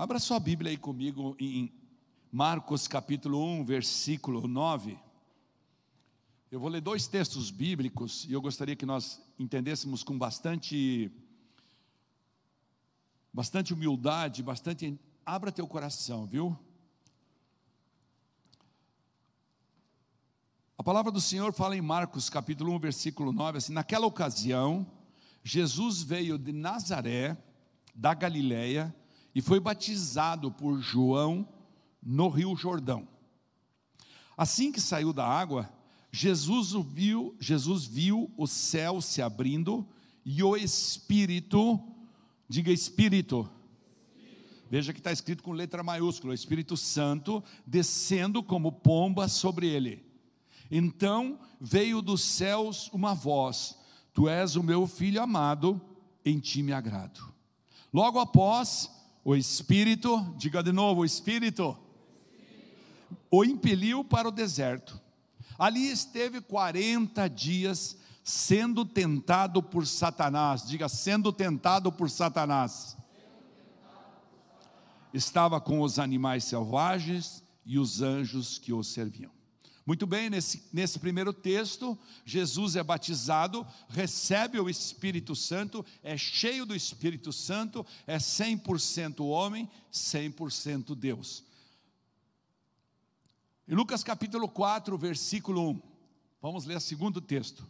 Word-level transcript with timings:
Abra 0.00 0.20
sua 0.20 0.38
Bíblia 0.38 0.70
aí 0.70 0.76
comigo 0.76 1.34
em 1.40 1.72
Marcos 2.30 2.86
capítulo 2.86 3.44
1, 3.44 3.64
versículo 3.64 4.46
9. 4.46 4.96
Eu 6.52 6.60
vou 6.60 6.68
ler 6.68 6.80
dois 6.80 7.08
textos 7.08 7.50
bíblicos 7.50 8.24
e 8.28 8.32
eu 8.32 8.40
gostaria 8.40 8.76
que 8.76 8.86
nós 8.86 9.20
entendêssemos 9.40 10.04
com 10.04 10.16
bastante 10.16 11.10
bastante 13.32 13.74
humildade, 13.74 14.40
bastante 14.40 14.96
abra 15.26 15.50
teu 15.50 15.66
coração, 15.66 16.26
viu? 16.26 16.56
A 20.78 20.82
palavra 20.84 21.10
do 21.10 21.20
Senhor 21.20 21.52
fala 21.52 21.76
em 21.76 21.82
Marcos 21.82 22.30
capítulo 22.30 22.72
1, 22.74 22.78
versículo 22.78 23.32
9, 23.32 23.58
assim: 23.58 23.72
Naquela 23.72 24.06
ocasião, 24.06 24.86
Jesus 25.42 26.02
veio 26.04 26.38
de 26.38 26.52
Nazaré, 26.52 27.36
da 27.92 28.14
Galileia, 28.14 28.94
e 29.34 29.40
foi 29.40 29.60
batizado 29.60 30.50
por 30.50 30.80
João 30.80 31.48
no 32.02 32.28
Rio 32.28 32.56
Jordão. 32.56 33.06
Assim 34.36 34.70
que 34.70 34.80
saiu 34.80 35.12
da 35.12 35.26
água, 35.26 35.68
Jesus 36.12 36.72
viu, 36.86 37.36
Jesus 37.40 37.84
viu 37.84 38.30
o 38.36 38.46
céu 38.46 39.00
se 39.00 39.20
abrindo 39.20 39.86
e 40.24 40.42
o 40.42 40.56
Espírito, 40.56 41.80
diga 42.48 42.70
Espírito, 42.70 43.48
veja 44.70 44.92
que 44.92 45.00
está 45.00 45.12
escrito 45.12 45.42
com 45.42 45.52
letra 45.52 45.82
maiúscula, 45.82 46.34
Espírito 46.34 46.76
Santo 46.76 47.42
descendo 47.66 48.42
como 48.42 48.72
pomba 48.72 49.28
sobre 49.28 49.66
ele. 49.68 50.06
Então 50.70 51.38
veio 51.60 52.02
dos 52.02 52.22
céus 52.22 52.88
uma 52.92 53.14
voz: 53.14 53.76
Tu 54.12 54.28
és 54.28 54.56
o 54.56 54.62
meu 54.62 54.86
filho 54.86 55.22
amado, 55.22 55.80
em 56.24 56.38
ti 56.38 56.62
me 56.62 56.72
agrado. 56.72 57.32
Logo 57.92 58.18
após, 58.18 58.90
o 59.28 59.36
Espírito, 59.36 60.34
diga 60.38 60.62
de 60.62 60.72
novo, 60.72 61.02
o 61.02 61.04
Espírito, 61.04 61.76
o 63.30 63.44
impeliu 63.44 64.02
para 64.02 64.26
o 64.26 64.32
deserto. 64.32 64.98
Ali 65.58 65.90
esteve 65.90 66.40
40 66.40 67.28
dias 67.28 67.98
sendo 68.24 68.86
tentado 68.86 69.62
por 69.62 69.86
Satanás. 69.86 70.66
Diga, 70.66 70.88
sendo 70.88 71.30
tentado 71.30 71.92
por 71.92 72.08
Satanás. 72.08 72.96
Estava 75.12 75.60
com 75.60 75.82
os 75.82 75.98
animais 75.98 76.44
selvagens 76.44 77.44
e 77.66 77.78
os 77.78 78.00
anjos 78.00 78.56
que 78.56 78.72
o 78.72 78.82
serviam. 78.82 79.37
Muito 79.88 80.06
bem, 80.06 80.28
nesse, 80.28 80.62
nesse 80.70 80.98
primeiro 80.98 81.32
texto, 81.32 81.98
Jesus 82.22 82.76
é 82.76 82.82
batizado, 82.82 83.66
recebe 83.88 84.60
o 84.60 84.68
Espírito 84.68 85.34
Santo, 85.34 85.82
é 86.02 86.14
cheio 86.14 86.66
do 86.66 86.76
Espírito 86.76 87.32
Santo, 87.32 87.86
é 88.06 88.18
100% 88.18 89.24
homem, 89.24 89.66
100% 89.90 90.94
Deus. 90.94 91.42
Em 93.66 93.74
Lucas 93.74 94.04
capítulo 94.04 94.46
4, 94.46 94.98
versículo 94.98 95.70
1, 95.70 95.82
vamos 96.42 96.66
ler 96.66 96.76
o 96.76 96.80
segundo 96.80 97.18
texto. 97.18 97.66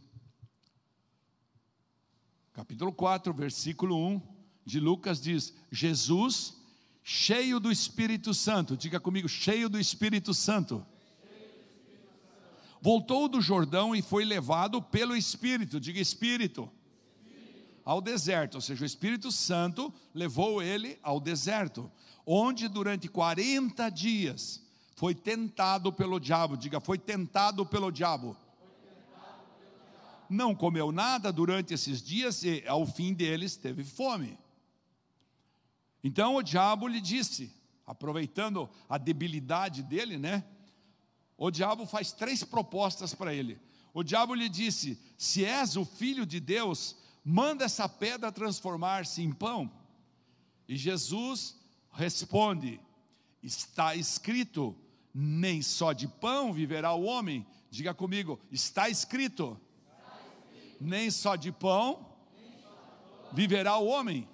Capítulo 2.52 2.92
4, 2.92 3.32
versículo 3.32 3.96
1 3.96 4.20
de 4.66 4.80
Lucas 4.80 5.20
diz: 5.20 5.54
Jesus, 5.70 6.56
cheio 7.00 7.60
do 7.60 7.70
Espírito 7.70 8.34
Santo, 8.34 8.76
diga 8.76 8.98
comigo, 8.98 9.28
cheio 9.28 9.68
do 9.68 9.78
Espírito 9.78 10.34
Santo 10.34 10.84
voltou 12.80 13.28
do 13.28 13.40
Jordão 13.40 13.94
e 13.94 14.02
foi 14.02 14.24
levado 14.24 14.80
pelo 14.80 15.16
Espírito, 15.16 15.80
diga 15.80 16.00
Espírito, 16.00 16.70
ao 17.84 18.00
deserto, 18.00 18.56
ou 18.56 18.60
seja, 18.60 18.82
o 18.82 18.86
Espírito 18.86 19.32
Santo 19.32 19.92
levou 20.12 20.62
ele 20.62 20.98
ao 21.02 21.18
deserto, 21.18 21.90
onde 22.26 22.68
durante 22.68 23.08
40 23.08 23.88
dias 23.88 24.62
foi 24.94 25.14
tentado 25.14 25.90
pelo 25.92 26.20
diabo, 26.20 26.56
diga, 26.56 26.80
foi 26.80 26.98
tentado 26.98 27.64
pelo 27.64 27.90
diabo. 27.90 28.36
Não 30.28 30.54
comeu 30.54 30.92
nada 30.92 31.32
durante 31.32 31.72
esses 31.72 32.02
dias 32.02 32.42
e 32.42 32.62
ao 32.66 32.84
fim 32.84 33.14
deles 33.14 33.56
teve 33.56 33.82
fome. 33.82 34.38
Então 36.04 36.36
o 36.36 36.42
diabo 36.42 36.86
lhe 36.86 37.00
disse, 37.00 37.50
aproveitando 37.86 38.68
a 38.86 38.98
debilidade 38.98 39.82
dele, 39.82 40.18
né? 40.18 40.44
O 41.38 41.52
diabo 41.52 41.86
faz 41.86 42.10
três 42.10 42.42
propostas 42.42 43.14
para 43.14 43.32
ele. 43.32 43.60
O 43.94 44.02
diabo 44.02 44.34
lhe 44.34 44.48
disse: 44.48 45.00
Se 45.16 45.44
és 45.44 45.76
o 45.76 45.84
filho 45.84 46.26
de 46.26 46.40
Deus, 46.40 46.96
manda 47.24 47.64
essa 47.64 47.88
pedra 47.88 48.32
transformar-se 48.32 49.22
em 49.22 49.32
pão. 49.32 49.70
E 50.68 50.76
Jesus 50.76 51.56
responde: 51.92 52.80
Está 53.40 53.94
escrito, 53.94 54.76
nem 55.14 55.62
só 55.62 55.92
de 55.92 56.08
pão 56.08 56.52
viverá 56.52 56.92
o 56.92 57.04
homem. 57.04 57.46
Diga 57.70 57.94
comigo, 57.94 58.40
está 58.50 58.88
escrito. 58.88 59.58
Nem 60.80 61.08
só 61.08 61.36
de 61.36 61.52
pão 61.52 62.16
viverá 63.32 63.76
o 63.78 63.86
homem. 63.86 64.28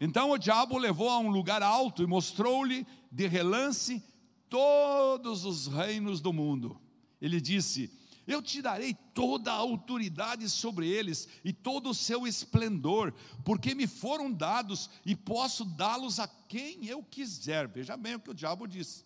Então 0.00 0.30
o 0.30 0.38
diabo 0.38 0.78
levou 0.78 1.10
a 1.10 1.18
um 1.18 1.30
lugar 1.30 1.62
alto 1.62 2.02
e 2.02 2.06
mostrou-lhe 2.06 2.86
de 3.10 3.26
relance 3.26 4.02
todos 4.50 5.44
os 5.44 5.68
reinos 5.68 6.20
do 6.20 6.32
mundo. 6.32 6.78
Ele 7.22 7.40
disse: 7.40 7.90
Eu 8.26 8.42
te 8.42 8.60
darei 8.60 8.92
toda 9.14 9.52
a 9.52 9.56
autoridade 9.56 10.50
sobre 10.50 10.88
eles 10.88 11.28
e 11.44 11.52
todo 11.52 11.90
o 11.90 11.94
seu 11.94 12.26
esplendor, 12.26 13.14
porque 13.44 13.74
me 13.74 13.86
foram 13.86 14.30
dados 14.30 14.90
e 15.06 15.14
posso 15.14 15.64
dá-los 15.64 16.18
a 16.18 16.28
quem 16.28 16.84
eu 16.84 17.02
quiser. 17.02 17.68
Veja 17.68 17.96
bem 17.96 18.16
o 18.16 18.20
que 18.20 18.30
o 18.30 18.34
diabo 18.34 18.66
disse: 18.66 19.04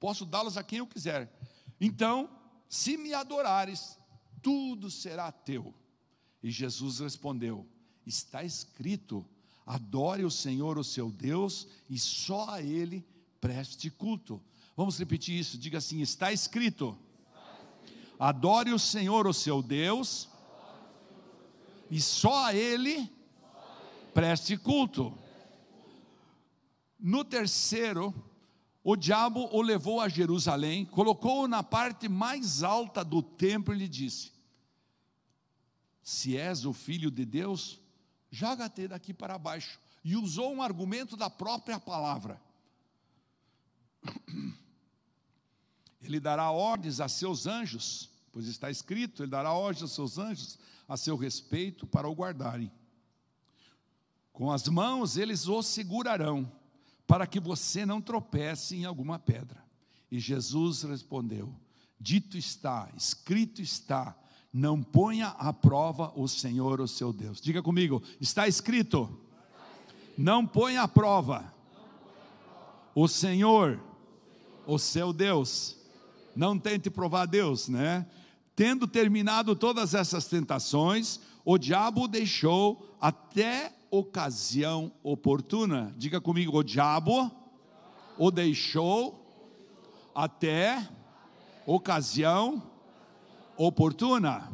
Posso 0.00 0.24
dá-los 0.24 0.56
a 0.56 0.64
quem 0.64 0.78
eu 0.78 0.86
quiser. 0.86 1.30
Então, 1.80 2.30
se 2.68 2.96
me 2.96 3.12
adorares, 3.12 3.98
tudo 4.42 4.90
será 4.90 5.30
teu. 5.30 5.74
E 6.42 6.50
Jesus 6.50 7.00
respondeu: 7.00 7.68
Está 8.06 8.42
escrito: 8.42 9.26
Adore 9.66 10.24
o 10.24 10.30
Senhor, 10.30 10.78
o 10.78 10.84
seu 10.84 11.10
Deus, 11.10 11.68
e 11.88 11.98
só 11.98 12.48
a 12.48 12.62
Ele 12.62 13.06
preste 13.40 13.90
culto. 13.90 14.42
Vamos 14.76 14.98
repetir 14.98 15.38
isso, 15.38 15.56
diga 15.56 15.78
assim: 15.78 16.00
está 16.00 16.32
escrito. 16.32 16.98
Adore 18.18 18.72
o 18.72 18.78
Senhor, 18.78 19.26
o 19.26 19.34
seu 19.34 19.60
Deus, 19.60 20.28
e 21.90 22.00
só 22.00 22.46
a 22.46 22.54
Ele 22.54 23.10
preste 24.12 24.56
culto. 24.56 25.16
No 26.98 27.24
terceiro, 27.24 28.14
o 28.82 28.96
diabo 28.96 29.48
o 29.52 29.60
levou 29.60 30.00
a 30.00 30.08
Jerusalém, 30.08 30.84
colocou-o 30.84 31.48
na 31.48 31.62
parte 31.62 32.08
mais 32.08 32.62
alta 32.62 33.04
do 33.04 33.22
templo 33.22 33.74
e 33.74 33.78
lhe 33.78 33.88
disse: 33.88 34.32
Se 36.02 36.36
és 36.36 36.64
o 36.64 36.72
filho 36.72 37.10
de 37.10 37.24
Deus, 37.24 37.80
joga-te 38.30 38.88
daqui 38.88 39.12
para 39.12 39.38
baixo. 39.38 39.78
E 40.04 40.16
usou 40.16 40.52
um 40.52 40.62
argumento 40.62 41.16
da 41.16 41.30
própria 41.30 41.80
palavra. 41.80 42.40
Ele 46.04 46.20
dará 46.20 46.50
ordens 46.50 47.00
a 47.00 47.08
seus 47.08 47.46
anjos, 47.46 48.10
pois 48.30 48.46
está 48.46 48.70
escrito: 48.70 49.22
Ele 49.22 49.30
dará 49.30 49.52
ordens 49.52 49.90
a 49.90 49.94
seus 49.94 50.18
anjos 50.18 50.58
a 50.88 50.96
seu 50.96 51.16
respeito 51.16 51.86
para 51.86 52.08
o 52.08 52.14
guardarem. 52.14 52.70
Com 54.32 54.50
as 54.50 54.68
mãos 54.68 55.16
eles 55.16 55.48
o 55.48 55.62
segurarão, 55.62 56.50
para 57.06 57.26
que 57.26 57.40
você 57.40 57.86
não 57.86 58.00
tropece 58.00 58.76
em 58.76 58.84
alguma 58.84 59.18
pedra. 59.18 59.64
E 60.10 60.18
Jesus 60.18 60.82
respondeu: 60.82 61.54
Dito 61.98 62.36
está, 62.36 62.90
escrito 62.96 63.62
está, 63.62 64.16
não 64.52 64.82
ponha 64.82 65.28
à 65.28 65.52
prova 65.52 66.12
o 66.14 66.28
Senhor, 66.28 66.80
o 66.80 66.88
seu 66.88 67.12
Deus. 67.12 67.40
Diga 67.40 67.62
comigo, 67.62 68.02
está 68.20 68.46
escrito. 68.46 69.20
Não 70.16 70.46
ponha 70.46 70.82
à 70.82 70.88
prova 70.88 71.52
o 72.94 73.08
Senhor, 73.08 73.80
o 74.64 74.78
seu 74.78 75.12
Deus 75.12 75.76
não 76.34 76.58
tente 76.58 76.90
provar 76.90 77.26
Deus, 77.26 77.68
né? 77.68 78.06
Tendo 78.56 78.86
terminado 78.86 79.56
todas 79.56 79.94
essas 79.94 80.26
tentações, 80.26 81.20
o 81.44 81.58
diabo 81.58 82.06
deixou 82.06 82.96
até 83.00 83.72
ocasião 83.90 84.92
oportuna. 85.02 85.94
Diga 85.96 86.20
comigo, 86.20 86.58
o 86.58 86.62
diabo 86.62 87.30
o 88.16 88.30
deixou 88.30 89.20
até 90.14 90.88
ocasião 91.66 92.62
oportuna. 93.56 94.50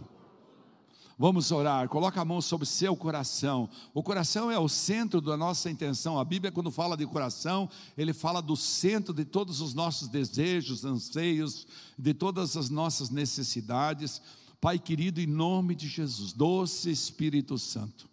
Vamos 1.20 1.52
orar. 1.52 1.86
Coloca 1.86 2.18
a 2.18 2.24
mão 2.24 2.40
sobre 2.40 2.64
seu 2.64 2.96
coração. 2.96 3.68
O 3.92 4.02
coração 4.02 4.50
é 4.50 4.58
o 4.58 4.70
centro 4.70 5.20
da 5.20 5.36
nossa 5.36 5.70
intenção. 5.70 6.18
A 6.18 6.24
Bíblia, 6.24 6.50
quando 6.50 6.70
fala 6.70 6.96
de 6.96 7.06
coração, 7.06 7.68
ele 7.94 8.14
fala 8.14 8.40
do 8.40 8.56
centro 8.56 9.12
de 9.12 9.26
todos 9.26 9.60
os 9.60 9.74
nossos 9.74 10.08
desejos, 10.08 10.82
anseios, 10.82 11.66
de 11.98 12.14
todas 12.14 12.56
as 12.56 12.70
nossas 12.70 13.10
necessidades. 13.10 14.22
Pai 14.62 14.78
querido, 14.78 15.20
em 15.20 15.26
nome 15.26 15.74
de 15.74 15.88
Jesus, 15.88 16.32
doce 16.32 16.90
Espírito 16.90 17.58
Santo, 17.58 18.08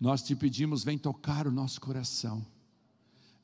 nós 0.00 0.22
te 0.22 0.34
pedimos, 0.34 0.82
vem 0.82 0.96
tocar 0.96 1.46
o 1.46 1.52
nosso 1.52 1.78
coração. 1.78 2.42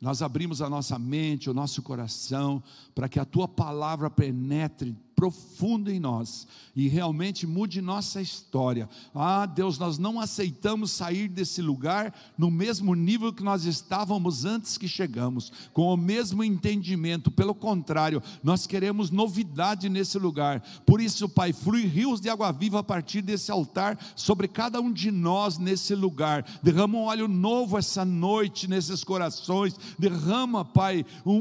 nós 0.00 0.22
abrimos 0.22 0.62
a 0.62 0.70
nossa 0.70 0.98
mente, 0.98 1.50
o 1.50 1.54
nosso 1.54 1.82
coração, 1.82 2.62
para 2.94 3.10
que 3.10 3.20
a 3.20 3.26
tua 3.26 3.46
palavra 3.46 4.08
penetre 4.08 4.96
profundo 5.22 5.88
em 5.88 6.00
nós 6.00 6.48
e 6.74 6.88
realmente 6.88 7.46
mude 7.46 7.80
nossa 7.80 8.20
história. 8.20 8.88
Ah, 9.14 9.46
Deus, 9.46 9.78
nós 9.78 9.98
não 9.98 10.18
aceitamos 10.18 10.90
sair 10.90 11.28
desse 11.28 11.62
lugar 11.62 12.12
no 12.36 12.50
mesmo 12.50 12.92
nível 12.94 13.32
que 13.32 13.44
nós 13.44 13.64
estávamos 13.64 14.44
antes 14.44 14.76
que 14.76 14.88
chegamos, 14.88 15.52
com 15.72 15.94
o 15.94 15.96
mesmo 15.96 16.42
entendimento. 16.42 17.30
Pelo 17.30 17.54
contrário, 17.54 18.20
nós 18.42 18.66
queremos 18.66 19.12
novidade 19.12 19.88
nesse 19.88 20.18
lugar. 20.18 20.60
Por 20.84 21.00
isso, 21.00 21.28
Pai, 21.28 21.52
flui 21.52 21.86
rios 21.86 22.20
de 22.20 22.28
água 22.28 22.50
viva 22.50 22.80
a 22.80 22.82
partir 22.82 23.22
desse 23.22 23.52
altar 23.52 23.96
sobre 24.16 24.48
cada 24.48 24.80
um 24.80 24.92
de 24.92 25.12
nós 25.12 25.56
nesse 25.56 25.94
lugar. 25.94 26.44
Derrama 26.64 26.98
um 26.98 27.02
óleo 27.02 27.28
novo 27.28 27.78
essa 27.78 28.04
noite 28.04 28.68
nesses 28.68 29.04
corações. 29.04 29.76
Derrama, 29.98 30.64
Pai, 30.64 31.06
um, 31.24 31.36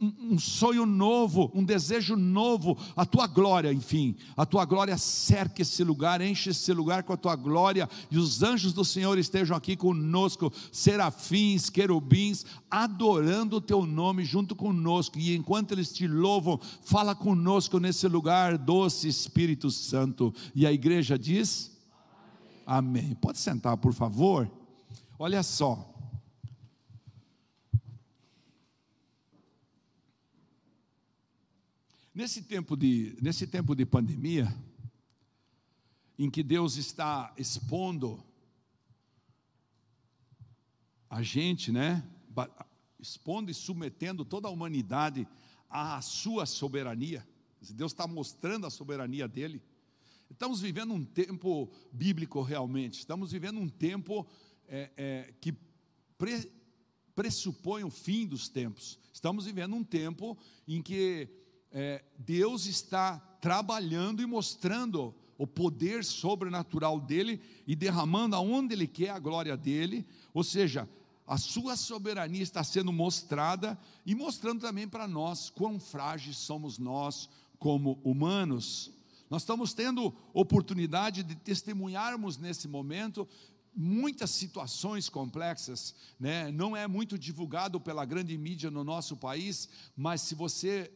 um, 0.00 0.12
um 0.32 0.38
sonho 0.38 0.84
novo, 0.84 1.50
um 1.54 1.64
desejo 1.64 2.16
novo. 2.16 2.76
A 2.96 3.06
tua 3.06 3.21
tua 3.22 3.26
glória, 3.26 3.72
enfim, 3.72 4.16
a 4.36 4.44
tua 4.44 4.64
glória 4.64 4.96
cerca 4.98 5.62
esse 5.62 5.84
lugar, 5.84 6.20
enche 6.20 6.50
esse 6.50 6.72
lugar 6.72 7.02
com 7.02 7.12
a 7.12 7.16
tua 7.16 7.36
glória, 7.36 7.88
e 8.10 8.18
os 8.18 8.42
anjos 8.42 8.72
do 8.72 8.84
Senhor 8.84 9.16
estejam 9.18 9.56
aqui 9.56 9.76
conosco, 9.76 10.52
serafins, 10.72 11.70
querubins, 11.70 12.44
adorando 12.70 13.56
o 13.56 13.60
teu 13.60 13.86
nome 13.86 14.24
junto 14.24 14.56
conosco, 14.56 15.18
e 15.18 15.36
enquanto 15.36 15.72
eles 15.72 15.92
te 15.92 16.06
louvam, 16.06 16.58
fala 16.82 17.14
conosco 17.14 17.78
nesse 17.78 18.08
lugar, 18.08 18.58
doce 18.58 19.08
Espírito 19.08 19.70
Santo. 19.70 20.34
E 20.54 20.66
a 20.66 20.72
igreja 20.72 21.18
diz: 21.18 21.70
Amém. 22.66 23.02
Amém. 23.02 23.14
Pode 23.14 23.38
sentar, 23.38 23.76
por 23.76 23.92
favor. 23.92 24.50
Olha 25.18 25.42
só. 25.42 25.91
Nesse 32.14 32.42
tempo 32.42 32.76
de, 32.76 33.16
nesse 33.22 33.46
tempo 33.46 33.74
de 33.74 33.86
pandemia, 33.86 34.54
em 36.18 36.28
que 36.28 36.42
Deus 36.42 36.76
está 36.76 37.32
expondo 37.38 38.22
a 41.08 41.22
gente, 41.22 41.72
né? 41.72 42.06
Expondo 43.00 43.50
e 43.50 43.54
submetendo 43.54 44.26
toda 44.26 44.46
a 44.46 44.50
humanidade 44.50 45.26
à 45.70 46.02
sua 46.02 46.44
soberania. 46.44 47.26
Deus 47.70 47.92
está 47.92 48.06
mostrando 48.06 48.66
a 48.66 48.70
soberania 48.70 49.26
dele. 49.26 49.62
Estamos 50.30 50.60
vivendo 50.60 50.92
um 50.92 51.04
tempo 51.06 51.72
bíblico 51.90 52.42
realmente. 52.42 52.98
Estamos 52.98 53.32
vivendo 53.32 53.58
um 53.58 53.70
tempo 53.70 54.26
é, 54.68 54.90
é, 54.98 55.34
que 55.40 55.54
pre, 56.18 56.52
pressupõe 57.14 57.84
o 57.84 57.90
fim 57.90 58.26
dos 58.26 58.50
tempos. 58.50 58.98
Estamos 59.14 59.46
vivendo 59.46 59.74
um 59.74 59.82
tempo 59.82 60.36
em 60.68 60.82
que 60.82 61.41
é, 61.72 62.04
Deus 62.18 62.66
está 62.66 63.18
trabalhando 63.40 64.22
e 64.22 64.26
mostrando 64.26 65.14
o 65.38 65.46
poder 65.46 66.04
sobrenatural 66.04 67.00
dele 67.00 67.40
e 67.66 67.74
derramando 67.74 68.36
aonde 68.36 68.74
ele 68.74 68.86
quer 68.86 69.10
a 69.10 69.18
glória 69.18 69.56
dele, 69.56 70.06
ou 70.32 70.44
seja, 70.44 70.88
a 71.26 71.38
sua 71.38 71.76
soberania 71.76 72.42
está 72.42 72.62
sendo 72.62 72.92
mostrada 72.92 73.78
e 74.04 74.14
mostrando 74.14 74.60
também 74.60 74.86
para 74.86 75.08
nós 75.08 75.50
quão 75.50 75.80
frágeis 75.80 76.36
somos 76.36 76.78
nós 76.78 77.28
como 77.58 78.00
humanos. 78.04 78.92
Nós 79.30 79.42
estamos 79.42 79.72
tendo 79.72 80.14
oportunidade 80.34 81.22
de 81.22 81.34
testemunharmos 81.34 82.36
nesse 82.36 82.68
momento 82.68 83.26
muitas 83.74 84.30
situações 84.30 85.08
complexas, 85.08 85.94
né? 86.20 86.50
não 86.52 86.76
é 86.76 86.86
muito 86.86 87.18
divulgado 87.18 87.80
pela 87.80 88.04
grande 88.04 88.36
mídia 88.36 88.70
no 88.70 88.84
nosso 88.84 89.16
país, 89.16 89.68
mas 89.96 90.20
se 90.20 90.34
você 90.34 90.92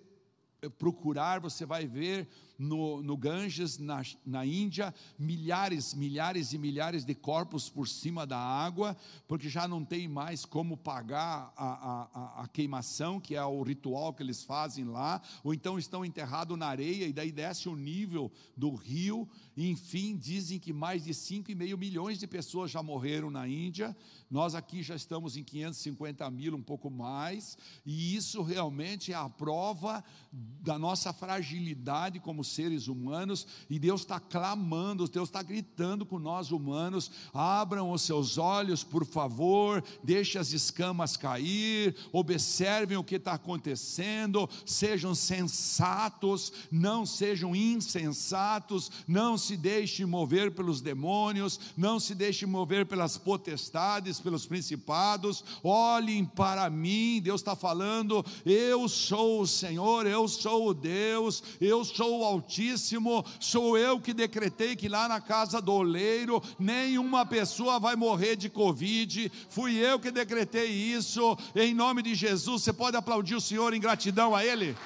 procurar, 0.71 1.41
você 1.41 1.65
vai 1.65 1.87
ver 1.87 2.29
no, 2.59 3.03
no 3.03 3.17
Ganges, 3.17 3.79
na, 3.79 4.03
na 4.25 4.47
Índia, 4.47 4.95
milhares, 5.19 5.95
milhares 5.95 6.53
e 6.53 6.59
milhares 6.59 7.05
de 7.05 7.15
corpos 7.15 7.69
por 7.69 7.87
cima 7.89 8.27
da 8.27 8.39
água, 8.39 8.97
porque 9.29 9.49
já 9.49 9.69
não 9.69 9.85
tem 9.85 10.09
mais 10.09 10.45
como 10.45 10.77
pagar 10.77 11.53
a, 11.57 11.67
a, 11.67 12.43
a 12.43 12.49
queimação, 12.49 13.21
que 13.21 13.35
é 13.35 13.45
o 13.45 13.63
ritual 13.63 14.13
que 14.13 14.23
eles 14.23 14.43
fazem 14.43 14.85
lá, 14.85 15.21
ou 15.45 15.53
então 15.53 15.79
estão 15.79 16.05
enterrados 16.05 16.57
na 16.59 16.67
areia, 16.67 17.07
e 17.07 17.13
daí 17.13 17.31
desce 17.31 17.69
o 17.69 17.77
nível 17.77 18.31
do 18.57 18.75
rio, 18.75 19.29
e 19.57 19.71
enfim, 19.71 20.17
dizem 20.17 20.59
que 20.59 20.73
mais 20.73 21.05
de 21.05 21.13
5,5 21.13 21.77
milhões 21.77 22.19
de 22.19 22.27
pessoas 22.27 22.71
já 22.71 22.83
morreram 22.83 23.31
na 23.31 23.47
Índia, 23.49 23.97
nós 24.31 24.55
aqui 24.55 24.83
já 24.83 24.97
estamos 24.97 25.37
em 25.37 25.45
550 25.45 26.29
mil, 26.31 26.55
um 26.57 26.63
pouco 26.63 26.91
mais, 26.91 27.57
e 27.85 28.15
isso 28.17 28.43
realmente 28.43 29.13
é 29.13 29.15
a 29.15 29.29
prova 29.29 30.05
da 30.33 30.79
nossa 30.79 31.13
fragilidade 31.13 32.21
como 32.21 32.43
seres 32.47 32.89
humanos, 32.89 33.47
e 33.69 33.79
Deus 33.79 34.03
está 34.03 34.21
clamando, 34.21 35.09
Deus 35.09 35.29
está 35.29 35.43
gritando 35.43 36.05
com 36.05 36.19
nós 36.19 36.51
humanos: 36.51 37.11
abram 37.33 37.91
os 37.91 38.03
seus 38.03 38.39
olhos, 38.39 38.83
por 38.83 39.05
favor, 39.05 39.83
deixe 40.03 40.39
as 40.39 40.53
escamas 40.53 41.17
cair, 41.17 41.95
observem 42.13 42.97
o 42.97 43.05
que 43.05 43.17
está 43.17 43.33
acontecendo, 43.33 44.49
sejam 44.65 45.15
sensatos, 45.15 46.53
não 46.71 47.05
sejam 47.05 47.55
insensatos, 47.55 48.91
não 49.07 49.37
se 49.37 49.57
deixem 49.57 50.07
mover 50.07 50.55
pelos 50.55 50.81
demônios, 50.81 51.59
não 51.77 51.99
se 51.99 52.15
deixem 52.15 52.49
mover 52.49 52.87
pelas 52.87 53.17
potestades, 53.17 54.21
pelos 54.21 54.47
principados, 54.47 55.45
olhem 55.63 56.25
para 56.25 56.69
mim, 56.71 57.21
Deus 57.23 57.41
está 57.41 57.57
falando, 57.57 58.25
eu 58.45 58.89
sou 58.89 59.41
o 59.41 59.47
Senhor, 59.47 60.07
eu 60.07 60.29
sou 60.29 60.69
o 60.69 60.75
Deus, 60.75 61.43
eu 61.61 61.85
sou 61.85 62.21
o 62.21 62.25
Altíssimo, 62.37 63.25
sou 63.41 63.79
eu 63.79 63.99
que 63.99 64.13
decretei 64.13 64.77
que 64.77 64.89
lá 64.89 65.09
na 65.09 65.21
casa 65.21 65.61
do 65.61 65.73
oleiro 65.73 66.43
nenhuma 66.59 67.25
pessoa 67.25 67.81
vai 67.81 67.97
morrer 67.97 68.37
de 68.37 68.51
Covid, 68.51 69.33
fui 69.49 69.77
eu 69.77 69.99
que 69.99 70.11
decretei 70.11 70.71
isso, 70.71 71.37
em 71.55 71.75
nome 71.75 72.03
de 72.03 72.15
Jesus. 72.15 72.63
Você 72.63 72.73
pode 72.73 72.97
aplaudir 72.97 73.35
o 73.35 73.41
Senhor 73.41 73.73
em 73.73 73.81
gratidão 73.81 74.35
a 74.35 74.45
Ele? 74.45 74.77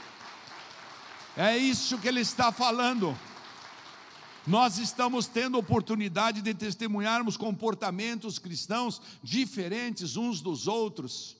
É 1.37 1.56
isso 1.56 1.99
que 1.99 2.08
Ele 2.08 2.20
está 2.20 2.52
falando. 2.52 3.17
Nós 4.47 4.79
estamos 4.79 5.26
tendo 5.26 5.58
oportunidade 5.58 6.41
de 6.41 6.55
testemunharmos 6.55 7.37
comportamentos 7.37 8.38
cristãos 8.38 9.02
diferentes 9.23 10.17
uns 10.17 10.41
dos 10.41 10.67
outros. 10.67 11.39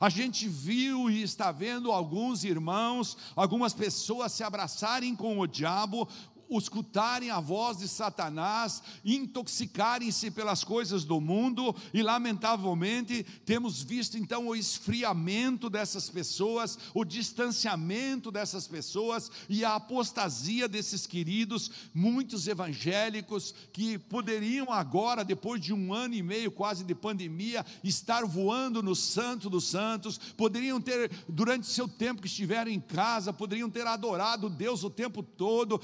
A 0.00 0.08
gente 0.08 0.48
viu 0.48 1.08
e 1.08 1.22
está 1.22 1.52
vendo 1.52 1.92
alguns 1.92 2.44
irmãos, 2.44 3.16
algumas 3.34 3.72
pessoas 3.72 4.32
se 4.32 4.42
abraçarem 4.42 5.14
com 5.14 5.38
o 5.38 5.46
diabo, 5.46 6.08
escutarem 6.50 7.30
a 7.30 7.40
voz 7.40 7.78
de 7.78 7.88
Satanás, 7.88 8.82
intoxicarem-se 9.04 10.30
pelas 10.30 10.64
coisas 10.64 11.04
do 11.04 11.20
mundo, 11.20 11.74
e 11.92 12.02
lamentavelmente 12.02 13.24
temos 13.44 13.82
visto 13.82 14.16
então 14.16 14.48
o 14.48 14.56
esfriamento 14.56 15.68
dessas 15.68 16.08
pessoas, 16.08 16.78
o 16.92 17.04
distanciamento 17.04 18.30
dessas 18.30 18.66
pessoas 18.66 19.30
e 19.48 19.64
a 19.64 19.74
apostasia 19.74 20.68
desses 20.68 21.06
queridos, 21.06 21.70
muitos 21.94 22.46
evangélicos 22.46 23.54
que 23.72 23.98
poderiam 23.98 24.72
agora, 24.72 25.24
depois 25.24 25.60
de 25.60 25.72
um 25.72 25.92
ano 25.92 26.14
e 26.14 26.22
meio 26.22 26.50
quase 26.50 26.84
de 26.84 26.94
pandemia, 26.94 27.64
estar 27.82 28.24
voando 28.24 28.82
no 28.82 28.94
Santo 28.94 29.50
dos 29.50 29.64
Santos, 29.64 30.18
poderiam 30.36 30.80
ter, 30.80 31.10
durante 31.28 31.66
seu 31.66 31.88
tempo 31.88 32.22
que 32.22 32.28
estiveram 32.28 32.70
em 32.70 32.80
casa, 32.80 33.32
poderiam 33.32 33.70
ter 33.70 33.86
adorado 33.86 34.48
Deus 34.48 34.84
o 34.84 34.90
tempo 34.90 35.22
todo, 35.22 35.80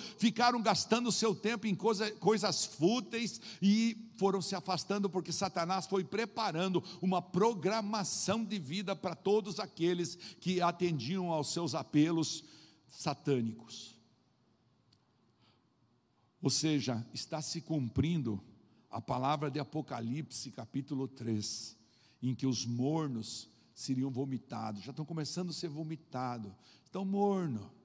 ficaram 0.50 0.62
gastando 0.62 1.12
seu 1.12 1.32
tempo 1.32 1.68
em 1.68 1.76
coisa, 1.76 2.10
coisas 2.16 2.64
fúteis 2.64 3.40
e 3.62 4.10
foram 4.16 4.42
se 4.42 4.56
afastando 4.56 5.08
porque 5.08 5.30
Satanás 5.30 5.86
foi 5.86 6.02
preparando 6.02 6.82
uma 7.00 7.22
programação 7.22 8.44
de 8.44 8.58
vida 8.58 8.96
para 8.96 9.14
todos 9.14 9.60
aqueles 9.60 10.16
que 10.40 10.60
atendiam 10.60 11.30
aos 11.30 11.52
seus 11.52 11.72
apelos 11.72 12.42
satânicos. 12.88 13.96
Ou 16.42 16.50
seja, 16.50 17.06
está 17.14 17.40
se 17.40 17.60
cumprindo 17.60 18.42
a 18.90 19.00
palavra 19.00 19.48
de 19.52 19.60
Apocalipse, 19.60 20.50
capítulo 20.50 21.06
3, 21.06 21.76
em 22.20 22.34
que 22.34 22.46
os 22.46 22.66
mornos 22.66 23.48
seriam 23.72 24.10
vomitados, 24.10 24.82
já 24.82 24.90
estão 24.90 25.04
começando 25.04 25.50
a 25.50 25.52
ser 25.52 25.68
vomitados, 25.68 26.50
estão 26.84 27.04
mornos, 27.04 27.79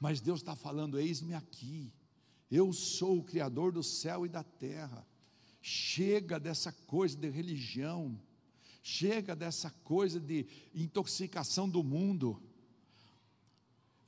mas 0.00 0.20
Deus 0.20 0.40
está 0.40 0.56
falando: 0.56 0.98
eis-me 0.98 1.34
aqui, 1.34 1.92
eu 2.50 2.72
sou 2.72 3.18
o 3.18 3.22
Criador 3.22 3.70
do 3.70 3.82
céu 3.82 4.24
e 4.24 4.28
da 4.28 4.42
terra. 4.42 5.06
Chega 5.62 6.40
dessa 6.40 6.72
coisa 6.72 7.14
de 7.18 7.28
religião, 7.28 8.18
chega 8.82 9.36
dessa 9.36 9.70
coisa 9.84 10.18
de 10.18 10.46
intoxicação 10.74 11.68
do 11.68 11.84
mundo. 11.84 12.42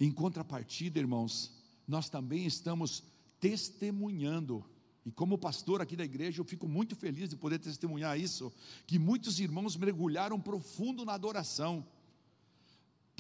Em 0.01 0.11
contrapartida, 0.11 0.99
irmãos, 0.99 1.53
nós 1.87 2.09
também 2.09 2.47
estamos 2.47 3.05
testemunhando 3.39 4.65
E 5.05 5.11
como 5.11 5.37
pastor 5.37 5.83
aqui 5.83 5.97
da 5.97 6.05
igreja, 6.05 6.41
eu 6.41 6.45
fico 6.45 6.69
muito 6.69 6.95
feliz 6.95 7.29
de 7.29 7.37
poder 7.37 7.59
testemunhar 7.59 8.19
isso, 8.19 8.53
que 8.87 8.99
muitos 8.99 9.41
irmãos 9.41 9.77
mergulharam 9.77 10.41
profundo 10.41 11.05
na 11.05 11.15
adoração. 11.15 11.85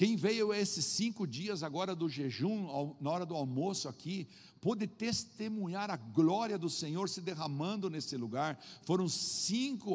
Quem 0.02 0.16
veio 0.16 0.52
esses 0.52 0.84
cinco 0.84 1.28
dias 1.28 1.62
agora 1.62 1.94
do 1.94 2.08
jejum, 2.08 2.92
na 3.00 3.08
hora 3.08 3.24
do 3.24 3.36
almoço 3.36 3.88
aqui, 3.88 4.26
pôde 4.60 4.84
testemunhar 4.84 5.92
a 5.92 5.96
glória 5.96 6.58
do 6.58 6.68
Senhor 6.68 7.08
se 7.08 7.20
derramando 7.20 7.88
nesse 7.88 8.16
lugar. 8.16 8.60
Foram 8.82 9.08
cinco, 9.08 9.94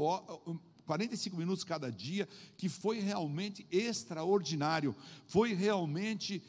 45 0.86 1.36
minutos 1.36 1.66
cada 1.66 1.92
dia, 1.92 2.26
que 2.56 2.70
foi 2.70 3.02
realmente 3.02 3.68
extraordinário, 3.70 4.96
foi 5.26 5.54
realmente 5.54 6.42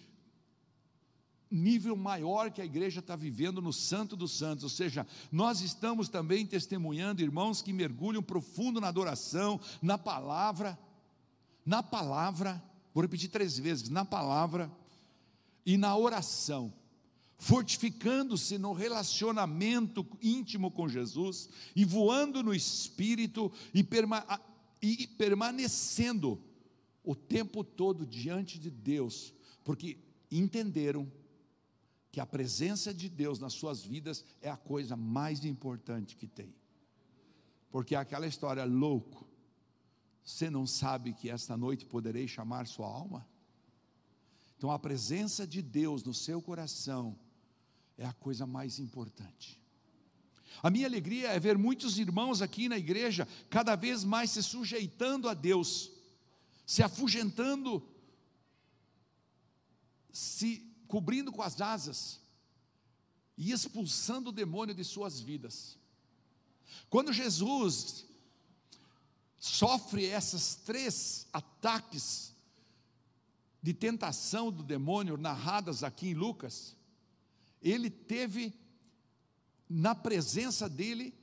nível 1.51 1.97
maior 1.97 2.53
que 2.53 2.63
a 2.63 2.65
igreja 2.65 3.01
está 3.01 3.17
vivendo 3.17 3.61
no 3.61 3.73
Santo 3.73 4.15
dos 4.15 4.39
Santos, 4.39 4.63
ou 4.63 4.71
seja, 4.71 5.05
nós 5.33 5.63
estamos 5.63 6.09
também 6.09 6.47
testemunhando 6.47 7.23
irmãos 7.23 7.61
que 7.61 7.73
mergulham 7.73 8.23
profundo 8.23 8.81
na 8.81 8.87
adoração, 8.87 9.61
na 9.83 9.99
palavra, 9.99 10.79
na 11.67 11.83
palavra, 11.83 12.63
vou 12.99 13.03
repetir 13.03 13.31
três 13.31 13.57
vezes: 13.57 13.89
na 13.89 14.05
palavra 14.05 14.69
e 15.65 15.77
na 15.77 15.97
oração, 15.97 16.73
fortificando-se 17.39 18.59
no 18.59 18.73
relacionamento 18.73 20.05
íntimo 20.21 20.69
com 20.69 20.89
Jesus 20.89 21.49
e 21.77 21.85
voando 21.85 22.43
no 22.43 22.53
Espírito 22.53 23.53
e, 23.73 23.85
perma 23.85 24.27
e 24.83 25.07
permanecendo 25.07 26.43
o 27.05 27.15
tempo 27.15 27.63
todo 27.63 28.05
diante 28.05 28.59
de 28.59 28.69
Deus, 28.69 29.33
porque 29.63 29.97
entenderam 30.29 31.11
que 32.11 32.19
a 32.19 32.27
presença 32.27 32.93
de 32.93 33.09
Deus 33.09 33.39
nas 33.39 33.53
suas 33.53 33.85
vidas 33.85 34.25
é 34.43 34.51
a 34.51 34.57
coisa 34.57 34.97
mais 34.97 35.45
importante 35.45 36.17
que 36.17 36.27
tem. 36.27 36.53
Porque 37.71 37.95
é 37.95 37.99
aquela 37.99 38.27
história 38.27 38.65
louco, 38.65 39.28
você 40.29 40.51
não 40.51 40.67
sabe 40.67 41.15
que 41.15 41.31
esta 41.31 41.57
noite 41.57 41.87
poderei 41.87 42.29
chamar 42.29 42.67
sua 42.67 42.87
alma? 42.87 43.27
Então 44.59 44.71
a 44.71 44.79
presença 44.79 45.47
de 45.47 45.63
Deus 45.63 46.05
no 46.05 46.13
seu 46.13 46.43
coração 46.43 47.19
é 47.97 48.05
a 48.05 48.13
coisa 48.13 48.47
mais 48.47 48.79
importante. 48.79 49.59
A 50.63 50.69
minha 50.69 50.87
alegria 50.87 51.29
é 51.29 51.41
ver 51.41 51.57
muitos 51.57 51.99
irmãos 51.99 52.43
aqui 52.43 52.69
na 52.69 52.77
igreja 52.77 53.27
cada 53.49 53.75
vez 53.75 54.05
mais 54.05 54.31
se 54.31 54.43
sujeitando 54.43 55.31
a 55.31 55.35
Deus, 55.35 55.91
se 56.67 56.83
afugentando, 56.83 57.83
se 60.13 60.71
cobrindo 60.87 61.33
com 61.33 61.41
as 61.41 61.59
asas 61.59 62.21
e 63.35 63.51
expulsando 63.51 64.29
o 64.29 64.33
demônio 64.33 64.75
de 64.75 64.85
suas 64.85 65.19
vidas. 65.19 65.79
Quando 66.91 67.15
Jesus 67.15 68.08
sofre 69.39 70.05
esses 70.05 70.57
três 70.57 71.27
ataques 71.33 72.35
de 73.63 73.73
tentação 73.73 74.51
do 74.51 74.63
demônio 74.63 75.17
narradas 75.17 75.83
aqui 75.83 76.09
em 76.09 76.15
Lucas, 76.15 76.77
ele 77.61 77.91
teve 77.91 78.55
na 79.69 79.95
presença 79.95 80.69
dele 80.69 81.15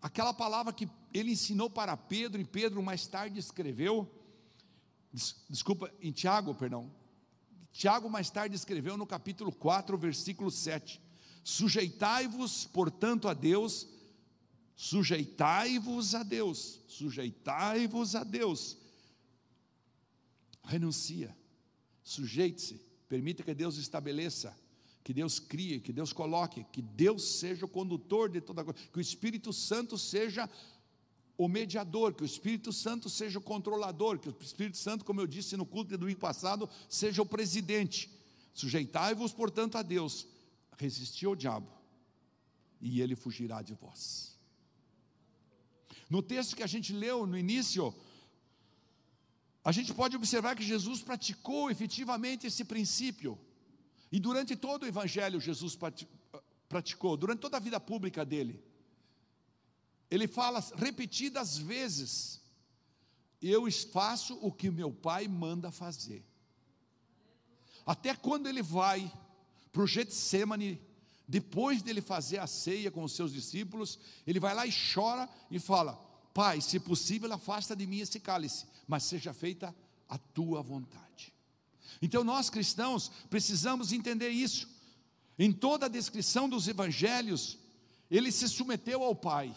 aquela 0.00 0.32
palavra 0.32 0.72
que 0.72 0.88
ele 1.12 1.32
ensinou 1.32 1.68
para 1.68 1.96
Pedro 1.96 2.40
e 2.40 2.44
Pedro 2.44 2.82
mais 2.82 3.06
tarde 3.06 3.38
escreveu, 3.38 4.10
desculpa, 5.48 5.92
em 6.00 6.12
Tiago, 6.12 6.54
perdão, 6.54 6.90
Tiago 7.72 8.08
mais 8.08 8.30
tarde 8.30 8.54
escreveu 8.54 8.96
no 8.96 9.06
capítulo 9.06 9.50
4, 9.50 9.96
versículo 9.96 10.50
7: 10.50 11.00
Sujeitai-vos, 11.42 12.66
portanto, 12.66 13.28
a 13.28 13.34
Deus, 13.34 13.88
sujeitai-vos 14.76 16.14
a 16.14 16.22
Deus, 16.22 16.80
sujeitai-vos 16.88 18.14
a 18.14 18.24
Deus. 18.24 18.76
Renuncia, 20.64 21.36
sujeite-se, 22.02 22.80
permita 23.08 23.42
que 23.42 23.54
Deus 23.54 23.76
estabeleça, 23.76 24.56
que 25.04 25.12
Deus 25.12 25.38
crie, 25.38 25.80
que 25.80 25.92
Deus 25.92 26.12
coloque, 26.12 26.64
que 26.72 26.80
Deus 26.80 27.38
seja 27.38 27.64
o 27.64 27.68
condutor 27.68 28.30
de 28.30 28.40
toda 28.40 28.64
coisa, 28.64 28.78
que 28.92 28.98
o 28.98 29.00
Espírito 29.00 29.52
Santo 29.52 29.98
seja 29.98 30.48
o 31.36 31.48
mediador, 31.48 32.14
que 32.14 32.22
o 32.22 32.26
Espírito 32.26 32.72
Santo 32.72 33.10
seja 33.10 33.38
o 33.38 33.42
controlador, 33.42 34.18
que 34.18 34.28
o 34.28 34.36
Espírito 34.40 34.76
Santo, 34.76 35.04
como 35.04 35.20
eu 35.20 35.26
disse 35.26 35.56
no 35.56 35.66
culto 35.66 35.90
do 35.90 35.98
domingo 35.98 36.20
passado, 36.20 36.68
seja 36.88 37.20
o 37.20 37.26
presidente. 37.26 38.10
Sujeitai-vos, 38.54 39.32
portanto, 39.32 39.76
a 39.76 39.82
Deus, 39.82 40.26
resisti 40.78 41.26
ao 41.26 41.34
diabo, 41.34 41.72
e 42.80 43.00
ele 43.00 43.16
fugirá 43.16 43.62
de 43.62 43.74
vós. 43.74 44.31
No 46.14 46.20
texto 46.22 46.56
que 46.56 46.62
a 46.62 46.72
gente 46.74 46.92
leu 46.92 47.26
no 47.26 47.38
início, 47.38 47.94
a 49.64 49.72
gente 49.76 49.94
pode 49.94 50.14
observar 50.14 50.54
que 50.54 50.70
Jesus 50.72 50.98
praticou 51.02 51.70
efetivamente 51.70 52.46
esse 52.46 52.64
princípio, 52.72 53.38
e 54.10 54.18
durante 54.20 54.54
todo 54.54 54.82
o 54.82 54.86
Evangelho, 54.86 55.40
Jesus 55.40 55.74
praticou, 56.68 57.16
durante 57.16 57.40
toda 57.40 57.56
a 57.56 57.60
vida 57.60 57.80
pública 57.80 58.24
dele 58.32 58.62
ele 60.12 60.28
fala 60.28 60.62
repetidas 60.76 61.56
vezes: 61.56 62.42
Eu 63.40 63.62
faço 63.90 64.38
o 64.42 64.52
que 64.52 64.70
meu 64.70 64.92
pai 64.92 65.26
manda 65.26 65.70
fazer. 65.70 66.22
Até 67.86 68.14
quando 68.14 68.46
ele 68.50 68.62
vai 68.62 69.10
para 69.72 69.82
o 69.82 69.86
Getsemane, 69.86 70.78
depois 71.32 71.80
dele 71.80 72.02
fazer 72.02 72.38
a 72.38 72.46
ceia 72.46 72.90
com 72.90 73.02
os 73.02 73.12
seus 73.12 73.32
discípulos, 73.32 73.98
ele 74.26 74.38
vai 74.38 74.54
lá 74.54 74.66
e 74.66 74.72
chora 74.94 75.26
e 75.50 75.58
fala: 75.58 75.94
Pai, 76.34 76.60
se 76.60 76.78
possível, 76.78 77.32
afasta 77.32 77.74
de 77.74 77.86
mim 77.86 78.00
esse 78.00 78.20
cálice, 78.20 78.66
mas 78.86 79.04
seja 79.04 79.32
feita 79.32 79.74
a 80.08 80.18
tua 80.18 80.60
vontade. 80.62 81.32
Então 82.02 82.22
nós 82.22 82.50
cristãos 82.50 83.10
precisamos 83.30 83.92
entender 83.92 84.28
isso. 84.28 84.68
Em 85.38 85.50
toda 85.50 85.86
a 85.86 85.88
descrição 85.88 86.48
dos 86.48 86.68
evangelhos, 86.68 87.58
ele 88.10 88.30
se 88.30 88.46
submeteu 88.46 89.02
ao 89.02 89.14
Pai 89.14 89.54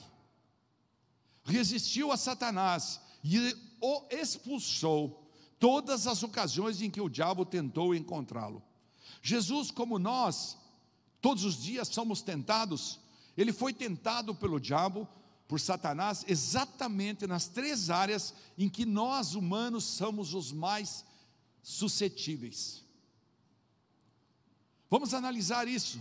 resistiu 1.46 2.12
a 2.12 2.18
Satanás 2.18 3.00
e 3.24 3.56
o 3.80 4.04
expulsou 4.10 5.32
todas 5.60 6.08
as 6.08 6.24
ocasiões 6.24 6.82
em 6.82 6.90
que 6.90 7.00
o 7.00 7.10
diabo 7.10 7.46
tentou 7.46 7.94
encontrá-lo. 7.96 8.62
Jesus, 9.22 9.72
como 9.72 9.98
nós, 9.98 10.58
todos 11.26 11.44
os 11.44 11.60
dias 11.60 11.88
somos 11.88 12.22
tentados, 12.22 13.00
ele 13.36 13.52
foi 13.52 13.74
tentado 13.74 14.36
pelo 14.36 14.60
diabo, 14.60 15.10
por 15.48 15.60
Satanás, 15.60 16.24
exatamente 16.28 17.26
nas 17.26 17.48
três 17.48 17.90
áreas 17.90 18.32
em 18.56 18.70
que 18.70 18.86
nós 18.86 19.34
humanos 19.34 19.86
somos 19.86 20.36
os 20.36 20.52
mais 20.52 21.04
suscetíveis. 21.64 22.84
Vamos 24.88 25.16
analisar 25.16 25.68
isso. 25.68 26.00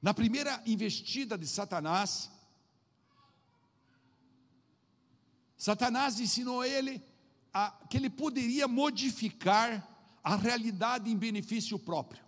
Na 0.00 0.14
primeira 0.14 0.62
investida 0.64 1.36
de 1.36 1.46
Satanás, 1.46 2.30
Satanás 5.58 6.18
ensinou 6.18 6.64
ele 6.64 7.02
a, 7.52 7.72
que 7.90 7.98
ele 7.98 8.08
poderia 8.08 8.66
modificar 8.66 9.86
a 10.24 10.34
realidade 10.34 11.10
em 11.10 11.16
benefício 11.16 11.78
próprio. 11.78 12.25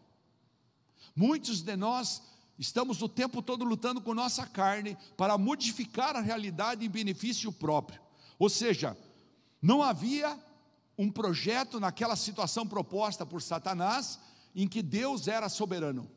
Muitos 1.18 1.62
de 1.62 1.74
nós 1.74 2.22
estamos 2.56 3.02
o 3.02 3.08
tempo 3.08 3.42
todo 3.42 3.64
lutando 3.64 4.00
com 4.00 4.14
nossa 4.14 4.46
carne 4.46 4.96
para 5.16 5.36
modificar 5.36 6.14
a 6.14 6.20
realidade 6.20 6.86
em 6.86 6.88
benefício 6.88 7.50
próprio. 7.50 8.00
Ou 8.38 8.48
seja, 8.48 8.96
não 9.60 9.82
havia 9.82 10.38
um 10.96 11.10
projeto 11.10 11.80
naquela 11.80 12.14
situação 12.14 12.64
proposta 12.64 13.26
por 13.26 13.42
Satanás 13.42 14.20
em 14.54 14.68
que 14.68 14.80
Deus 14.80 15.26
era 15.26 15.48
soberano. 15.48 16.08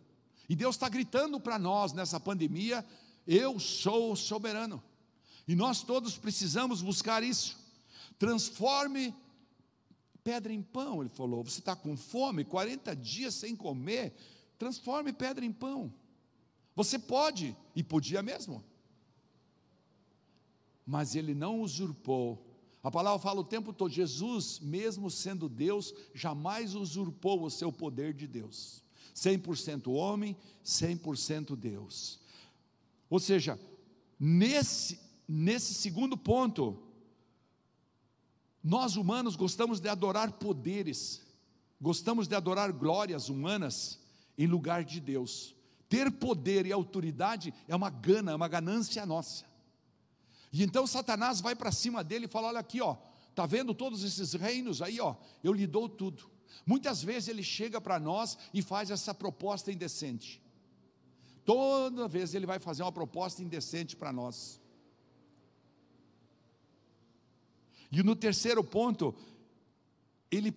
E 0.48 0.55
Deus 0.55 0.75
está 0.75 0.88
gritando 0.88 1.39
para 1.39 1.58
nós 1.58 1.93
nessa 1.93 2.20
pandemia: 2.20 2.86
eu 3.25 3.60
sou 3.60 4.15
soberano. 4.15 4.84
E 5.48 5.55
nós 5.55 5.81
todos 5.81 6.15
precisamos 6.15 6.84
buscar 6.84 7.24
isso. 7.24 7.58
Transforme 8.20 9.15
pedra 10.24 10.53
em 10.53 10.62
pão, 10.62 11.01
ele 11.01 11.10
falou. 11.10 11.43
Você 11.43 11.58
está 11.58 11.75
com 11.75 11.98
fome, 11.98 12.46
40 12.46 12.96
dias 12.96 13.34
sem 13.34 13.55
comer, 13.55 14.15
transforme 14.61 15.11
pedra 15.11 15.43
em 15.43 15.51
pão. 15.51 15.91
Você 16.75 16.99
pode, 16.99 17.57
e 17.75 17.83
podia 17.83 18.21
mesmo. 18.21 18.63
Mas 20.85 21.15
ele 21.15 21.33
não 21.33 21.61
usurpou. 21.61 22.45
A 22.83 22.91
palavra 22.91 23.19
fala 23.19 23.41
o 23.41 23.45
tempo 23.55 23.73
todo: 23.73 23.91
Jesus, 23.91 24.59
mesmo 24.59 25.09
sendo 25.09 25.49
Deus, 25.49 25.93
jamais 26.13 26.75
usurpou 26.75 27.43
o 27.43 27.49
seu 27.49 27.71
poder 27.71 28.13
de 28.13 28.27
Deus. 28.27 28.83
100% 29.15 29.91
homem, 29.91 30.37
100% 30.63 31.55
Deus. 31.55 32.19
Ou 33.09 33.19
seja, 33.19 33.59
nesse 34.19 34.99
Nesse 35.33 35.73
segundo 35.73 36.17
ponto, 36.17 36.77
nós 38.61 38.97
humanos 38.97 39.37
gostamos 39.37 39.79
de 39.79 39.87
adorar 39.87 40.33
poderes, 40.33 41.21
gostamos 41.79 42.27
de 42.27 42.35
adorar 42.35 42.73
glórias 42.73 43.29
humanas 43.29 43.97
em 44.38 44.47
lugar 44.47 44.83
de 44.83 45.00
Deus. 45.00 45.55
ter 45.89 46.09
poder 46.09 46.65
e 46.65 46.71
autoridade 46.71 47.53
é 47.67 47.75
uma 47.75 47.89
gana, 47.89 48.31
é 48.31 48.35
uma 48.35 48.47
ganância 48.47 49.05
nossa. 49.05 49.45
E 50.51 50.63
então 50.63 50.88
Satanás 50.88 51.41
vai 51.41 51.55
para 51.55 51.71
cima 51.71 52.03
dele 52.03 52.25
e 52.25 52.29
fala: 52.29 52.47
Olha 52.47 52.59
aqui, 52.59 52.81
ó, 52.81 52.95
tá 53.35 53.45
vendo 53.45 53.73
todos 53.73 54.03
esses 54.03 54.33
reinos 54.33 54.81
aí, 54.81 55.00
ó, 55.00 55.15
eu 55.43 55.53
lhe 55.53 55.67
dou 55.67 55.89
tudo. 55.89 56.29
Muitas 56.65 57.03
vezes 57.03 57.29
ele 57.29 57.43
chega 57.43 57.79
para 57.79 58.00
nós 58.00 58.38
e 58.53 58.61
faz 58.61 58.91
essa 58.91 59.13
proposta 59.13 59.71
indecente. 59.71 60.41
Toda 61.43 62.07
vez 62.07 62.33
ele 62.33 62.45
vai 62.45 62.59
fazer 62.59 62.83
uma 62.83 62.91
proposta 62.91 63.41
indecente 63.41 63.95
para 63.95 64.13
nós. 64.13 64.61
E 67.91 68.01
no 68.03 68.15
terceiro 68.15 68.63
ponto, 68.63 69.13
ele 70.29 70.55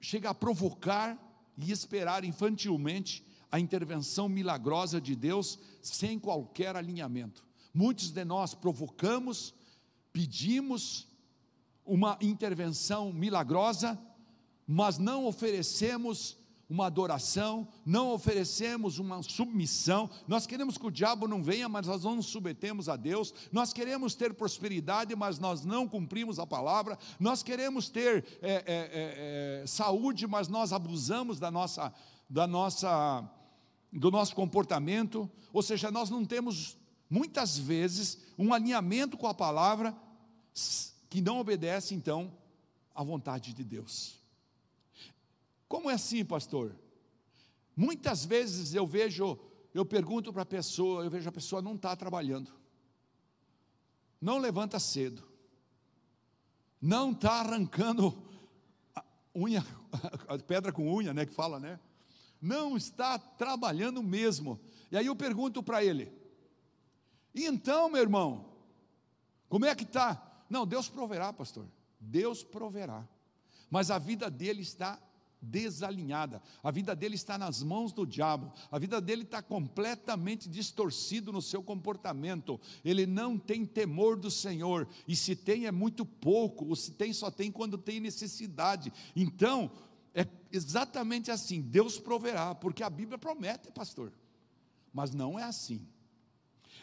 chega 0.00 0.30
a 0.30 0.34
provocar 0.34 1.18
e 1.56 1.70
esperar 1.70 2.24
infantilmente 2.24 3.24
a 3.50 3.60
intervenção 3.60 4.28
milagrosa 4.28 5.00
de 5.00 5.14
Deus 5.14 5.58
sem 5.80 6.18
qualquer 6.18 6.74
alinhamento. 6.74 7.44
Muitos 7.74 8.10
de 8.10 8.24
nós 8.24 8.54
provocamos, 8.54 9.54
pedimos 10.12 11.06
uma 11.84 12.18
intervenção 12.20 13.12
milagrosa, 13.12 13.98
mas 14.66 14.98
não 14.98 15.26
oferecemos 15.26 16.38
uma 16.72 16.86
adoração, 16.86 17.68
não 17.84 18.10
oferecemos 18.12 18.98
uma 18.98 19.22
submissão. 19.22 20.08
Nós 20.26 20.46
queremos 20.46 20.78
que 20.78 20.86
o 20.86 20.90
diabo 20.90 21.28
não 21.28 21.42
venha, 21.42 21.68
mas 21.68 21.86
nós 21.86 22.02
não 22.02 22.16
nos 22.16 22.26
submetemos 22.26 22.88
a 22.88 22.96
Deus. 22.96 23.34
Nós 23.52 23.74
queremos 23.74 24.14
ter 24.14 24.32
prosperidade, 24.32 25.14
mas 25.14 25.38
nós 25.38 25.66
não 25.66 25.86
cumprimos 25.86 26.38
a 26.38 26.46
palavra. 26.46 26.98
Nós 27.20 27.42
queremos 27.42 27.90
ter 27.90 28.24
é, 28.40 28.52
é, 28.52 28.62
é, 28.66 29.62
é 29.62 29.66
saúde, 29.66 30.26
mas 30.26 30.48
nós 30.48 30.72
abusamos 30.72 31.38
da 31.38 31.50
nossa, 31.50 31.92
da 32.26 32.46
nossa, 32.46 33.22
do 33.92 34.10
nosso 34.10 34.34
comportamento. 34.34 35.30
Ou 35.52 35.62
seja, 35.62 35.90
nós 35.90 36.08
não 36.08 36.24
temos 36.24 36.78
muitas 37.10 37.58
vezes 37.58 38.16
um 38.38 38.54
alinhamento 38.54 39.18
com 39.18 39.26
a 39.26 39.34
palavra 39.34 39.94
que 41.10 41.20
não 41.20 41.38
obedece 41.38 41.94
então 41.94 42.32
à 42.94 43.04
vontade 43.04 43.52
de 43.52 43.62
Deus. 43.62 44.21
Como 45.72 45.90
é 45.90 45.94
assim, 45.94 46.22
pastor? 46.22 46.76
Muitas 47.74 48.26
vezes 48.26 48.74
eu 48.74 48.86
vejo, 48.86 49.38
eu 49.72 49.86
pergunto 49.86 50.30
para 50.30 50.42
a 50.42 50.44
pessoa, 50.44 51.02
eu 51.02 51.10
vejo 51.10 51.26
a 51.26 51.32
pessoa 51.32 51.62
não 51.62 51.76
está 51.76 51.96
trabalhando, 51.96 52.52
não 54.20 54.36
levanta 54.36 54.78
cedo, 54.78 55.26
não 56.78 57.12
está 57.12 57.40
arrancando 57.40 58.22
unha, 59.34 59.64
pedra 60.46 60.74
com 60.74 60.94
unha, 60.94 61.14
né, 61.14 61.24
que 61.24 61.32
fala, 61.32 61.58
né? 61.58 61.80
Não 62.38 62.76
está 62.76 63.18
trabalhando 63.18 64.02
mesmo. 64.02 64.60
E 64.90 64.96
aí 64.98 65.06
eu 65.06 65.16
pergunto 65.16 65.62
para 65.62 65.82
ele: 65.82 66.12
e 67.34 67.46
então, 67.46 67.88
meu 67.88 68.02
irmão, 68.02 68.52
como 69.48 69.64
é 69.64 69.74
que 69.74 69.84
está? 69.84 70.44
Não, 70.50 70.66
Deus 70.66 70.90
proverá, 70.90 71.32
pastor. 71.32 71.66
Deus 71.98 72.44
proverá. 72.44 73.08
Mas 73.70 73.90
a 73.90 73.98
vida 73.98 74.30
dele 74.30 74.60
está 74.60 75.00
desalinhada, 75.42 76.40
a 76.62 76.70
vida 76.70 76.94
dele 76.94 77.16
está 77.16 77.36
nas 77.36 77.62
mãos 77.62 77.92
do 77.92 78.06
diabo, 78.06 78.52
a 78.70 78.78
vida 78.78 79.00
dele 79.00 79.22
está 79.22 79.42
completamente 79.42 80.48
distorcido 80.48 81.32
no 81.32 81.42
seu 81.42 81.62
comportamento, 81.62 82.60
ele 82.84 83.04
não 83.04 83.36
tem 83.36 83.66
temor 83.66 84.16
do 84.16 84.30
Senhor, 84.30 84.86
e 85.06 85.16
se 85.16 85.34
tem 85.34 85.66
é 85.66 85.72
muito 85.72 86.06
pouco, 86.06 86.66
ou 86.66 86.76
se 86.76 86.92
tem 86.92 87.12
só 87.12 87.30
tem 87.30 87.50
quando 87.50 87.76
tem 87.76 87.98
necessidade. 87.98 88.92
Então, 89.16 89.70
é 90.14 90.26
exatamente 90.50 91.30
assim: 91.30 91.60
Deus 91.60 91.98
proverá, 91.98 92.54
porque 92.54 92.82
a 92.82 92.90
Bíblia 92.90 93.18
promete, 93.18 93.70
pastor, 93.72 94.12
mas 94.92 95.12
não 95.12 95.38
é 95.38 95.42
assim. 95.42 95.86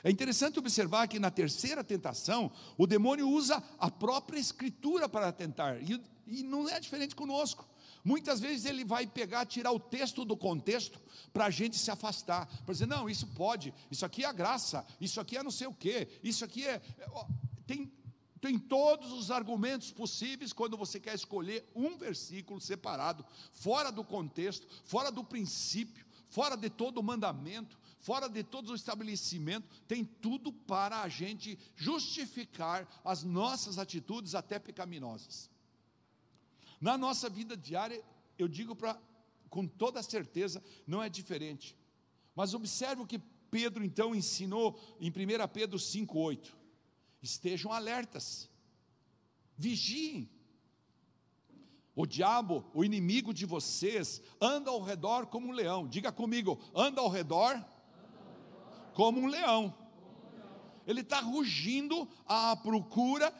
É 0.03 0.09
interessante 0.09 0.57
observar 0.59 1.07
que 1.07 1.19
na 1.19 1.29
terceira 1.29 1.83
tentação, 1.83 2.51
o 2.77 2.87
demônio 2.87 3.29
usa 3.29 3.61
a 3.77 3.91
própria 3.91 4.39
escritura 4.39 5.09
para 5.09 5.31
tentar, 5.31 5.81
e, 5.81 6.01
e 6.25 6.43
não 6.43 6.69
é 6.69 6.79
diferente 6.79 7.15
conosco. 7.15 7.68
Muitas 8.03 8.39
vezes 8.39 8.65
ele 8.65 8.83
vai 8.83 9.05
pegar, 9.05 9.45
tirar 9.45 9.71
o 9.71 9.79
texto 9.79 10.23
do 10.23 10.37
contexto 10.37 10.99
para 11.33 11.45
a 11.45 11.49
gente 11.49 11.77
se 11.77 11.91
afastar, 11.91 12.47
para 12.63 12.73
dizer, 12.73 12.87
não, 12.87 13.09
isso 13.09 13.27
pode, 13.27 13.73
isso 13.91 14.05
aqui 14.05 14.23
é 14.23 14.27
a 14.27 14.31
graça, 14.31 14.85
isso 14.99 15.19
aqui 15.19 15.37
é 15.37 15.43
não 15.43 15.51
sei 15.51 15.67
o 15.67 15.73
que, 15.73 16.07
isso 16.23 16.43
aqui 16.45 16.65
é. 16.65 16.79
Tem, 17.67 17.91
tem 18.41 18.57
todos 18.57 19.11
os 19.11 19.29
argumentos 19.29 19.91
possíveis 19.91 20.53
quando 20.53 20.77
você 20.77 20.99
quer 20.99 21.13
escolher 21.13 21.69
um 21.75 21.97
versículo 21.97 22.59
separado, 22.61 23.25
fora 23.53 23.91
do 23.91 24.03
contexto, 24.03 24.67
fora 24.85 25.11
do 25.11 25.23
princípio, 25.23 26.05
fora 26.29 26.55
de 26.55 26.69
todo 26.69 26.99
o 26.99 27.03
mandamento, 27.03 27.77
fora 27.99 28.29
de 28.29 28.43
todo 28.43 28.71
o 28.71 28.75
estabelecimento, 28.75 29.67
tem 29.87 30.05
tudo 30.05 30.53
para 30.53 31.01
a 31.01 31.09
gente 31.09 31.59
justificar 31.75 32.87
as 33.03 33.23
nossas 33.23 33.77
atitudes 33.77 34.35
até 34.35 34.57
pecaminosas. 34.57 35.48
Na 36.79 36.97
nossa 36.97 37.29
vida 37.29 37.57
diária, 37.57 38.03
eu 38.37 38.47
digo 38.47 38.75
para 38.75 38.99
com 39.49 39.67
toda 39.67 40.01
certeza, 40.03 40.63
não 40.85 41.01
é 41.01 41.09
diferente. 41.09 41.75
Mas 42.35 42.53
observe 42.53 43.01
o 43.01 43.07
que 43.07 43.19
Pedro 43.49 43.83
então 43.83 44.15
ensinou 44.15 44.79
em 44.99 45.09
1 45.09 45.13
Pedro 45.51 45.77
5,8. 45.77 46.53
Estejam 47.21 47.73
alertas, 47.73 48.49
vigiem. 49.57 50.29
O 51.95 52.05
diabo, 52.05 52.63
o 52.73 52.85
inimigo 52.85 53.33
de 53.33 53.45
vocês, 53.45 54.21
anda 54.39 54.71
ao 54.71 54.81
redor 54.81 55.25
como 55.25 55.47
um 55.47 55.51
leão. 55.51 55.85
Diga 55.85 56.11
comigo, 56.11 56.57
anda 56.73 57.01
ao 57.01 57.09
redor, 57.09 57.61
como 58.93 59.19
um 59.19 59.27
leão. 59.27 59.75
Ele 60.87 61.01
está 61.01 61.19
rugindo 61.19 62.07
à 62.25 62.55
procura 62.55 63.33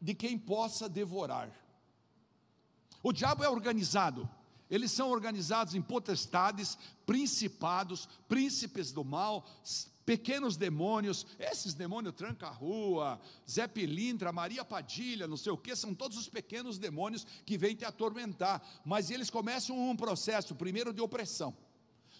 de 0.00 0.14
quem 0.14 0.38
possa 0.38 0.88
devorar. 0.88 1.52
O 3.02 3.12
diabo 3.12 3.44
é 3.44 3.48
organizado. 3.48 4.28
Eles 4.70 4.92
são 4.92 5.10
organizados 5.10 5.74
em 5.74 5.82
potestades, 5.82 6.78
principados, 7.04 8.08
príncipes 8.28 8.92
do 8.92 9.04
mal, 9.04 9.44
pequenos 10.06 10.56
demônios. 10.56 11.26
Esses 11.38 11.74
demônios 11.74 12.14
tranca-rua, 12.14 13.20
Zé 13.48 13.66
Pilintra, 13.66 14.32
Maria 14.32 14.64
Padilha, 14.64 15.26
não 15.26 15.36
sei 15.36 15.50
o 15.50 15.56
que, 15.56 15.74
são 15.74 15.92
todos 15.92 16.16
os 16.16 16.28
pequenos 16.28 16.78
demônios 16.78 17.26
que 17.44 17.58
vêm 17.58 17.74
te 17.74 17.84
atormentar. 17.84 18.62
Mas 18.84 19.10
eles 19.10 19.28
começam 19.28 19.76
um 19.76 19.96
processo, 19.96 20.54
primeiro 20.54 20.92
de 20.92 21.00
opressão. 21.00 21.56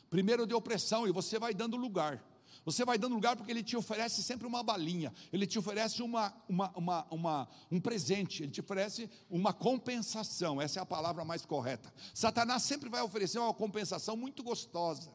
Primeiro 0.09 0.45
de 0.45 0.55
opressão, 0.55 1.07
e 1.07 1.13
você 1.13 1.39
vai 1.39 1.55
dando 1.55 1.77
lugar. 1.77 2.21
Você 2.65 2.85
vai 2.85 2.99
dando 2.99 3.15
lugar 3.15 3.37
porque 3.37 3.51
ele 3.51 3.63
te 3.63 3.77
oferece 3.77 4.23
sempre 4.23 4.47
uma 4.47 4.63
balinha, 4.63 5.13
ele 5.33 5.47
te 5.47 5.59
oferece 5.59 6.03
uma, 6.03 6.35
uma, 6.49 6.71
uma, 6.77 7.07
uma, 7.11 7.49
um 7.71 7.81
presente, 7.81 8.43
ele 8.43 8.53
te 8.53 8.61
oferece 8.61 9.09
uma 9.31 9.53
compensação, 9.53 10.61
essa 10.61 10.79
é 10.79 10.83
a 10.83 10.87
palavra 10.87 11.25
mais 11.25 11.45
correta. 11.47 11.93
Satanás 12.15 12.63
sempre 12.63 12.91
vai 12.91 13.03
oferecer 13.03 13.39
uma 13.39 13.55
compensação 13.55 14.17
muito 14.17 14.43
gostosa. 14.43 15.15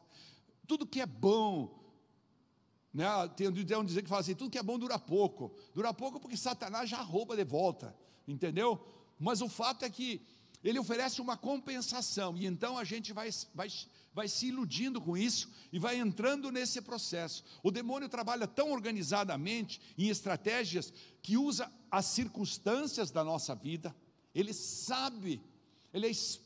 Tudo 0.66 0.86
que 0.86 1.00
é 1.00 1.06
bom, 1.06 1.86
né, 2.92 3.06
tem 3.36 3.48
um 3.48 3.84
dizer 3.84 4.02
que 4.02 4.08
fala 4.08 4.22
assim: 4.22 4.34
tudo 4.34 4.50
que 4.50 4.58
é 4.58 4.62
bom 4.62 4.78
dura 4.78 4.98
pouco. 4.98 5.54
Dura 5.72 5.94
pouco 5.94 6.18
porque 6.18 6.36
Satanás 6.36 6.90
já 6.90 7.00
rouba 7.00 7.36
de 7.36 7.44
volta, 7.44 7.96
entendeu? 8.26 8.84
Mas 9.18 9.40
o 9.40 9.48
fato 9.48 9.84
é 9.84 9.90
que 9.90 10.20
ele 10.64 10.78
oferece 10.80 11.20
uma 11.20 11.36
compensação, 11.36 12.36
e 12.36 12.44
então 12.44 12.76
a 12.76 12.82
gente 12.82 13.12
vai, 13.12 13.30
vai 13.54 13.68
vai 14.16 14.28
se 14.28 14.46
iludindo 14.46 14.98
com 14.98 15.14
isso 15.14 15.50
e 15.70 15.78
vai 15.78 15.98
entrando 15.98 16.50
nesse 16.50 16.80
processo. 16.80 17.44
O 17.62 17.70
demônio 17.70 18.08
trabalha 18.08 18.46
tão 18.46 18.72
organizadamente 18.72 19.78
em 19.98 20.08
estratégias 20.08 20.90
que 21.20 21.36
usa 21.36 21.70
as 21.90 22.06
circunstâncias 22.06 23.10
da 23.10 23.22
nossa 23.22 23.54
vida, 23.54 23.94
ele 24.34 24.54
sabe, 24.54 25.42
ele 25.92 26.06
é 26.06 26.10
esperto, 26.10 26.45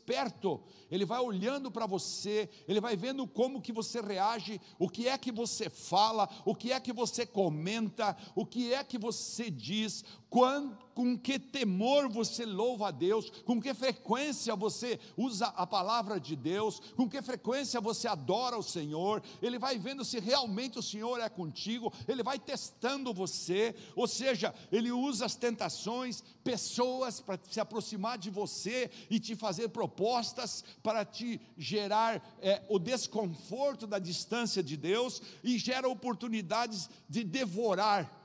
ele 0.90 1.04
vai 1.04 1.20
olhando 1.20 1.70
para 1.70 1.86
você, 1.86 2.48
ele 2.66 2.80
vai 2.80 2.96
vendo 2.96 3.26
como 3.26 3.60
que 3.60 3.72
você 3.72 4.00
reage, 4.00 4.60
o 4.78 4.88
que 4.88 5.08
é 5.08 5.16
que 5.16 5.30
você 5.30 5.70
fala, 5.70 6.28
o 6.44 6.54
que 6.54 6.72
é 6.72 6.80
que 6.80 6.92
você 6.92 7.24
comenta, 7.24 8.16
o 8.34 8.44
que 8.44 8.72
é 8.72 8.82
que 8.82 8.98
você 8.98 9.50
diz, 9.50 10.04
quando, 10.28 10.76
com 10.94 11.16
que 11.16 11.38
temor 11.38 12.08
você 12.08 12.44
louva 12.44 12.88
a 12.88 12.90
Deus, 12.90 13.30
com 13.44 13.60
que 13.60 13.72
frequência 13.72 14.54
você 14.54 14.98
usa 15.16 15.46
a 15.46 15.66
palavra 15.66 16.20
de 16.20 16.36
Deus, 16.36 16.80
com 16.96 17.08
que 17.08 17.22
frequência 17.22 17.80
você 17.80 18.06
adora 18.06 18.58
o 18.58 18.62
Senhor, 18.62 19.22
ele 19.40 19.58
vai 19.58 19.78
vendo 19.78 20.04
se 20.04 20.20
realmente 20.20 20.78
o 20.78 20.82
Senhor 20.82 21.18
é 21.20 21.28
contigo, 21.28 21.92
ele 22.06 22.22
vai 22.22 22.38
testando 22.38 23.14
você, 23.14 23.74
ou 23.96 24.06
seja, 24.06 24.54
ele 24.70 24.92
usa 24.92 25.26
as 25.26 25.34
tentações, 25.34 26.22
pessoas 26.44 27.20
para 27.20 27.38
se 27.48 27.60
aproximar 27.60 28.18
de 28.18 28.30
você 28.30 28.90
e 29.08 29.18
te 29.18 29.34
fazer 29.34 29.68
propostas 30.00 30.64
para 30.82 31.04
te 31.04 31.38
gerar 31.58 32.26
é, 32.40 32.62
o 32.70 32.78
desconforto 32.78 33.86
da 33.86 33.98
distância 33.98 34.62
de 34.62 34.74
Deus 34.74 35.20
e 35.44 35.58
gera 35.58 35.86
oportunidades 35.86 36.88
de 37.06 37.22
devorar 37.22 38.16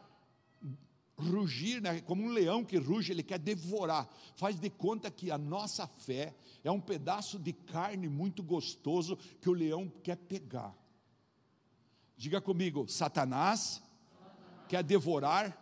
rugir, 1.18 1.82
né? 1.82 2.02
como 2.02 2.24
um 2.24 2.30
leão 2.30 2.64
que 2.64 2.78
ruge, 2.78 3.12
ele 3.12 3.24
quer 3.24 3.40
devorar. 3.40 4.08
Faz 4.36 4.58
de 4.58 4.70
conta 4.70 5.12
que 5.12 5.32
a 5.32 5.38
nossa 5.38 5.86
fé 5.88 6.34
é 6.64 6.72
um 6.72 6.80
pedaço 6.80 7.38
de 7.38 7.52
carne 7.52 8.08
muito 8.08 8.42
gostoso 8.42 9.18
que 9.42 9.50
o 9.50 9.54
leão 9.54 9.92
quer 10.02 10.16
pegar. 10.16 10.74
Diga 12.18 12.40
comigo: 12.42 12.88
Satanás 12.88 13.82
quer 14.68 14.84
devorar 14.84 15.58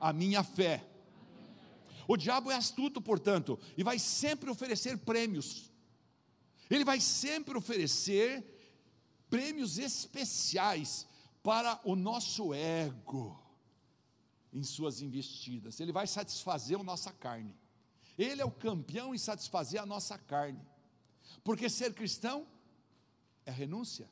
a 0.00 0.12
minha 0.12 0.42
fé. 0.42 0.91
O 2.06 2.16
diabo 2.16 2.50
é 2.50 2.54
astuto, 2.54 3.00
portanto, 3.00 3.58
e 3.76 3.82
vai 3.82 3.98
sempre 3.98 4.50
oferecer 4.50 4.98
prêmios. 4.98 5.70
Ele 6.70 6.84
vai 6.84 7.00
sempre 7.00 7.56
oferecer 7.56 8.44
prêmios 9.28 9.78
especiais 9.78 11.06
para 11.42 11.80
o 11.84 11.96
nosso 11.96 12.54
ego 12.54 13.38
em 14.52 14.62
suas 14.62 15.00
investidas. 15.00 15.80
Ele 15.80 15.92
vai 15.92 16.06
satisfazer 16.06 16.78
a 16.78 16.84
nossa 16.84 17.12
carne. 17.12 17.56
Ele 18.18 18.42
é 18.42 18.44
o 18.44 18.50
campeão 18.50 19.14
em 19.14 19.18
satisfazer 19.18 19.80
a 19.80 19.86
nossa 19.86 20.18
carne. 20.18 20.60
Porque 21.42 21.68
ser 21.68 21.94
cristão 21.94 22.46
é 23.46 23.50
renúncia. 23.50 24.08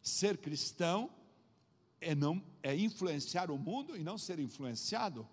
Ser 0.00 0.38
cristão 0.38 1.10
é 2.00 2.14
não 2.14 2.42
é 2.62 2.76
influenciar 2.76 3.50
o 3.50 3.58
mundo 3.58 3.96
e 3.96 4.04
não 4.04 4.16
ser 4.16 4.38
influenciado. 4.38 5.28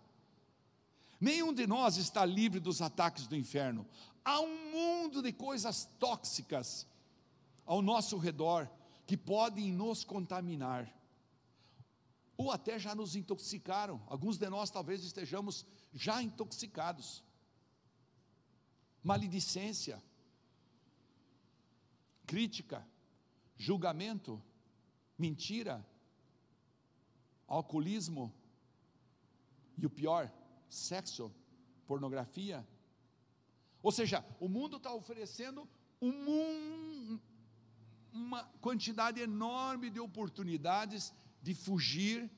Nenhum 1.23 1.53
de 1.53 1.65
nós 1.65 1.95
está 1.95 2.25
livre 2.25 2.59
dos 2.59 2.81
ataques 2.81 3.27
do 3.27 3.33
inferno. 3.33 3.88
Há 4.25 4.41
um 4.41 4.71
mundo 4.73 5.21
de 5.21 5.31
coisas 5.31 5.86
tóxicas 5.97 6.86
ao 7.65 7.81
nosso 7.81 8.17
redor 8.17 8.69
que 9.07 9.15
podem 9.15 9.71
nos 9.71 10.03
contaminar. 10.03 10.93
Ou 12.36 12.51
até 12.51 12.77
já 12.77 12.93
nos 12.93 13.15
intoxicaram. 13.15 14.01
Alguns 14.07 14.38
de 14.38 14.49
nós 14.49 14.69
talvez 14.69 15.01
estejamos 15.01 15.65
já 15.93 16.21
intoxicados. 16.21 17.23
Maledicência, 19.01 20.03
crítica, 22.27 22.86
julgamento, 23.55 24.43
mentira, 25.17 25.88
alcoolismo 27.47 28.33
e 29.77 29.86
o 29.86 29.89
pior, 29.89 30.29
sexo, 30.73 31.31
pornografia. 31.86 32.67
Ou 33.81 33.91
seja, 33.91 34.25
o 34.39 34.47
mundo 34.47 34.77
está 34.77 34.93
oferecendo 34.93 35.67
um, 36.01 37.19
uma 38.12 38.43
quantidade 38.62 39.19
enorme 39.19 39.89
de 39.89 39.99
oportunidades 39.99 41.13
de 41.41 41.53
fugir 41.53 42.29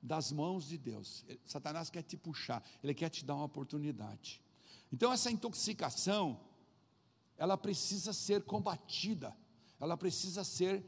das 0.00 0.30
mãos 0.30 0.68
de 0.68 0.78
Deus. 0.78 1.24
Satanás 1.44 1.90
quer 1.90 2.02
te 2.02 2.16
puxar, 2.16 2.62
ele 2.82 2.94
quer 2.94 3.08
te 3.08 3.24
dar 3.24 3.34
uma 3.34 3.44
oportunidade. 3.44 4.40
Então, 4.92 5.12
essa 5.12 5.30
intoxicação, 5.30 6.40
ela 7.36 7.56
precisa 7.56 8.12
ser 8.12 8.44
combatida, 8.44 9.36
ela 9.80 9.96
precisa 9.96 10.44
ser 10.44 10.84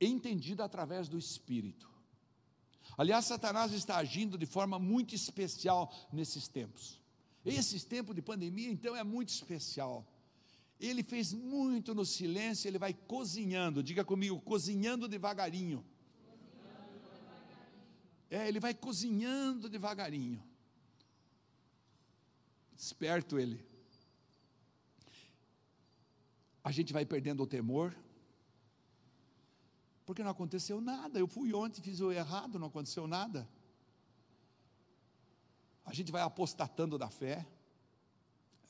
entendida 0.00 0.64
através 0.64 1.08
do 1.08 1.16
Espírito. 1.16 1.93
Aliás, 2.96 3.24
Satanás 3.24 3.72
está 3.72 3.96
agindo 3.96 4.38
de 4.38 4.46
forma 4.46 4.78
muito 4.78 5.14
especial 5.14 5.92
nesses 6.12 6.48
tempos. 6.48 7.00
Esses 7.44 7.84
tempos 7.84 8.14
de 8.14 8.22
pandemia, 8.22 8.70
então, 8.70 8.94
é 8.96 9.02
muito 9.02 9.28
especial. 9.28 10.06
Ele 10.80 11.02
fez 11.02 11.32
muito 11.32 11.94
no 11.94 12.04
silêncio, 12.04 12.68
ele 12.68 12.78
vai 12.78 12.94
cozinhando, 12.94 13.82
diga 13.82 14.04
comigo, 14.04 14.40
cozinhando 14.40 15.08
devagarinho. 15.08 15.84
É, 18.30 18.48
ele 18.48 18.58
vai 18.58 18.74
cozinhando 18.74 19.68
devagarinho. 19.68 20.42
Esperto 22.76 23.38
ele. 23.38 23.64
A 26.62 26.72
gente 26.72 26.92
vai 26.92 27.04
perdendo 27.04 27.42
o 27.42 27.46
temor, 27.46 27.94
porque 30.04 30.22
não 30.22 30.30
aconteceu 30.30 30.80
nada. 30.80 31.18
Eu 31.18 31.26
fui 31.26 31.52
ontem, 31.54 31.82
fiz 31.82 32.00
o 32.00 32.12
errado, 32.12 32.58
não 32.58 32.68
aconteceu 32.68 33.06
nada. 33.06 33.48
A 35.84 35.92
gente 35.92 36.10
vai 36.10 36.22
apostatando 36.22 36.96
da 36.96 37.10
fé, 37.10 37.46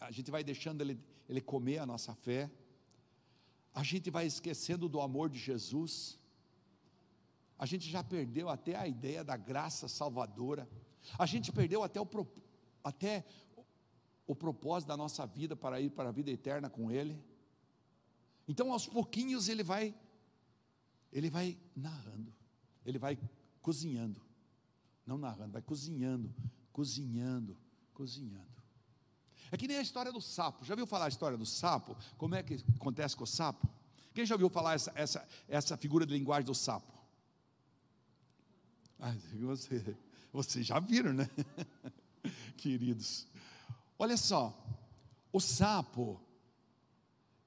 a 0.00 0.10
gente 0.10 0.30
vai 0.30 0.42
deixando 0.42 0.80
ele, 0.80 0.98
ele 1.28 1.40
comer 1.40 1.78
a 1.78 1.86
nossa 1.86 2.14
fé, 2.14 2.50
a 3.72 3.82
gente 3.82 4.10
vai 4.10 4.26
esquecendo 4.26 4.88
do 4.88 5.00
amor 5.00 5.28
de 5.28 5.38
Jesus, 5.38 6.18
a 7.58 7.66
gente 7.66 7.88
já 7.88 8.02
perdeu 8.02 8.48
até 8.48 8.76
a 8.76 8.86
ideia 8.86 9.22
da 9.22 9.36
graça 9.36 9.88
salvadora, 9.88 10.68
a 11.18 11.26
gente 11.26 11.52
perdeu 11.52 11.82
até 11.82 12.00
o, 12.00 12.08
até 12.82 13.24
o 14.26 14.34
propósito 14.34 14.88
da 14.88 14.96
nossa 14.96 15.24
vida 15.26 15.54
para 15.54 15.80
ir 15.80 15.90
para 15.90 16.08
a 16.08 16.12
vida 16.12 16.30
eterna 16.30 16.68
com 16.68 16.90
Ele. 16.90 17.22
Então, 18.48 18.72
aos 18.72 18.86
pouquinhos, 18.86 19.48
Ele 19.48 19.62
vai 19.62 19.94
ele 21.14 21.30
vai 21.30 21.56
narrando, 21.76 22.34
ele 22.84 22.98
vai 22.98 23.16
cozinhando, 23.62 24.20
não 25.06 25.16
narrando, 25.16 25.52
vai 25.52 25.62
cozinhando, 25.62 26.34
cozinhando, 26.72 27.56
cozinhando. 27.94 28.52
É 29.52 29.56
que 29.56 29.68
nem 29.68 29.76
a 29.76 29.82
história 29.82 30.12
do 30.12 30.20
sapo. 30.20 30.64
Já 30.64 30.74
viu 30.74 30.86
falar 30.86 31.04
a 31.04 31.08
história 31.08 31.38
do 31.38 31.46
sapo? 31.46 31.96
Como 32.18 32.34
é 32.34 32.42
que 32.42 32.64
acontece 32.74 33.14
com 33.14 33.22
o 33.22 33.26
sapo? 33.26 33.68
Quem 34.12 34.26
já 34.26 34.34
ouviu 34.34 34.50
falar 34.50 34.74
essa, 34.74 34.92
essa, 34.96 35.28
essa 35.46 35.76
figura 35.76 36.04
de 36.04 36.12
linguagem 36.12 36.46
do 36.46 36.54
sapo? 36.54 36.92
Ah, 38.98 39.14
você, 39.38 39.96
vocês 40.32 40.66
já 40.66 40.80
viram, 40.80 41.12
né? 41.12 41.30
Queridos. 42.58 43.28
Olha 43.96 44.16
só, 44.16 44.52
o 45.32 45.38
sapo, 45.38 46.20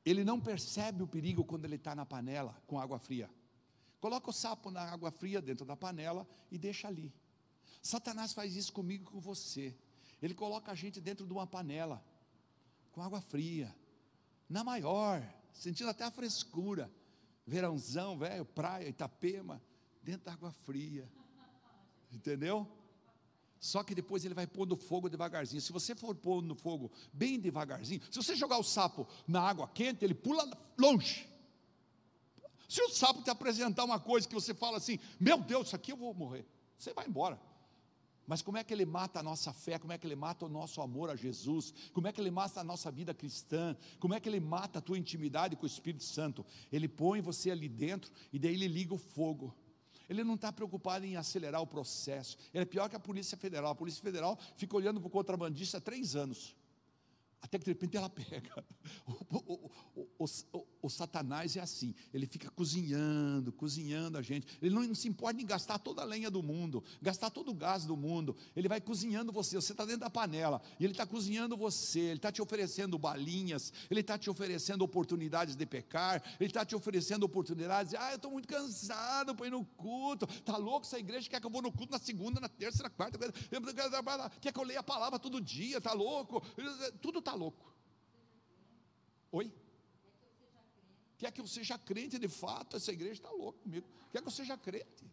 ele 0.05 0.23
não 0.23 0.39
percebe 0.39 1.03
o 1.03 1.07
perigo 1.07 1.43
quando 1.43 1.65
ele 1.65 1.75
está 1.75 1.93
na 1.93 2.05
panela 2.05 2.55
com 2.65 2.79
água 2.79 2.97
fria. 2.97 3.29
Coloca 3.99 4.29
o 4.29 4.33
sapo 4.33 4.69
na 4.69 4.81
água 4.81 5.11
fria 5.11 5.41
dentro 5.41 5.65
da 5.65 5.75
panela 5.75 6.27
e 6.51 6.57
deixa 6.57 6.87
ali. 6.87 7.13
Satanás 7.81 8.33
faz 8.33 8.55
isso 8.55 8.71
comigo 8.71 9.03
e 9.03 9.11
com 9.11 9.19
você. 9.19 9.75
Ele 10.21 10.33
coloca 10.33 10.71
a 10.71 10.75
gente 10.75 10.99
dentro 10.99 11.25
de 11.25 11.33
uma 11.33 11.47
panela, 11.47 12.03
com 12.91 13.01
água 13.01 13.21
fria, 13.21 13.75
na 14.49 14.63
maior, 14.63 15.21
sentindo 15.53 15.89
até 15.89 16.03
a 16.03 16.11
frescura. 16.11 16.91
Verãozão, 17.45 18.17
velho, 18.17 18.45
praia, 18.45 18.89
Itapema, 18.89 19.61
dentro 20.03 20.25
da 20.25 20.33
água 20.33 20.51
fria. 20.51 21.09
Entendeu? 22.11 22.67
Só 23.59 23.83
que 23.83 23.95
depois 23.95 24.23
ele 24.23 24.33
vai 24.33 24.45
pondo 24.45 24.75
fogo 24.75 25.09
devagarzinho. 25.09 25.61
Se 25.61 25.71
você 25.71 25.95
for 25.95 26.15
pôr 26.15 26.41
no 26.41 26.55
fogo 26.55 26.91
bem 27.11 27.39
devagarzinho, 27.39 28.01
se 28.11 28.15
você 28.15 28.35
jogar 28.35 28.57
o 28.57 28.63
sapo 28.63 29.07
na 29.27 29.41
água 29.41 29.67
quente, 29.67 30.03
ele 30.03 30.13
pula 30.13 30.45
longe. 30.77 31.27
Se 32.67 32.81
o 32.81 32.89
sapo 32.89 33.21
te 33.21 33.29
apresentar 33.29 33.83
uma 33.85 33.99
coisa 33.99 34.27
que 34.27 34.33
você 34.33 34.53
fala 34.53 34.77
assim, 34.77 34.99
meu 35.19 35.39
Deus, 35.39 35.67
isso 35.67 35.75
aqui 35.75 35.91
eu 35.91 35.97
vou 35.97 36.13
morrer, 36.13 36.45
você 36.77 36.93
vai 36.93 37.07
embora. 37.07 37.39
Mas 38.27 38.41
como 38.41 38.57
é 38.57 38.63
que 38.63 38.73
ele 38.73 38.85
mata 38.85 39.21
a 39.21 39.23
nossa 39.23 39.53
fé? 39.53 39.79
Como 39.79 39.93
é 39.93 39.97
que 39.97 40.05
ele 40.05 40.15
mata 40.15 40.45
o 40.45 40.49
nosso 40.49 40.81
amor 40.81 41.09
a 41.09 41.15
Jesus? 41.15 41.73
Como 41.93 42.09
é 42.09 42.11
que 42.11 42.19
ele 42.19 42.29
mata 42.29 42.59
a 42.59 42.63
nossa 42.63 42.91
vida 42.91 43.13
cristã? 43.13 43.75
Como 44.01 44.13
é 44.13 44.19
que 44.19 44.27
ele 44.27 44.41
mata 44.41 44.79
a 44.79 44.81
tua 44.81 44.97
intimidade 44.97 45.55
com 45.55 45.63
o 45.63 45.67
Espírito 45.67 46.03
Santo? 46.03 46.45
Ele 46.69 46.89
põe 46.89 47.21
você 47.21 47.51
ali 47.51 47.69
dentro 47.69 48.11
e 48.33 48.37
daí 48.37 48.53
ele 48.53 48.67
liga 48.67 48.93
o 48.93 48.97
fogo. 48.97 49.55
Ele 50.09 50.25
não 50.25 50.35
está 50.35 50.51
preocupado 50.51 51.05
em 51.05 51.15
acelerar 51.15 51.61
o 51.61 51.67
processo. 51.67 52.37
Ele 52.53 52.63
é 52.63 52.65
pior 52.65 52.89
que 52.89 52.97
a 52.97 52.99
Polícia 52.99 53.37
Federal. 53.37 53.71
A 53.71 53.75
Polícia 53.75 54.03
Federal 54.03 54.37
fica 54.57 54.75
olhando 54.75 54.99
para 54.99 55.07
o 55.07 55.11
contrabandista 55.11 55.77
há 55.77 55.81
três 55.81 56.13
anos. 56.13 56.53
Até 57.41 57.59
que 57.59 57.65
de 57.65 57.71
repente 57.71 57.95
ela 57.95 58.09
pega. 58.11 58.65
O, 59.05 59.71
o, 60.17 60.25
o, 60.53 60.67
o, 60.81 60.89
Satanás 60.89 61.55
é 61.55 61.59
assim, 61.59 61.93
ele 62.13 62.25
fica 62.25 62.49
cozinhando, 62.49 63.51
cozinhando 63.51 64.17
a 64.17 64.21
gente. 64.21 64.47
Ele 64.61 64.73
não, 64.73 64.83
não, 64.83 64.95
se 64.95 65.07
importa 65.07 65.41
em 65.41 65.45
gastar 65.45 65.77
toda 65.79 66.01
a 66.01 66.05
lenha 66.05 66.31
do 66.31 66.41
mundo, 66.41 66.83
gastar 67.01 67.29
todo 67.29 67.51
o 67.51 67.53
gás 67.53 67.85
do 67.85 67.95
mundo. 67.95 68.35
Ele 68.55 68.67
vai 68.67 68.81
cozinhando 68.81 69.31
você. 69.31 69.55
Você 69.55 69.71
está 69.71 69.85
dentro 69.85 70.01
da 70.01 70.09
panela 70.09 70.61
e 70.79 70.83
ele 70.83 70.93
está 70.93 71.05
cozinhando 71.05 71.55
você. 71.55 71.99
Ele 71.99 72.15
está 72.15 72.31
te 72.31 72.41
oferecendo 72.41 72.97
balinhas, 72.97 73.71
ele 73.89 74.01
está 74.01 74.17
te 74.17 74.29
oferecendo 74.29 74.83
oportunidades 74.83 75.55
de 75.55 75.65
pecar, 75.65 76.23
ele 76.39 76.49
está 76.49 76.65
te 76.65 76.75
oferecendo 76.75 77.23
oportunidades. 77.23 77.91
De, 77.91 77.97
ah, 77.97 78.11
eu 78.11 78.15
estou 78.15 78.31
muito 78.31 78.47
cansado 78.47 79.35
para 79.35 79.47
ir 79.47 79.51
no 79.51 79.63
culto. 79.63 80.25
Está 80.25 80.57
louco 80.57 80.85
essa 80.85 80.97
igreja? 80.97 81.29
Quer 81.29 81.39
que 81.39 81.45
eu 81.45 81.51
vou 81.51 81.61
no 81.61 81.71
culto 81.71 81.91
na 81.91 81.99
segunda, 81.99 82.39
na 82.39 82.49
terça, 82.49 82.81
na 82.83 82.89
quarta? 82.89 83.17
Quer 84.41 84.51
que 84.51 84.59
eu 84.59 84.63
leia 84.63 84.79
a 84.79 84.83
palavra 84.83 85.19
todo 85.19 85.39
dia? 85.39 85.77
Está 85.77 85.93
louco? 85.93 86.41
Tudo 87.01 87.21
está 87.27 87.33
louco. 87.33 87.65
Oi? 89.31 89.53
Quer 91.17 91.31
que 91.31 91.41
eu 91.41 91.47
seja 91.47 91.77
crente 91.77 92.17
de 92.17 92.29
fato? 92.29 92.77
Essa 92.77 92.91
igreja 92.91 93.19
está 93.21 93.31
louca 93.31 93.59
comigo. 93.59 93.85
Quer 94.11 94.21
que 94.21 94.27
eu 94.27 94.31
seja 94.31 94.57
crente? 94.57 95.05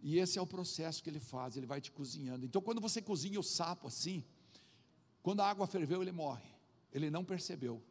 E 0.00 0.18
esse 0.18 0.38
é 0.38 0.42
o 0.42 0.46
processo 0.46 1.02
que 1.02 1.10
ele 1.10 1.20
faz, 1.20 1.56
ele 1.56 1.66
vai 1.66 1.80
te 1.80 1.92
cozinhando. 1.92 2.44
Então, 2.46 2.62
quando 2.62 2.80
você 2.80 3.00
cozinha 3.00 3.38
o 3.38 3.42
sapo 3.42 3.86
assim, 3.86 4.24
quando 5.22 5.40
a 5.40 5.48
água 5.48 5.66
ferveu, 5.66 6.02
ele 6.02 6.10
morre. 6.10 6.50
Ele 6.92 7.10
não 7.10 7.24
percebeu. 7.24 7.82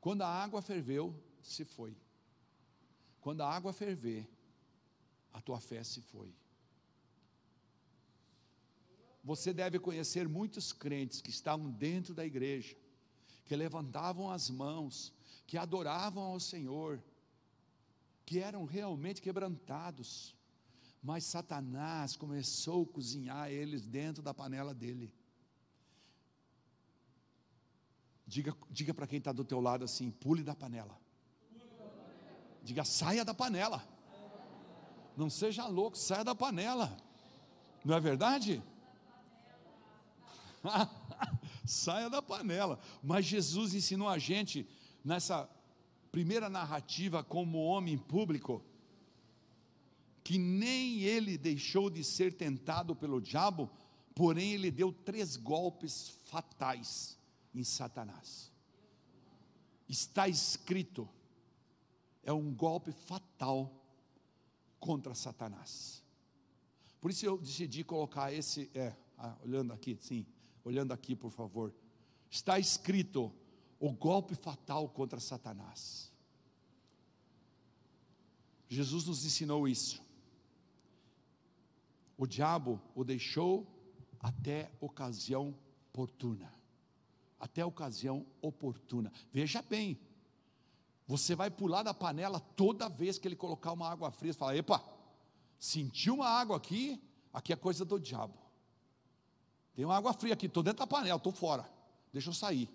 Quando 0.00 0.22
a 0.22 0.28
água 0.28 0.60
ferveu, 0.62 1.04
se 1.42 1.64
foi. 1.64 1.96
Quando 3.20 3.40
a 3.40 3.50
água 3.50 3.72
ferver, 3.72 4.28
a 5.32 5.40
tua 5.40 5.58
fé 5.58 5.82
se 5.82 6.00
foi. 6.00 6.32
Você 9.26 9.52
deve 9.52 9.80
conhecer 9.80 10.28
muitos 10.28 10.72
crentes 10.72 11.20
que 11.20 11.30
estavam 11.30 11.68
dentro 11.68 12.14
da 12.14 12.24
igreja, 12.24 12.76
que 13.44 13.56
levantavam 13.56 14.30
as 14.30 14.48
mãos, 14.48 15.12
que 15.48 15.58
adoravam 15.58 16.22
ao 16.22 16.38
Senhor, 16.38 17.02
que 18.24 18.38
eram 18.38 18.64
realmente 18.64 19.20
quebrantados, 19.20 20.32
mas 21.02 21.24
Satanás 21.24 22.14
começou 22.14 22.84
a 22.84 22.94
cozinhar 22.94 23.50
eles 23.50 23.84
dentro 23.84 24.22
da 24.22 24.32
panela 24.32 24.72
dele. 24.72 25.12
Diga, 28.28 28.56
diga 28.70 28.94
para 28.94 29.08
quem 29.08 29.18
está 29.18 29.32
do 29.32 29.44
teu 29.44 29.58
lado 29.58 29.84
assim: 29.84 30.08
pule 30.08 30.44
da 30.44 30.54
panela. 30.54 30.96
Diga, 32.62 32.84
saia 32.84 33.24
da 33.24 33.34
panela. 33.34 33.84
Não 35.16 35.28
seja 35.28 35.66
louco, 35.66 35.98
saia 35.98 36.22
da 36.22 36.34
panela. 36.34 36.96
Não 37.84 37.96
é 37.96 37.98
verdade? 37.98 38.62
saia 41.64 42.08
da 42.08 42.22
panela. 42.22 42.78
Mas 43.02 43.24
Jesus 43.24 43.74
ensinou 43.74 44.08
a 44.08 44.18
gente 44.18 44.66
nessa 45.04 45.48
primeira 46.10 46.48
narrativa 46.48 47.22
como 47.22 47.64
homem 47.64 47.98
público 47.98 48.64
que 50.26 50.38
nem 50.38 51.02
ele 51.02 51.38
deixou 51.38 51.88
de 51.88 52.02
ser 52.02 52.32
tentado 52.32 52.96
pelo 52.96 53.20
diabo, 53.20 53.70
porém 54.12 54.54
ele 54.54 54.72
deu 54.72 54.92
três 54.92 55.36
golpes 55.36 56.18
fatais 56.24 57.16
em 57.54 57.62
Satanás. 57.62 58.50
Está 59.88 60.26
escrito, 60.26 61.08
é 62.24 62.32
um 62.32 62.52
golpe 62.52 62.90
fatal 62.90 63.72
contra 64.80 65.14
Satanás. 65.14 66.02
Por 67.00 67.12
isso 67.12 67.24
eu 67.24 67.38
decidi 67.38 67.84
colocar 67.84 68.32
esse, 68.32 68.68
é, 68.74 68.96
ah, 69.16 69.36
olhando 69.44 69.72
aqui, 69.72 69.96
sim, 70.00 70.26
olhando 70.66 70.92
aqui, 70.92 71.14
por 71.14 71.30
favor. 71.30 71.72
Está 72.28 72.58
escrito 72.58 73.32
o 73.78 73.92
golpe 73.92 74.34
fatal 74.34 74.88
contra 74.88 75.20
Satanás. 75.20 76.12
Jesus 78.68 79.06
nos 79.06 79.24
ensinou 79.24 79.68
isso. 79.68 80.02
O 82.18 82.26
diabo 82.26 82.80
o 82.96 83.04
deixou 83.04 83.64
até 84.18 84.72
ocasião 84.80 85.54
oportuna. 85.90 86.52
Até 87.38 87.64
ocasião 87.64 88.26
oportuna. 88.42 89.12
Veja 89.32 89.62
bem, 89.62 89.96
você 91.06 91.36
vai 91.36 91.48
pular 91.48 91.84
da 91.84 91.94
panela 91.94 92.40
toda 92.40 92.88
vez 92.88 93.18
que 93.18 93.28
ele 93.28 93.36
colocar 93.36 93.70
uma 93.70 93.88
água 93.88 94.10
fria. 94.10 94.32
Você 94.32 94.38
fala: 94.38 94.56
epa, 94.56 94.82
sentiu 95.60 96.14
uma 96.14 96.28
água 96.28 96.56
aqui? 96.56 97.00
Aqui 97.32 97.52
é 97.52 97.56
coisa 97.56 97.84
do 97.84 98.00
diabo. 98.00 98.45
Tem 99.76 99.84
uma 99.84 99.94
água 99.94 100.14
fria 100.14 100.32
aqui, 100.32 100.46
estou 100.46 100.62
dentro 100.62 100.78
da 100.78 100.86
panela, 100.86 101.18
estou 101.18 101.32
fora. 101.32 101.68
Deixa 102.10 102.30
eu 102.30 102.34
sair. 102.34 102.68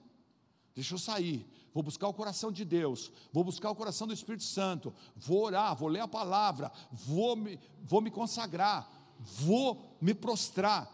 Deixa 0.76 0.94
eu 0.94 1.00
sair. 1.00 1.46
Vou 1.74 1.82
buscar 1.82 2.08
o 2.08 2.14
coração 2.14 2.52
de 2.52 2.64
Deus. 2.64 3.12
Vou 3.34 3.44
buscar 3.44 3.72
o 3.72 3.76
coração 3.76 4.06
do 4.06 4.14
Espírito 4.14 4.44
Santo. 4.44 4.94
Vou 5.16 5.46
orar, 5.46 5.76
vou 5.76 5.90
ler 5.90 6.02
a 6.02 6.08
palavra. 6.08 6.72
Vou 6.92 7.36
me, 7.36 7.60
vou 7.82 8.02
me 8.02 8.12
consagrar. 8.12 8.88
Vou 9.20 9.98
me 10.00 10.14
prostrar. 10.14 10.90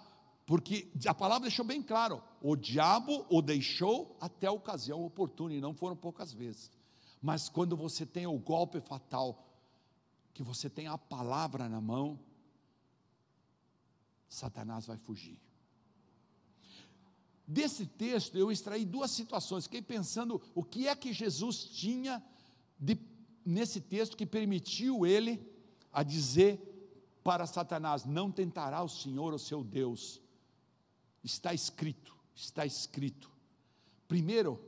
Porque 0.46 0.89
a 1.06 1.13
palavra 1.13 1.50
deixou 1.50 1.65
bem 1.65 1.84
claro: 1.84 2.24
o 2.41 2.56
diabo 2.56 3.26
o 3.30 3.41
deixou 3.41 4.15
até 4.22 4.48
a 4.48 4.52
ocasião 4.52 5.04
oportuna, 5.04 5.54
e 5.54 5.60
não 5.60 5.74
foram 5.74 5.96
poucas 5.96 6.32
vezes. 6.32 6.72
Mas 7.22 7.50
quando 7.50 7.76
você 7.76 8.06
tem 8.06 8.26
o 8.26 8.39
golpe 8.39 8.80
fatal, 8.80 9.46
que 10.34 10.41
você 10.41 10.70
tem 10.70 10.88
a 10.88 10.98
palavra 10.98 11.67
na 11.67 11.82
mão, 11.82 12.17
Satanás 14.30 14.86
vai 14.86 14.98
fugir. 14.98 15.46
Desse 17.47 17.86
texto 17.86 18.38
eu 18.38 18.51
extraí 18.51 18.83
duas 18.83 19.10
situações, 19.12 19.63
fiquei 19.63 19.81
pensando 19.81 20.41
o 20.53 20.62
que 20.62 20.88
é 20.88 20.95
que 20.95 21.13
Jesus 21.13 21.63
tinha 21.63 22.21
de, 22.77 22.99
nesse 23.45 23.79
texto 23.79 24.17
que 24.17 24.25
permitiu 24.25 25.05
ele 25.05 25.39
a 25.93 26.03
dizer 26.03 26.60
para 27.23 27.47
Satanás: 27.47 28.03
Não 28.03 28.29
tentará 28.29 28.83
o 28.83 28.89
Senhor, 28.89 29.33
o 29.33 29.39
seu 29.39 29.63
Deus. 29.63 30.21
Está 31.23 31.53
escrito, 31.53 32.13
está 32.36 32.65
escrito. 32.65 33.31
Primeiro, 34.10 34.62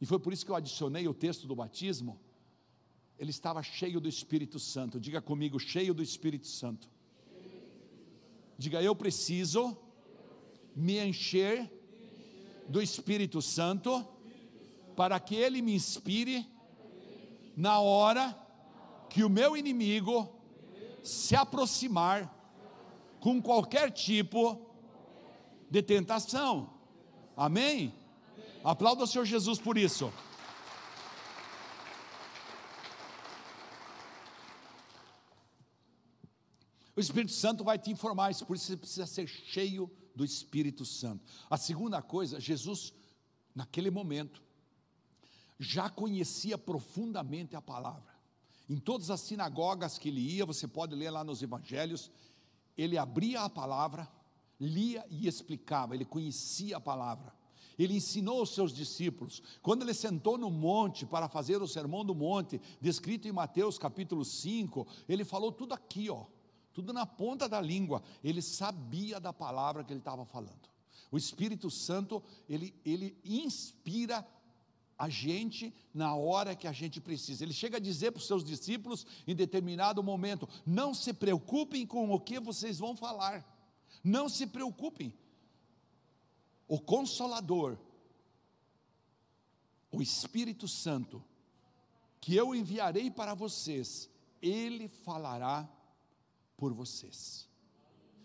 e 0.00 0.06
foi 0.06 0.18
por 0.18 0.32
isso 0.32 0.44
que 0.44 0.50
eu 0.50 0.56
adicionei 0.56 1.06
o 1.06 1.14
texto 1.14 1.46
do 1.46 1.54
batismo, 1.54 2.20
ele 3.16 3.30
estava 3.30 3.62
cheio 3.62 4.00
do 4.00 4.08
Espírito 4.08 4.58
Santo. 4.58 4.98
Diga 4.98 5.22
comigo, 5.22 5.60
cheio 5.60 5.94
do 5.94 6.02
Espírito 6.02 6.48
Santo. 6.48 6.90
Diga, 8.58 8.82
eu 8.82 8.96
preciso 8.96 9.76
me 10.74 10.98
encher 10.98 11.70
do 12.68 12.80
Espírito 12.80 13.42
Santo, 13.42 14.06
para 14.96 15.18
que 15.20 15.34
Ele 15.34 15.60
me 15.60 15.74
inspire 15.74 16.46
na 17.56 17.80
hora 17.80 18.38
que 19.08 19.22
o 19.24 19.28
meu 19.28 19.56
inimigo 19.56 20.28
se 21.02 21.34
aproximar 21.36 22.32
com 23.20 23.40
qualquer 23.42 23.90
tipo 23.90 24.66
de 25.70 25.82
tentação. 25.82 26.72
Amém? 27.36 27.94
Aplauda 28.64 29.04
o 29.04 29.06
Senhor 29.06 29.24
Jesus 29.24 29.58
por 29.58 29.76
isso. 29.76 30.12
O 36.94 37.00
Espírito 37.00 37.32
Santo 37.32 37.64
vai 37.64 37.78
te 37.78 37.90
informar 37.90 38.30
isso, 38.30 38.44
por 38.44 38.54
isso 38.54 38.66
você 38.66 38.76
precisa 38.76 39.06
ser 39.06 39.26
cheio 39.26 39.90
do 40.14 40.24
Espírito 40.24 40.84
Santo. 40.84 41.24
A 41.48 41.56
segunda 41.56 42.00
coisa, 42.02 42.40
Jesus, 42.40 42.92
naquele 43.54 43.90
momento, 43.90 44.42
já 45.58 45.88
conhecia 45.88 46.58
profundamente 46.58 47.56
a 47.56 47.62
palavra. 47.62 48.12
Em 48.68 48.78
todas 48.78 49.10
as 49.10 49.20
sinagogas 49.20 49.98
que 49.98 50.08
ele 50.08 50.20
ia, 50.20 50.46
você 50.46 50.66
pode 50.66 50.94
ler 50.94 51.10
lá 51.10 51.22
nos 51.22 51.42
evangelhos, 51.42 52.10
ele 52.76 52.96
abria 52.96 53.42
a 53.42 53.50
palavra, 53.50 54.08
lia 54.58 55.04
e 55.10 55.26
explicava, 55.26 55.94
ele 55.94 56.04
conhecia 56.04 56.76
a 56.76 56.80
palavra. 56.80 57.32
Ele 57.78 57.96
ensinou 57.96 58.40
aos 58.40 58.54
seus 58.54 58.72
discípulos. 58.72 59.42
Quando 59.62 59.82
ele 59.82 59.94
sentou 59.94 60.36
no 60.36 60.50
monte 60.50 61.06
para 61.06 61.28
fazer 61.28 61.62
o 61.62 61.68
sermão 61.68 62.04
do 62.04 62.14
monte, 62.14 62.60
descrito 62.80 63.26
em 63.26 63.32
Mateus 63.32 63.78
capítulo 63.78 64.24
5, 64.24 64.86
ele 65.08 65.24
falou 65.24 65.50
tudo 65.50 65.72
aqui, 65.72 66.10
ó 66.10 66.26
tudo 66.72 66.92
na 66.92 67.06
ponta 67.06 67.48
da 67.48 67.60
língua. 67.60 68.02
Ele 68.22 68.42
sabia 68.42 69.20
da 69.20 69.32
palavra 69.32 69.84
que 69.84 69.92
ele 69.92 70.00
estava 70.00 70.24
falando. 70.24 70.70
O 71.10 71.18
Espírito 71.18 71.70
Santo, 71.70 72.22
ele, 72.48 72.74
ele 72.84 73.16
inspira 73.24 74.26
a 74.98 75.08
gente 75.08 75.74
na 75.92 76.14
hora 76.14 76.54
que 76.54 76.66
a 76.66 76.72
gente 76.72 77.00
precisa. 77.00 77.44
Ele 77.44 77.52
chega 77.52 77.76
a 77.76 77.80
dizer 77.80 78.12
para 78.12 78.18
os 78.20 78.26
seus 78.26 78.44
discípulos 78.44 79.06
em 79.26 79.34
determinado 79.34 80.02
momento: 80.02 80.48
não 80.64 80.94
se 80.94 81.12
preocupem 81.12 81.86
com 81.86 82.10
o 82.10 82.20
que 82.20 82.38
vocês 82.38 82.78
vão 82.78 82.96
falar, 82.96 83.44
não 84.02 84.28
se 84.28 84.46
preocupem. 84.46 85.12
O 86.68 86.80
Consolador, 86.80 87.76
o 89.90 90.00
Espírito 90.00 90.66
Santo, 90.66 91.22
que 92.20 92.34
eu 92.34 92.54
enviarei 92.54 93.10
para 93.10 93.34
vocês, 93.34 94.08
ele 94.40 94.88
falará 94.88 95.68
por 96.62 96.72
vocês. 96.72 97.48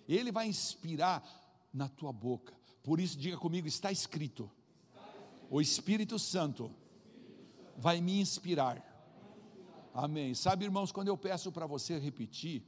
Ele 0.08 0.32
vai 0.32 0.47
inspirar 0.47 1.28
na 1.73 1.89
tua 1.89 2.13
boca. 2.13 2.54
Por 2.84 3.00
isso, 3.00 3.17
diga 3.17 3.36
comigo: 3.36 3.67
está 3.67 3.91
escrito. 3.91 4.47
O 5.50 5.60
Espírito 5.60 6.19
Santo 6.19 6.71
vai 7.76 8.00
me 8.00 8.19
inspirar. 8.19 8.78
Amém. 9.91 10.36
Sabe, 10.36 10.65
irmãos, 10.65 10.91
quando 10.91 11.08
eu 11.08 11.17
peço 11.17 11.52
para 11.52 11.65
você 11.65 11.97
repetir, 11.97 12.63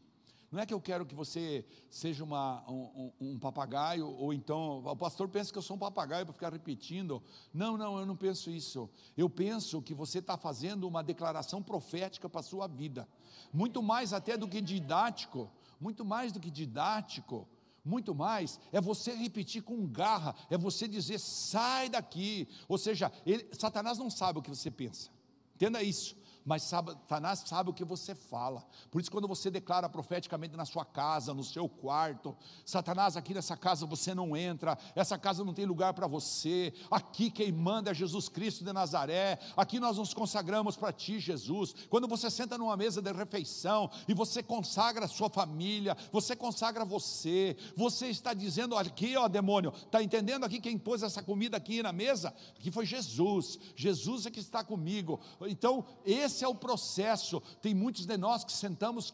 não 0.52 0.60
é 0.60 0.66
que 0.66 0.74
eu 0.74 0.82
quero 0.82 1.06
que 1.06 1.14
você 1.14 1.64
seja 1.88 2.24
uma, 2.24 2.68
um, 2.68 3.12
um, 3.22 3.34
um, 3.34 3.40
papagaio, 3.40 4.08
ou 4.08 4.34
então, 4.34 4.80
o 4.84 4.96
pastor 4.96 5.30
pensa 5.30 5.52
que 5.52 5.58
eu 5.60 5.62
sou 5.62 5.76
um 5.76 5.80
papagaio 5.80 6.26
para 6.26 6.34
ficar 6.34 6.52
repetindo. 6.52 7.22
Não, 7.54 7.78
não, 7.78 8.00
eu 8.00 8.08
não 8.08 8.16
penso 8.16 8.50
isso. 8.50 8.90
Eu 9.16 9.30
penso 9.30 9.84
que 9.84 9.94
você 9.94 10.18
está 10.18 10.36
fazendo 10.36 10.88
uma 10.88 11.04
declaração 11.04 11.62
profética 11.62 12.28
para 12.28 12.40
a 12.40 12.44
sua 12.44 12.66
vida, 12.66 13.08
muito 13.54 13.84
mais 13.84 14.14
até 14.14 14.36
do 14.36 14.48
que 14.48 14.60
didático 14.60 15.52
muito 15.80 16.04
mais 16.04 16.32
do 16.32 16.40
que 16.40 16.52
didático, 16.52 17.48
muito 17.84 18.14
mais, 18.14 18.60
é 18.72 18.82
você 18.82 19.14
repetir 19.14 19.64
com 19.64 19.88
garra, 19.88 20.36
é 20.50 20.58
você 20.58 20.88
dizer, 20.88 21.20
sai 21.20 21.90
daqui. 21.90 22.48
Ou 22.68 22.78
seja, 22.78 23.12
ele, 23.26 23.48
Satanás 23.54 23.98
não 23.98 24.10
sabe 24.10 24.40
o 24.40 24.42
que 24.42 24.50
você 24.50 24.70
pensa, 24.70 25.10
entenda 25.56 25.82
isso. 25.82 26.19
Mas 26.50 26.64
Satanás 26.64 27.44
sabe 27.46 27.70
o 27.70 27.74
que 27.74 27.86
você 27.86 28.16
fala. 28.16 28.66
Por 28.90 29.00
isso, 29.00 29.12
quando 29.12 29.28
você 29.28 29.52
declara 29.52 29.88
profeticamente 29.88 30.58
na 30.58 30.66
sua 30.66 30.84
casa, 30.84 31.32
no 31.32 31.44
seu 31.44 31.70
quarto, 31.70 32.36
Satanás, 32.66 33.16
aqui 33.16 33.36
nessa 33.36 33.56
casa 33.56 33.86
você 33.86 34.16
não 34.16 34.36
entra, 34.36 34.76
essa 34.96 35.16
casa 35.16 35.44
não 35.44 35.54
tem 35.54 35.68
lugar 35.68 35.94
para 35.94 36.08
você, 36.08 36.74
aqui 36.90 37.30
quem 37.30 37.52
manda 37.52 37.92
é 37.92 37.94
Jesus 37.94 38.28
Cristo 38.30 38.66
de 38.66 38.74
Nazaré, 38.74 39.38
aqui 39.56 39.80
nós 39.80 39.98
nos 40.00 40.12
consagramos 40.12 40.76
para 40.76 40.92
ti, 40.92 41.20
Jesus. 41.20 41.76
Quando 41.88 42.08
você 42.08 42.32
senta 42.32 42.58
numa 42.58 42.76
mesa 42.76 43.00
de 43.00 43.12
refeição 43.12 43.88
e 44.08 44.16
você 44.16 44.42
consagra 44.42 45.06
a 45.06 45.08
sua 45.08 45.30
família, 45.30 45.96
você 46.12 46.36
consagra 46.36 46.84
você, 46.84 47.56
você 47.78 48.08
está 48.08 48.34
dizendo 48.34 48.76
aqui, 48.76 49.16
ó 49.16 49.28
demônio, 49.28 49.72
está 49.72 50.02
entendendo 50.02 50.46
aqui 50.46 50.60
quem 50.60 50.80
pôs 50.80 51.04
essa 51.04 51.22
comida 51.22 51.58
aqui 51.58 51.84
na 51.84 51.94
mesa? 51.94 52.34
Que 52.58 52.72
foi 52.72 52.88
Jesus, 52.88 53.60
Jesus 53.76 54.26
é 54.26 54.32
que 54.32 54.40
está 54.40 54.64
comigo. 54.64 55.20
Então, 55.42 55.86
esse 56.04 56.39
esse 56.40 56.46
é 56.46 56.48
o 56.48 56.56
processo. 56.56 57.42
Tem 57.62 57.74
muitos 57.74 58.06
de 58.06 58.16
nós 58.16 58.46
que 58.46 58.54
sentamos. 58.54 59.14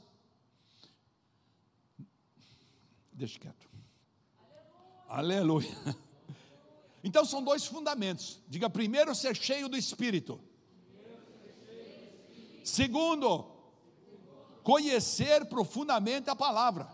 Deixa 3.11 3.39
quieto. 3.39 3.67
Aleluia. 5.07 5.67
Aleluia. 5.69 6.05
Então 7.03 7.25
são 7.25 7.43
dois 7.43 7.65
fundamentos. 7.65 8.39
Diga 8.47 8.69
primeiro 8.69 9.13
ser 9.13 9.35
cheio 9.35 9.67
do 9.67 9.77
Espírito. 9.77 10.39
Segundo, 12.63 13.45
conhecer 14.63 15.45
profundamente 15.45 16.29
a 16.29 16.35
palavra. 16.35 16.87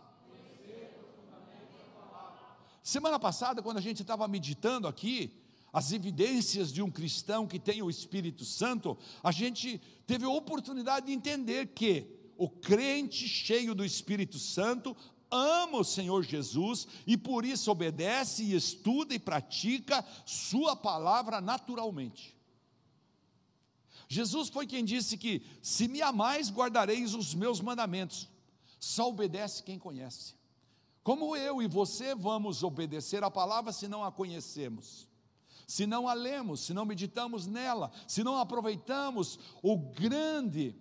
Semana 2.84 3.20
passada, 3.20 3.62
quando 3.62 3.78
a 3.78 3.82
gente 3.82 4.02
estava 4.02 4.28
meditando 4.28 4.88
aqui, 4.88 5.40
as 5.74 5.92
evidências 5.92 6.72
de 6.72 6.82
um 6.82 6.92
cristão 6.92 7.48
que 7.48 7.60
tem 7.60 7.82
o 7.82 7.90
Espírito 7.90 8.44
Santo, 8.44 8.98
a 9.24 9.32
gente 9.32 9.80
teve 10.06 10.26
a 10.26 10.30
oportunidade 10.30 11.06
de 11.06 11.14
entender 11.14 11.68
que 11.68 12.08
o 12.38 12.50
crente 12.50 13.28
cheio 13.28 13.74
do 13.74 13.86
Espírito 13.86 14.38
Santo 14.38 14.96
ama 15.30 15.80
o 15.80 15.84
Senhor 15.84 16.24
Jesus 16.24 16.88
e 17.08 17.16
por 17.16 17.46
isso 17.46 17.72
obedece 17.72 18.44
e 18.44 18.54
estuda 18.54 19.14
e 19.14 19.20
pratica 19.20 20.06
Sua 20.26 20.76
palavra 20.76 21.40
naturalmente. 21.40 22.36
Jesus 24.10 24.50
foi 24.50 24.68
quem 24.68 24.84
disse 24.84 25.18
que, 25.18 25.42
se 25.62 25.88
me 25.88 26.02
amais, 26.02 26.52
guardareis 26.52 27.14
os 27.14 27.34
meus 27.34 27.62
mandamentos. 27.62 28.28
Só 28.78 29.08
obedece 29.08 29.64
quem 29.64 29.80
conhece. 29.80 30.36
Como 31.02 31.34
eu 31.34 31.62
e 31.62 31.68
você 31.68 32.14
vamos 32.14 32.62
obedecer 32.62 33.24
a 33.24 33.32
palavra 33.32 33.72
se 33.72 33.88
não 33.88 34.04
a 34.04 34.12
conhecemos? 34.12 35.08
Se 35.72 35.88
não 35.88 36.06
a 36.06 36.14
lemos, 36.14 36.60
se 36.60 36.74
não 36.74 36.84
meditamos 36.84 37.48
nela, 37.48 37.94
se 38.06 38.26
não 38.26 38.38
aproveitamos 38.38 39.40
o 39.64 39.78
grande, 39.78 40.76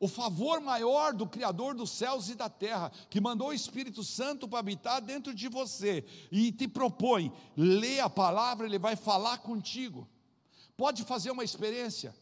o 0.00 0.08
favor 0.08 0.60
maior 0.60 1.14
do 1.14 1.24
Criador 1.24 1.72
dos 1.72 1.92
céus 1.92 2.28
e 2.28 2.34
da 2.34 2.50
terra, 2.50 2.90
que 3.08 3.20
mandou 3.20 3.50
o 3.50 3.52
Espírito 3.52 4.02
Santo 4.02 4.48
para 4.48 4.58
habitar 4.58 5.00
dentro 5.00 5.32
de 5.32 5.48
você 5.48 6.04
e 6.32 6.50
te 6.50 6.66
propõe, 6.66 7.32
lê 7.56 8.00
a 8.00 8.10
palavra, 8.10 8.66
ele 8.66 8.78
vai 8.78 8.96
falar 8.96 9.38
contigo. 9.38 10.08
Pode 10.76 11.04
fazer 11.04 11.30
uma 11.30 11.44
experiência. 11.44 12.12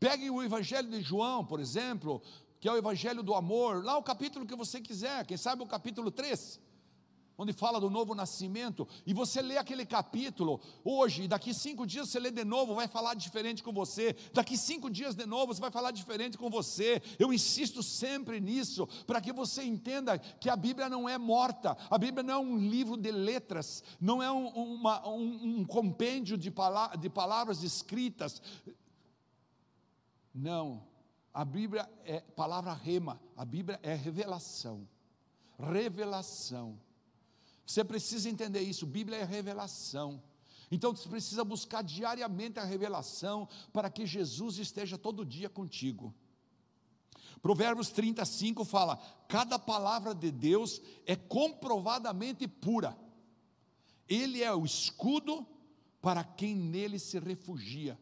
Pegue 0.00 0.28
o 0.30 0.42
Evangelho 0.42 0.90
de 0.90 1.00
João, 1.00 1.44
por 1.44 1.60
exemplo, 1.60 2.20
que 2.58 2.68
é 2.68 2.72
o 2.72 2.76
Evangelho 2.76 3.22
do 3.22 3.36
amor, 3.36 3.84
lá 3.84 3.96
o 3.96 4.02
capítulo 4.02 4.44
que 4.44 4.56
você 4.56 4.80
quiser, 4.80 5.24
quem 5.24 5.36
sabe 5.36 5.62
o 5.62 5.66
capítulo 5.66 6.10
3 6.10 6.69
onde 7.40 7.54
fala 7.54 7.80
do 7.80 7.88
novo 7.88 8.14
nascimento, 8.14 8.86
e 9.06 9.14
você 9.14 9.40
lê 9.40 9.56
aquele 9.56 9.86
capítulo 9.86 10.60
hoje, 10.84 11.22
e 11.22 11.28
daqui 11.28 11.54
cinco 11.54 11.86
dias 11.86 12.10
você 12.10 12.20
lê 12.20 12.30
de 12.30 12.44
novo, 12.44 12.74
vai 12.74 12.86
falar 12.86 13.14
diferente 13.14 13.62
com 13.62 13.72
você, 13.72 14.14
daqui 14.34 14.58
cinco 14.58 14.90
dias 14.90 15.14
de 15.14 15.24
novo 15.24 15.54
você 15.54 15.60
vai 15.60 15.70
falar 15.70 15.90
diferente 15.90 16.36
com 16.36 16.50
você. 16.50 17.00
Eu 17.18 17.32
insisto 17.32 17.82
sempre 17.82 18.40
nisso, 18.40 18.86
para 19.06 19.22
que 19.22 19.32
você 19.32 19.62
entenda 19.62 20.18
que 20.18 20.50
a 20.50 20.56
Bíblia 20.56 20.90
não 20.90 21.08
é 21.08 21.16
morta, 21.16 21.74
a 21.88 21.96
Bíblia 21.96 22.22
não 22.22 22.34
é 22.34 22.38
um 22.38 22.58
livro 22.58 22.98
de 22.98 23.10
letras, 23.10 23.82
não 23.98 24.22
é 24.22 24.30
um, 24.30 24.46
uma, 24.48 25.08
um, 25.08 25.60
um 25.60 25.64
compêndio 25.64 26.36
de, 26.36 26.50
pala 26.50 26.94
de 26.94 27.08
palavras 27.08 27.62
escritas. 27.62 28.42
Não, 30.34 30.82
a 31.32 31.42
Bíblia 31.42 31.90
é 32.04 32.20
palavra 32.20 32.74
rema, 32.74 33.18
a 33.34 33.46
Bíblia 33.46 33.80
é 33.82 33.94
revelação. 33.94 34.86
Revelação. 35.58 36.78
Você 37.70 37.84
precisa 37.84 38.28
entender 38.28 38.62
isso. 38.62 38.84
Bíblia 38.84 39.18
é 39.18 39.24
revelação. 39.24 40.20
Então 40.72 40.90
você 40.90 41.08
precisa 41.08 41.44
buscar 41.44 41.84
diariamente 41.84 42.58
a 42.58 42.64
revelação 42.64 43.48
para 43.72 43.88
que 43.88 44.04
Jesus 44.04 44.58
esteja 44.58 44.98
todo 44.98 45.24
dia 45.24 45.48
contigo. 45.48 46.12
Provérbios 47.40 47.90
35 47.90 48.64
fala: 48.64 48.96
cada 49.28 49.56
palavra 49.56 50.12
de 50.12 50.32
Deus 50.32 50.82
é 51.06 51.14
comprovadamente 51.14 52.48
pura. 52.48 52.98
Ele 54.08 54.42
é 54.42 54.52
o 54.52 54.64
escudo 54.64 55.46
para 56.02 56.24
quem 56.24 56.56
nele 56.56 56.98
se 56.98 57.20
refugia. 57.20 57.96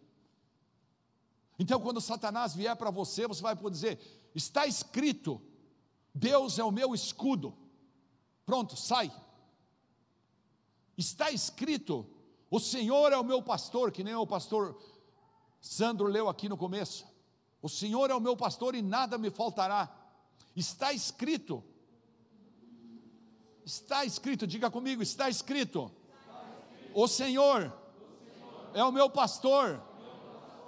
Então, 1.58 1.78
quando 1.78 2.00
Satanás 2.00 2.54
vier 2.54 2.74
para 2.74 2.90
você, 2.90 3.28
você 3.28 3.42
vai 3.42 3.54
poder 3.54 3.74
dizer: 3.74 4.30
está 4.34 4.66
escrito, 4.66 5.42
Deus 6.14 6.58
é 6.58 6.64
o 6.64 6.72
meu 6.72 6.94
escudo. 6.94 7.54
Pronto, 8.46 8.74
sai. 8.74 9.12
Está 10.98 11.30
escrito: 11.30 12.04
o 12.50 12.58
Senhor 12.58 13.12
é 13.12 13.16
o 13.16 13.24
meu 13.24 13.40
pastor, 13.40 13.92
que 13.92 14.02
nem 14.02 14.16
o 14.16 14.26
pastor 14.26 14.76
Sandro 15.60 16.08
leu 16.08 16.28
aqui 16.28 16.48
no 16.48 16.56
começo. 16.56 17.06
O 17.62 17.68
Senhor 17.68 18.10
é 18.10 18.14
o 18.14 18.20
meu 18.20 18.36
pastor 18.36 18.74
e 18.74 18.82
nada 18.82 19.16
me 19.16 19.30
faltará. 19.30 19.88
Está 20.56 20.92
escrito. 20.92 21.62
Está 23.64 24.04
escrito, 24.04 24.46
diga 24.46 24.70
comigo, 24.70 25.00
está 25.00 25.28
escrito. 25.28 25.90
O 26.92 27.06
Senhor 27.06 27.72
é 28.74 28.82
o 28.82 28.90
meu 28.90 29.08
pastor. 29.08 29.80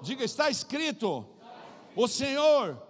Diga, 0.02 0.22
está 0.24 0.48
escrito. 0.48 1.26
O 1.96 2.06
Senhor 2.06 2.80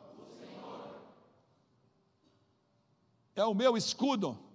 é 3.35 3.45
o 3.45 3.55
meu 3.55 3.77
escudo. 3.77 4.50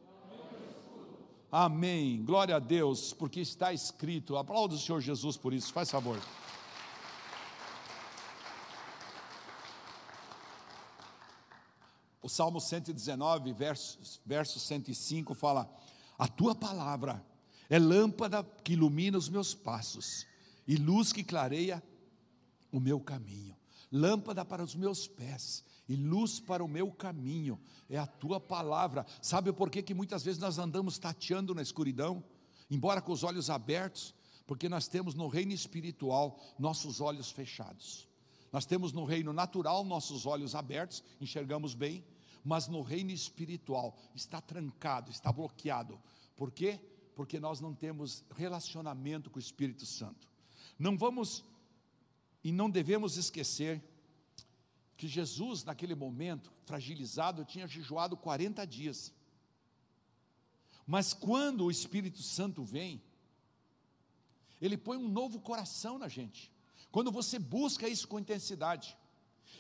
Amém. 1.58 2.22
Glória 2.22 2.58
a 2.58 2.60
Deus, 2.60 3.14
porque 3.14 3.40
está 3.40 3.72
escrito. 3.72 4.36
Aplauda 4.36 4.76
o 4.76 4.78
Senhor 4.78 5.00
Jesus 5.00 5.38
por 5.38 5.54
isso, 5.54 5.72
faz 5.72 5.90
favor. 5.90 6.22
O 12.22 12.28
Salmo 12.28 12.60
119, 12.60 13.54
verso, 13.54 14.20
verso 14.26 14.60
105 14.60 15.34
fala: 15.34 15.74
A 16.20 16.28
tua 16.28 16.54
palavra 16.54 17.26
é 17.70 17.80
lâmpada 17.80 18.44
que 18.62 18.74
ilumina 18.74 19.18
os 19.18 19.30
meus 19.30 19.54
passos 19.56 20.28
e 20.68 20.76
luz 20.76 21.14
que 21.14 21.24
clareia 21.24 21.82
o 22.70 22.82
meu 22.82 23.00
caminho, 23.00 23.56
lâmpada 23.90 24.44
para 24.44 24.62
os 24.62 24.76
meus 24.76 25.08
pés 25.08 25.64
e 25.88 25.96
luz 25.96 26.40
para 26.40 26.64
o 26.64 26.68
meu 26.68 26.92
caminho, 26.92 27.60
é 27.90 27.98
a 27.98 28.08
tua 28.08 28.40
palavra. 28.40 29.06
Sabe 29.22 29.54
por 29.54 29.70
que, 29.70 29.84
que 29.84 29.94
muitas 29.94 30.24
vezes 30.24 30.40
nós 30.40 30.58
andamos 30.58 30.98
tateando 30.98 31.54
na 31.54 31.62
escuridão, 31.62 32.24
embora 32.70 33.02
com 33.02 33.12
os 33.12 33.24
olhos 33.24 33.50
abertos? 33.50 34.14
Porque 34.48 34.70
nós 34.70 34.88
temos 34.88 35.16
no 35.16 35.28
reino 35.28 35.52
espiritual 35.52 36.40
nossos 36.58 37.02
olhos 37.02 37.32
fechados. 37.32 38.08
Nós 38.52 38.66
temos 38.66 38.94
no 38.94 39.06
reino 39.06 39.34
natural 39.34 39.84
nossos 39.84 40.26
olhos 40.26 40.56
abertos, 40.56 41.04
enxergamos 41.20 41.74
bem, 41.74 42.06
mas 42.44 42.68
no 42.68 42.82
reino 42.82 43.12
espiritual 43.12 43.98
está 44.14 44.40
trancado, 44.40 45.12
está 45.12 45.32
bloqueado. 45.32 46.00
Por 46.36 46.52
quê? 46.52 46.80
Porque 47.16 47.40
nós 47.40 47.60
não 47.60 47.74
temos 47.74 48.24
relacionamento 48.36 49.30
com 49.30 49.38
o 49.38 49.42
Espírito 49.42 49.86
Santo. 49.86 50.28
Não 50.78 50.98
vamos 50.98 51.44
e 52.44 52.52
não 52.52 52.70
devemos 52.70 53.18
esquecer 53.18 53.84
que 54.98 55.08
Jesus, 55.08 55.64
naquele 55.64 55.96
momento, 55.96 56.52
fragilizado, 56.66 57.44
tinha 57.44 57.68
jejuado 57.68 58.16
40 58.16 58.66
dias. 58.66 59.14
Mas 60.88 61.14
quando 61.14 61.66
o 61.66 61.72
Espírito 61.72 62.22
Santo 62.22 62.64
vem, 62.64 63.02
ele 64.62 64.78
põe 64.78 64.98
um 64.98 65.08
novo 65.08 65.40
coração 65.40 65.98
na 65.98 66.08
gente. 66.08 66.52
Quando 66.92 67.12
você 67.12 67.38
busca 67.38 67.90
isso 67.90 68.08
com 68.08 68.20
intensidade, 68.20 68.98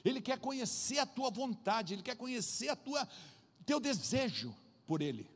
ele 0.04 0.22
quer 0.22 0.40
conhecer 0.40 1.00
a 1.00 1.06
tua 1.06 1.30
vontade, 1.30 1.94
ele 1.94 2.04
quer 2.04 2.16
conhecer 2.16 2.70
a 2.70 2.76
tua 2.76 3.08
teu 3.66 3.80
desejo 3.80 4.56
por 4.86 5.02
ele. 5.02 5.30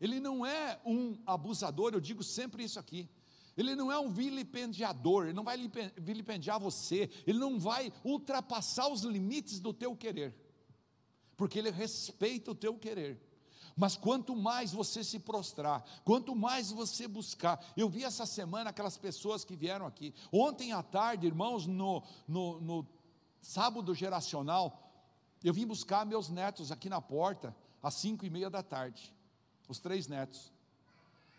Ele 0.00 0.18
não 0.18 0.44
é 0.44 0.80
um 0.84 1.18
abusador, 1.26 1.92
eu 1.92 2.00
digo 2.00 2.24
sempre 2.24 2.64
isso 2.64 2.78
aqui. 2.80 3.08
Ele 3.56 3.74
não 3.76 3.90
é 3.90 3.98
um 3.98 4.10
vilipendiador, 4.10 5.24
ele 5.24 5.32
não 5.32 5.44
vai 5.44 5.56
vilipendiar 5.96 6.58
você, 6.58 7.08
ele 7.26 7.38
não 7.38 7.58
vai 7.58 7.92
ultrapassar 8.02 8.88
os 8.88 9.02
limites 9.02 9.60
do 9.60 9.72
teu 9.72 9.94
querer, 9.96 10.34
porque 11.36 11.58
ele 11.58 11.70
respeita 11.70 12.50
o 12.50 12.54
teu 12.54 12.76
querer. 12.76 13.20
Mas 13.76 13.96
quanto 13.96 14.36
mais 14.36 14.72
você 14.72 15.02
se 15.02 15.18
prostrar, 15.18 15.84
quanto 16.04 16.34
mais 16.34 16.70
você 16.70 17.08
buscar, 17.08 17.64
eu 17.76 17.88
vi 17.88 18.04
essa 18.04 18.24
semana 18.24 18.70
aquelas 18.70 18.96
pessoas 18.96 19.44
que 19.44 19.56
vieram 19.56 19.86
aqui. 19.86 20.14
Ontem 20.32 20.72
à 20.72 20.82
tarde, 20.82 21.26
irmãos, 21.26 21.66
no, 21.66 22.02
no, 22.26 22.60
no 22.60 22.86
sábado 23.40 23.92
geracional, 23.94 24.80
eu 25.42 25.52
vim 25.52 25.66
buscar 25.66 26.06
meus 26.06 26.28
netos 26.28 26.70
aqui 26.70 26.88
na 26.88 27.00
porta, 27.00 27.54
às 27.82 27.94
cinco 27.94 28.24
e 28.24 28.30
meia 28.30 28.48
da 28.48 28.62
tarde, 28.62 29.12
os 29.68 29.80
três 29.80 30.06
netos. 30.06 30.53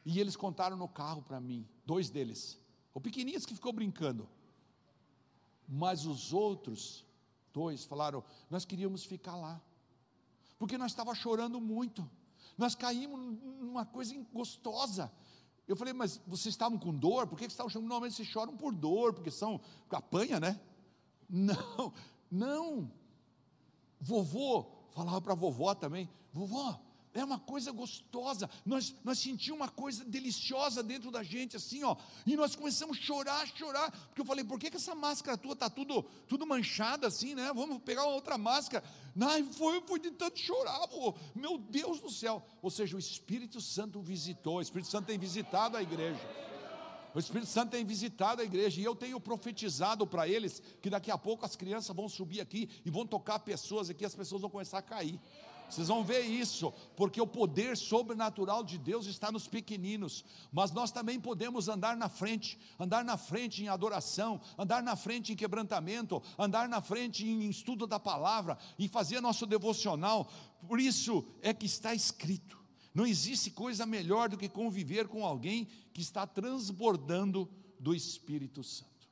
E 0.06 0.20
eles 0.20 0.36
contaram 0.36 0.78
no 0.78 0.88
carro 0.88 1.24
para 1.24 1.40
mim, 1.40 1.68
dois 1.86 2.10
deles, 2.10 2.60
o 2.94 3.02
pequenininho 3.02 3.42
que 3.42 3.56
ficou 3.56 3.74
brincando. 3.74 4.30
Mas 5.68 6.06
os 6.06 6.32
outros 6.32 7.04
dois 7.52 7.84
falaram: 7.84 8.24
Nós 8.50 8.66
queríamos 8.66 9.04
ficar 9.04 9.36
lá, 9.36 9.60
porque 10.60 10.78
nós 10.78 10.92
estávamos 10.92 11.20
chorando 11.20 11.60
muito, 11.60 12.08
nós 12.58 12.76
caímos 12.76 13.20
numa 13.60 13.86
coisa 13.86 14.16
gostosa. 14.32 15.12
Eu 15.68 15.76
falei, 15.76 15.94
mas 15.94 16.22
vocês 16.28 16.54
estavam 16.54 16.78
com 16.78 16.94
dor? 16.94 17.26
Por 17.26 17.36
que 17.38 17.44
vocês 17.44 17.54
estavam 17.54 17.72
chorando? 17.72 17.88
Normalmente 17.88 18.16
vocês 18.16 18.28
choram 18.28 18.56
por 18.56 18.74
dor, 18.74 19.14
porque 19.14 19.32
são, 19.32 19.60
apanha, 19.90 20.40
né? 20.40 20.60
Não, 21.28 21.92
não. 22.30 22.92
Vovô, 24.00 24.64
falava 24.92 25.20
para 25.20 25.34
vovó 25.34 25.74
também, 25.74 26.08
vovó, 26.32 26.80
é 27.16 27.24
uma 27.24 27.40
coisa 27.40 27.72
gostosa. 27.72 28.50
Nós, 28.66 28.94
nós 29.04 29.18
sentimos 29.18 29.60
uma 29.60 29.70
coisa 29.70 30.04
deliciosa 30.04 30.84
dentro 30.84 31.10
da 31.10 31.24
gente, 31.24 31.56
assim, 31.56 31.84
ó. 31.84 31.96
E 32.26 32.36
nós 32.36 32.56
começamos 32.56 32.98
a 32.98 33.02
chorar, 33.02 33.48
chorar. 33.48 33.90
Porque 33.92 34.22
eu 34.22 34.26
falei, 34.26 34.44
por 34.44 34.60
que, 34.60 34.70
que 34.70 34.78
essa 34.78 34.94
máscara 34.94 35.38
tua 35.38 35.54
está 35.54 35.70
tudo, 35.70 36.04
tudo 36.28 36.46
manchada 36.46 37.08
assim, 37.08 37.34
né? 37.34 37.52
Vamos 37.56 37.82
pegar 37.84 38.04
uma 38.04 38.14
outra 38.14 38.38
máscara. 38.38 38.84
Ai, 39.20 39.44
foi, 39.44 39.82
foi 39.88 40.00
de 40.00 40.12
tanto 40.12 40.38
chorar, 40.38 40.88
pô. 40.90 41.16
meu 41.34 41.58
Deus 41.58 42.02
do 42.02 42.12
céu. 42.12 42.46
Ou 42.62 42.70
seja, 42.70 42.98
o 42.98 43.00
Espírito 43.00 43.62
Santo 43.62 44.02
visitou, 44.02 44.58
o 44.58 44.62
Espírito 44.62 44.90
Santo 44.90 45.08
tem 45.08 45.18
visitado 45.18 45.78
a 45.78 45.82
igreja. 45.82 46.20
O 47.14 47.20
Espírito 47.20 47.48
Santo 47.50 47.72
tem 47.72 47.86
visitado 47.86 48.42
a 48.42 48.44
igreja 48.44 48.82
e 48.82 48.84
eu 48.84 48.94
tenho 48.94 49.22
profetizado 49.22 50.06
para 50.06 50.28
eles 50.28 50.62
que 50.82 50.90
daqui 50.90 51.10
a 51.10 51.18
pouco 51.18 51.46
as 51.46 51.56
crianças 51.56 51.96
vão 51.96 52.10
subir 52.10 52.42
aqui 52.42 52.70
e 52.84 52.90
vão 52.90 53.08
tocar 53.08 53.40
pessoas 53.40 53.90
aqui, 53.90 54.04
as 54.04 54.14
pessoas 54.14 54.42
vão 54.42 54.50
começar 54.50 54.80
a 54.80 54.82
cair. 54.82 55.18
Vocês 55.76 55.90
vão 55.90 56.06
ver 56.06 56.22
isso, 56.22 56.72
porque 56.96 57.20
o 57.20 57.28
poder 57.28 57.76
sobrenatural 57.76 58.64
de 58.64 58.78
Deus 58.78 59.08
está 59.08 59.30
nos 59.30 59.46
pequeninos, 59.46 60.24
mas 60.50 60.72
nós 60.72 60.90
também 60.90 61.20
podemos 61.20 61.68
andar 61.68 61.98
na 61.98 62.08
frente, 62.08 62.58
andar 62.80 63.04
na 63.04 63.18
frente 63.18 63.62
em 63.62 63.68
adoração, 63.68 64.40
andar 64.58 64.82
na 64.82 64.96
frente 64.96 65.34
em 65.34 65.36
quebrantamento, 65.36 66.24
andar 66.40 66.70
na 66.70 66.82
frente 66.82 67.28
em 67.28 67.50
estudo 67.50 67.86
da 67.86 68.00
palavra, 68.00 68.58
e 68.80 68.88
fazer 68.88 69.20
nosso 69.20 69.46
devocional. 69.46 70.32
Por 70.66 70.80
isso 70.80 71.28
é 71.42 71.54
que 71.54 71.66
está 71.66 71.94
escrito: 71.94 72.58
não 72.94 73.06
existe 73.06 73.52
coisa 73.52 73.86
melhor 73.86 74.30
do 74.30 74.38
que 74.38 74.48
conviver 74.48 75.10
com 75.10 75.26
alguém 75.26 75.68
que 75.94 76.00
está 76.00 76.26
transbordando 76.26 77.50
do 77.78 77.94
Espírito 77.94 78.64
Santo. 78.64 79.10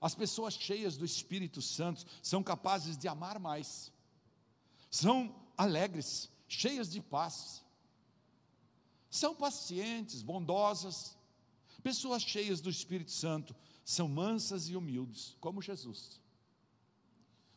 As 0.00 0.14
pessoas 0.14 0.54
cheias 0.54 0.96
do 0.96 1.04
Espírito 1.04 1.60
Santo 1.60 2.06
são 2.22 2.42
capazes 2.42 2.96
de 2.96 3.06
amar 3.06 3.38
mais 3.38 3.92
são 4.90 5.34
alegres, 5.56 6.30
cheias 6.46 6.90
de 6.90 7.00
paz, 7.00 7.64
são 9.10 9.34
pacientes, 9.34 10.22
bondosas, 10.22 11.16
pessoas 11.82 12.22
cheias 12.22 12.60
do 12.60 12.70
Espírito 12.70 13.10
Santo, 13.10 13.54
são 13.84 14.08
mansas 14.08 14.68
e 14.68 14.76
humildes, 14.76 15.36
como 15.40 15.62
Jesus, 15.62 16.20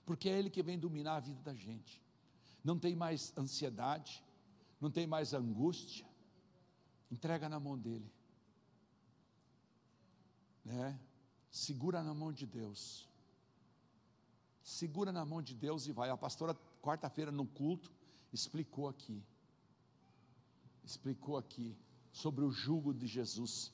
porque 0.06 0.30
é 0.30 0.38
Ele 0.38 0.50
que 0.50 0.64
vem 0.64 0.80
dominar 0.80 1.18
a 1.18 1.20
vida 1.20 1.42
da 1.42 1.54
gente, 1.54 2.02
não 2.64 2.78
tem 2.78 2.96
mais 2.96 3.36
ansiedade, 3.38 4.24
não 4.80 4.90
tem 4.90 5.06
mais 5.06 5.34
angústia, 5.34 6.06
entrega 7.12 7.50
na 7.50 7.60
mão 7.60 7.78
dEle, 7.78 8.12
né? 10.64 11.00
segura 11.50 12.02
na 12.02 12.14
mão 12.14 12.32
de 12.32 12.46
Deus, 12.46 13.10
segura 14.64 15.12
na 15.12 15.26
mão 15.26 15.42
de 15.42 15.54
Deus 15.54 15.86
e 15.86 15.92
vai. 15.92 16.10
A 16.10 16.16
pastora 16.16 16.58
quarta-feira 16.82 17.32
no 17.32 17.46
culto, 17.46 17.92
explicou 18.34 18.88
aqui. 18.88 19.24
Explicou 20.84 21.38
aqui 21.38 21.78
sobre 22.12 22.44
o 22.44 22.52
jugo 22.52 22.94
de 22.94 23.08
Jesus, 23.08 23.72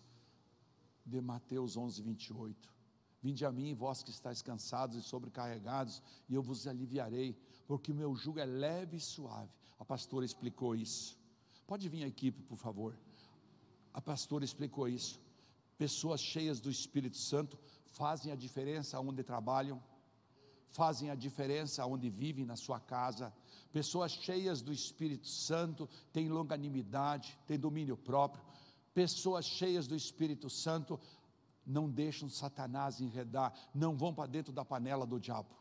de 1.06 1.22
Mateus 1.22 1.78
11, 1.78 2.02
28. 2.02 2.78
Vinde 3.22 3.46
a 3.46 3.52
mim, 3.52 3.74
vós 3.74 4.04
que 4.04 4.12
estáis 4.12 4.42
cansados 4.42 4.98
e 4.98 5.02
sobrecarregados, 5.02 6.02
e 6.30 6.36
eu 6.36 6.44
vos 6.44 6.68
aliviarei, 6.68 7.36
porque 7.66 7.92
o 7.92 7.96
meu 7.96 8.16
jugo 8.16 8.40
é 8.40 8.46
leve 8.46 8.98
e 8.98 9.00
suave. 9.00 9.52
A 9.80 9.86
pastora 9.86 10.26
explicou 10.26 10.76
isso. 10.76 11.18
Pode 11.66 11.90
vir 11.90 12.04
a 12.04 12.08
equipe, 12.08 12.42
por 12.44 12.58
favor. 12.58 12.98
A 13.94 14.02
pastora 14.02 14.46
explicou 14.46 14.88
isso. 14.88 15.20
Pessoas 15.78 16.22
cheias 16.22 16.60
do 16.60 16.70
Espírito 16.70 17.18
Santo 17.18 17.58
fazem 17.86 18.32
a 18.32 18.36
diferença 18.36 19.00
onde 19.00 19.24
trabalham 19.24 19.82
fazem 20.72 21.10
a 21.10 21.16
diferença 21.16 21.86
onde 21.86 22.10
vivem 22.10 22.46
na 22.46 22.56
sua 22.56 22.80
casa. 22.80 23.34
Pessoas 23.72 24.12
cheias 24.12 24.62
do 24.62 24.72
Espírito 24.72 25.28
Santo 25.28 25.90
têm 26.12 26.30
longanimidade, 26.30 27.38
têm 27.48 27.60
domínio 27.60 27.98
próprio. 27.98 28.44
Pessoas 28.94 29.46
cheias 29.46 29.88
do 29.88 29.96
Espírito 29.96 30.50
Santo 30.50 31.00
não 31.66 31.90
deixam 31.90 32.30
Satanás 32.30 33.02
enredar, 33.02 33.54
não 33.74 33.96
vão 33.96 34.14
para 34.14 34.30
dentro 34.30 34.54
da 34.54 34.64
panela 34.64 35.06
do 35.06 35.20
diabo. 35.20 35.56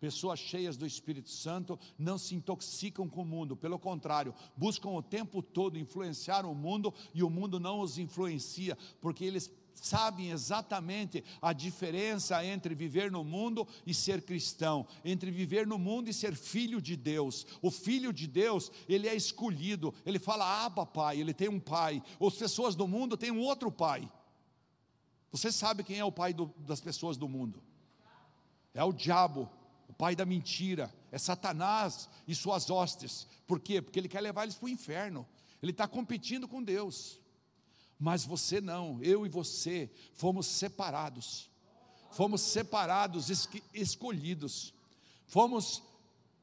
Pessoas 0.00 0.38
cheias 0.38 0.76
do 0.76 0.84
Espírito 0.84 1.30
Santo 1.30 1.78
não 1.98 2.18
se 2.18 2.34
intoxicam 2.34 3.08
com 3.08 3.22
o 3.22 3.26
mundo, 3.26 3.56
pelo 3.56 3.78
contrário, 3.78 4.34
buscam 4.56 4.90
o 4.90 5.02
tempo 5.02 5.42
todo 5.42 5.78
influenciar 5.78 6.44
o 6.44 6.54
mundo 6.54 6.92
e 7.14 7.22
o 7.22 7.30
mundo 7.30 7.58
não 7.58 7.80
os 7.80 7.98
influencia, 7.98 8.76
porque 9.00 9.24
eles 9.24 9.50
sabem 9.76 10.30
exatamente 10.30 11.22
a 11.40 11.52
diferença 11.52 12.44
entre 12.44 12.74
viver 12.74 13.10
no 13.10 13.22
mundo 13.22 13.66
e 13.86 13.92
ser 13.92 14.22
cristão, 14.22 14.86
entre 15.04 15.30
viver 15.30 15.66
no 15.66 15.78
mundo 15.78 16.08
e 16.08 16.14
ser 16.14 16.34
filho 16.34 16.80
de 16.80 16.96
Deus. 16.96 17.46
O 17.60 17.70
filho 17.70 18.12
de 18.12 18.26
Deus, 18.26 18.70
ele 18.88 19.08
é 19.08 19.14
escolhido, 19.14 19.94
ele 20.04 20.18
fala, 20.18 20.64
aba 20.64 20.86
pai, 20.86 21.20
ele 21.20 21.34
tem 21.34 21.48
um 21.48 21.60
pai. 21.60 22.02
As 22.20 22.34
pessoas 22.34 22.74
do 22.74 22.88
mundo 22.88 23.16
têm 23.16 23.30
um 23.30 23.40
outro 23.40 23.70
pai. 23.70 24.08
Você 25.30 25.52
sabe 25.52 25.84
quem 25.84 25.98
é 25.98 26.04
o 26.04 26.12
pai 26.12 26.32
do, 26.32 26.46
das 26.58 26.80
pessoas 26.80 27.16
do 27.16 27.28
mundo? 27.28 27.62
É 28.72 28.82
o 28.82 28.92
diabo, 28.92 29.48
o 29.88 29.92
pai 29.92 30.16
da 30.16 30.24
mentira, 30.24 30.92
é 31.10 31.18
Satanás 31.18 32.08
e 32.26 32.34
suas 32.34 32.70
hostes. 32.70 33.26
Por 33.46 33.60
quê? 33.60 33.80
Porque 33.80 33.98
ele 33.98 34.08
quer 34.08 34.20
levar 34.20 34.44
eles 34.44 34.56
para 34.56 34.66
o 34.66 34.68
inferno. 34.68 35.26
Ele 35.62 35.72
está 35.72 35.86
competindo 35.86 36.46
com 36.46 36.62
Deus. 36.62 37.20
Mas 37.98 38.24
você 38.24 38.60
não, 38.60 39.02
eu 39.02 39.24
e 39.24 39.28
você 39.28 39.90
fomos 40.12 40.46
separados, 40.46 41.48
fomos 42.10 42.42
separados, 42.42 43.30
escolhidos, 43.72 44.74
fomos 45.26 45.82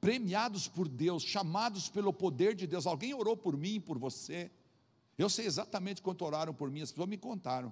premiados 0.01 0.67
por 0.67 0.87
Deus, 0.87 1.23
chamados 1.23 1.89
pelo 1.89 2.11
poder 2.11 2.55
de 2.55 2.65
Deus. 2.65 2.87
Alguém 2.87 3.13
orou 3.13 3.37
por 3.37 3.55
mim, 3.55 3.79
por 3.79 3.99
você? 3.99 4.49
Eu 5.15 5.29
sei 5.29 5.45
exatamente 5.45 6.01
quanto 6.01 6.25
oraram 6.25 6.53
por 6.53 6.71
mim, 6.71 6.81
as 6.81 6.91
pessoas 6.91 7.09
me 7.09 7.17
contaram. 7.17 7.71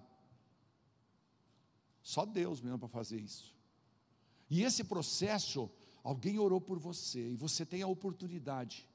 Só 2.04 2.24
Deus 2.24 2.62
mesmo 2.62 2.78
para 2.78 2.88
fazer 2.88 3.20
isso. 3.20 3.54
E 4.48 4.64
esse 4.64 4.84
processo, 4.84 5.70
alguém 6.04 6.38
orou 6.38 6.62
por 6.62 6.78
você, 6.78 7.32
e 7.32 7.36
você 7.36 7.66
tem 7.66 7.82
a 7.82 7.88
oportunidade, 7.88 8.88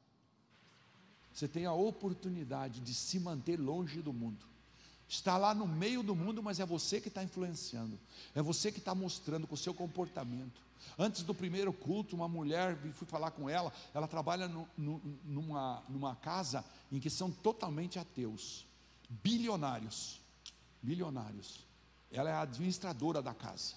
você 1.32 1.49
tem 1.49 1.66
a 1.66 1.72
oportunidade 1.72 2.80
de 2.80 2.95
se 2.95 3.18
manter 3.18 3.59
longe 3.59 4.01
do 4.01 4.12
mundo 4.12 4.55
está 5.09 5.36
lá 5.36 5.54
no 5.54 5.66
meio 5.66 6.02
do 6.02 6.14
mundo, 6.14 6.42
mas 6.42 6.59
é 6.61 6.66
você 6.66 7.00
que 7.00 7.09
está 7.09 7.22
influenciando, 7.22 7.98
é 8.34 8.42
você 8.42 8.72
que 8.72 8.78
está 8.78 8.94
mostrando 8.94 9.46
com 9.46 9.54
o 9.54 9.59
seu 9.59 9.72
comportamento. 9.72 10.61
Antes 10.98 11.22
do 11.22 11.34
primeiro 11.34 11.72
culto, 11.72 12.16
uma 12.16 12.28
mulher, 12.28 12.76
fui 12.94 13.07
falar 13.07 13.30
com 13.30 13.48
ela, 13.48 13.72
ela 13.92 14.07
trabalha 14.07 14.48
no, 14.48 14.68
no, 14.76 15.00
numa, 15.24 15.82
numa 15.88 16.16
casa 16.16 16.64
em 16.90 16.98
que 16.98 17.11
são 17.11 17.30
totalmente 17.30 17.98
ateus, 17.98 18.66
bilionários, 19.09 20.20
bilionários. 20.82 21.64
Ela 22.11 22.30
é 22.30 22.32
a 22.32 22.42
administradora 22.42 23.20
da 23.20 23.34
casa, 23.34 23.74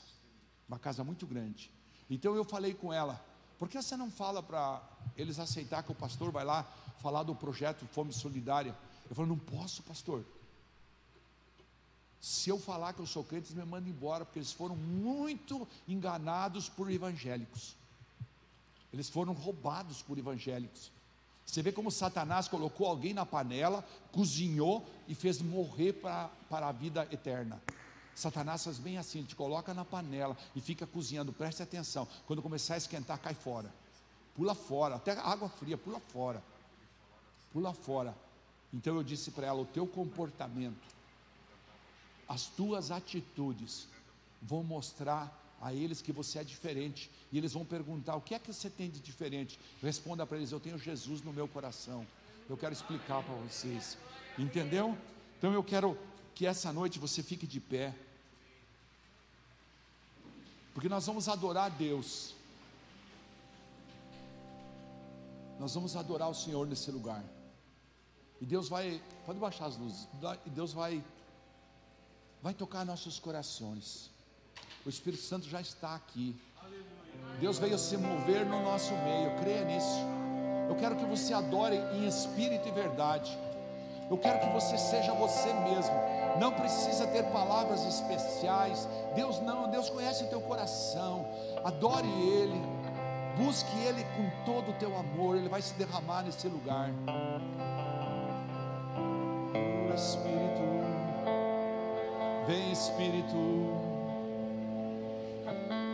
uma 0.68 0.80
casa 0.80 1.04
muito 1.04 1.26
grande. 1.26 1.72
Então 2.10 2.36
eu 2.36 2.44
falei 2.44 2.74
com 2.74 2.94
ela, 2.94 3.24
por 3.58 3.68
que 3.68 3.82
você 3.82 3.98
não 3.98 4.10
fala 4.10 4.42
para 4.42 4.82
eles 5.18 5.40
aceitar 5.40 5.84
que 5.84 5.92
o 5.92 5.96
pastor 5.96 6.32
vai 6.32 6.46
lá 6.46 6.64
falar 7.00 7.24
do 7.24 7.36
projeto 7.36 7.86
Fome 7.88 8.14
Solidária? 8.14 8.76
Eu 9.10 9.16
falei, 9.16 9.30
não 9.30 9.38
posso, 9.38 9.84
pastor. 9.84 10.24
Se 12.22 12.50
eu 12.50 12.60
falar 12.60 12.94
que 12.94 13.00
eu 13.00 13.06
sou 13.06 13.24
crente, 13.24 13.48
eles 13.48 13.64
me 13.64 13.70
mandam 13.70 13.90
embora, 13.90 14.26
porque 14.26 14.40
eles 14.40 14.52
foram 14.52 14.76
muito 14.76 15.68
enganados 15.88 16.68
por 16.68 16.92
evangélicos. 16.92 17.76
Eles 18.92 19.08
foram 19.10 19.34
roubados 19.34 20.02
por 20.02 20.18
evangélicos. 20.18 20.92
Você 21.46 21.62
vê 21.64 21.72
como 21.72 21.90
Satanás 21.90 22.48
colocou 22.48 22.88
alguém 22.88 23.14
na 23.14 23.26
panela, 23.26 23.84
cozinhou 24.12 24.86
e 25.08 25.16
fez 25.16 25.42
morrer 25.42 25.94
para, 25.94 26.30
a 26.52 26.72
vida 26.72 27.08
eterna. 27.12 27.62
Satanás 28.14 28.66
faz 28.66 28.78
bem 28.78 28.98
assim, 28.98 29.20
ele 29.20 29.28
te 29.28 29.36
coloca 29.36 29.74
na 29.74 29.86
panela 29.86 30.38
e 30.54 30.60
fica 30.60 30.86
cozinhando, 30.86 31.32
preste 31.32 31.64
atenção. 31.64 32.08
Quando 32.28 32.42
começar 32.42 32.74
a 32.74 32.78
esquentar, 32.78 33.18
cai 33.20 33.34
fora. 33.34 33.74
Pula 34.36 34.54
fora, 34.54 34.96
até 34.96 35.14
água 35.14 35.50
fria, 35.50 35.78
pula 35.78 36.00
fora. 36.00 36.44
Pula 37.54 37.74
fora. 37.74 38.16
Então 38.74 38.96
eu 38.96 39.04
disse 39.04 39.32
para 39.32 39.48
ela: 39.48 39.62
o 39.62 39.66
teu 39.66 39.88
comportamento 39.88 40.99
as 42.30 42.46
tuas 42.46 42.92
atitudes 42.92 43.88
vão 44.40 44.64
mostrar 44.64 45.36
a 45.60 45.74
eles 45.74 46.02
que 46.02 46.12
você 46.12 46.38
é 46.38 46.44
diferente. 46.44 47.10
E 47.32 47.38
eles 47.40 47.54
vão 47.54 47.66
perguntar: 47.66 48.16
o 48.16 48.22
que 48.22 48.36
é 48.36 48.40
que 48.40 48.54
você 48.54 48.70
tem 48.70 48.90
de 48.90 49.00
diferente? 49.00 49.60
Responda 49.82 50.26
para 50.28 50.38
eles: 50.38 50.52
eu 50.52 50.60
tenho 50.60 50.78
Jesus 50.78 51.22
no 51.24 51.34
meu 51.34 51.48
coração. 51.48 52.06
Eu 52.48 52.56
quero 52.56 52.74
explicar 52.74 53.24
para 53.24 53.34
vocês. 53.36 53.98
Entendeu? 54.38 54.96
Então 55.38 55.52
eu 55.52 55.64
quero 55.64 55.98
que 56.36 56.46
essa 56.46 56.72
noite 56.72 57.00
você 57.00 57.24
fique 57.24 57.48
de 57.48 57.60
pé. 57.60 57.94
Porque 60.74 60.88
nós 60.88 61.06
vamos 61.08 61.28
adorar 61.28 61.66
a 61.66 61.70
Deus. 61.70 62.36
Nós 65.60 65.74
vamos 65.74 65.96
adorar 65.96 66.30
o 66.30 66.36
Senhor 66.36 66.66
nesse 66.66 66.90
lugar. 66.90 67.24
E 68.40 68.46
Deus 68.46 68.70
vai, 68.70 69.02
pode 69.26 69.38
baixar 69.40 69.66
as 69.66 69.78
luzes. 69.78 70.08
E 70.46 70.50
Deus 70.50 70.72
vai 70.72 71.04
vai 72.42 72.54
tocar 72.54 72.86
nossos 72.86 73.20
corações. 73.20 74.10
O 74.86 74.90
Espírito 74.90 75.24
Santo 75.24 75.48
já 75.48 75.62
está 75.62 75.96
aqui. 75.96 76.36
Deus 77.40 77.60
veio 77.60 77.78
se 77.78 77.98
mover 77.98 78.46
no 78.46 78.62
nosso 78.64 78.94
meio. 78.94 79.38
Creia 79.40 79.66
nisso. 79.66 80.00
Eu 80.70 80.76
quero 80.76 80.96
que 80.96 81.06
você 81.06 81.34
adore 81.34 81.76
em 81.94 82.08
espírito 82.08 82.68
e 82.68 82.72
verdade. 82.72 83.38
Eu 84.10 84.18
quero 84.18 84.40
que 84.40 84.50
você 84.54 84.78
seja 84.78 85.14
você 85.14 85.54
mesmo. 85.54 85.94
Não 86.40 86.52
precisa 86.52 87.06
ter 87.08 87.24
palavras 87.32 87.86
especiais. 87.86 88.88
Deus 89.16 89.40
não, 89.42 89.70
Deus 89.70 89.90
conhece 89.90 90.24
o 90.24 90.28
teu 90.28 90.42
coração. 90.42 91.26
Adore 91.64 92.08
Ele. 92.08 92.62
Busque 93.38 93.78
Ele 93.80 94.04
com 94.16 94.46
todo 94.46 94.72
o 94.72 94.74
teu 94.76 94.98
amor. 94.98 95.36
Ele 95.36 95.50
vai 95.50 95.62
se 95.62 95.74
derramar 95.76 96.24
nesse 96.24 96.48
lugar. 96.48 96.90
Espírito, 99.96 100.79
vem 102.48 102.72
Espírito, 102.72 103.70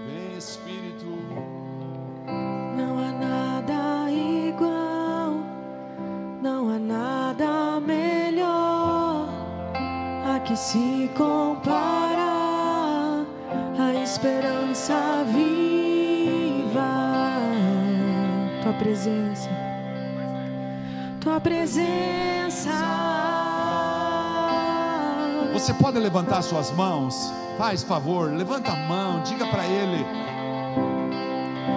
vem 0.05 0.37
Espírito. 0.37 1.05
Não 2.77 2.99
há 2.99 3.11
nada 3.11 4.11
igual, 4.11 5.33
não 6.41 6.69
há 6.69 6.79
nada 6.79 7.79
melhor. 7.79 9.29
A 10.35 10.39
que 10.39 10.55
se 10.55 11.09
compara 11.15 12.35
a 13.77 13.93
esperança 14.03 15.23
viva, 15.31 16.81
tua 18.61 18.73
presença, 18.73 19.49
tua 21.21 21.39
presença. 21.39 23.24
Você 25.65 25.73
pode 25.73 25.97
levantar 25.97 26.43
suas 26.43 26.69
mãos? 26.69 27.33
Faz 27.57 27.81
favor, 27.81 28.31
levanta 28.31 28.71
a 28.71 28.75
mão, 28.75 29.23
diga 29.23 29.47
para 29.47 29.65
ele: 29.65 30.05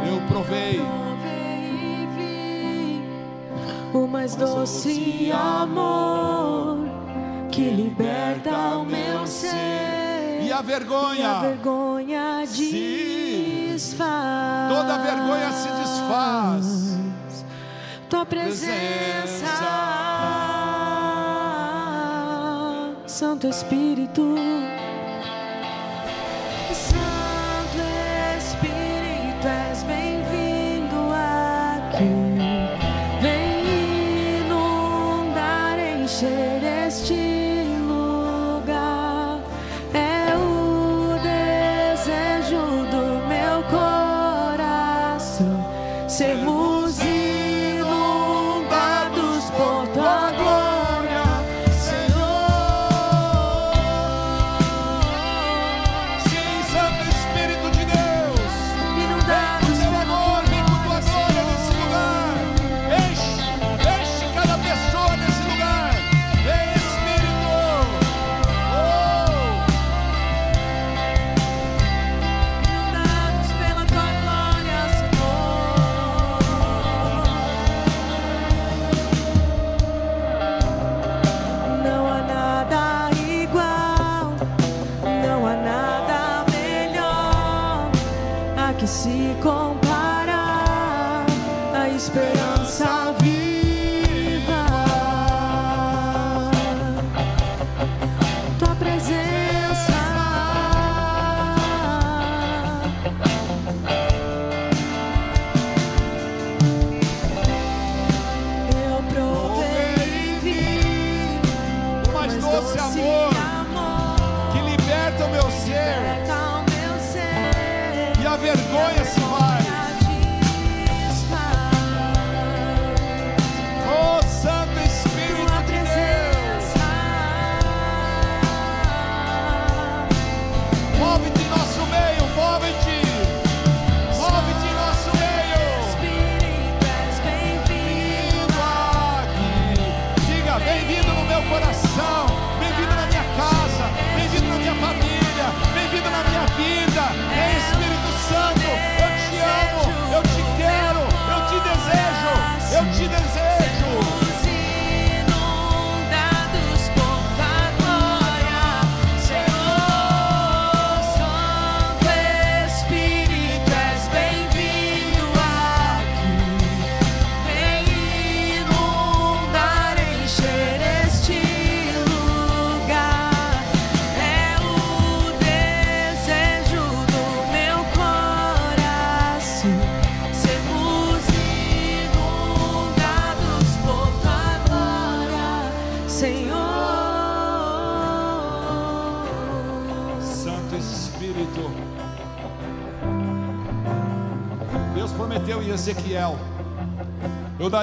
Eu 0.07 0.21
provei. 0.29 0.79
O 3.95 4.07
mais 4.07 4.37
doce 4.37 5.33
amor 5.33 6.81
que 7.51 7.63
liberta 7.71 8.51
o 8.77 8.85
meu 8.85 9.27
ser. 9.27 10.43
E 10.43 10.53
a 10.53 10.61
vergonha, 10.61 11.21
E 11.21 11.25
a 11.25 11.41
vergonha 11.41 12.47
Se- 12.47 13.71
desfaz. 13.73 14.69
toda 14.71 14.99
vergonha 14.99 15.51
se 15.51 15.69
desfaz. 15.71 16.99
Tua 18.11 18.27
presença, 18.27 19.47
Santo 23.19 23.49
Espírito. 23.49 24.68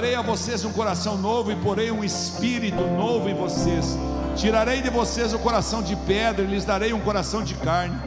Darei 0.06 0.16
a 0.20 0.22
vocês 0.22 0.64
um 0.64 0.72
coração 0.72 1.18
novo 1.18 1.52
e 1.52 1.56
porei 1.56 1.90
um 1.90 2.04
espírito 2.04 2.80
novo 2.96 3.28
em 3.28 3.34
vocês. 3.34 3.98
Tirarei 4.36 4.80
de 4.80 4.92
vocês 4.92 5.34
o 5.34 5.40
coração 5.40 5.82
de 5.82 5.96
pedra 5.96 6.44
e 6.44 6.48
lhes 6.48 6.64
darei 6.64 6.94
um 6.94 7.00
coração 7.00 7.44
de 7.44 7.56
carne. 7.56 8.00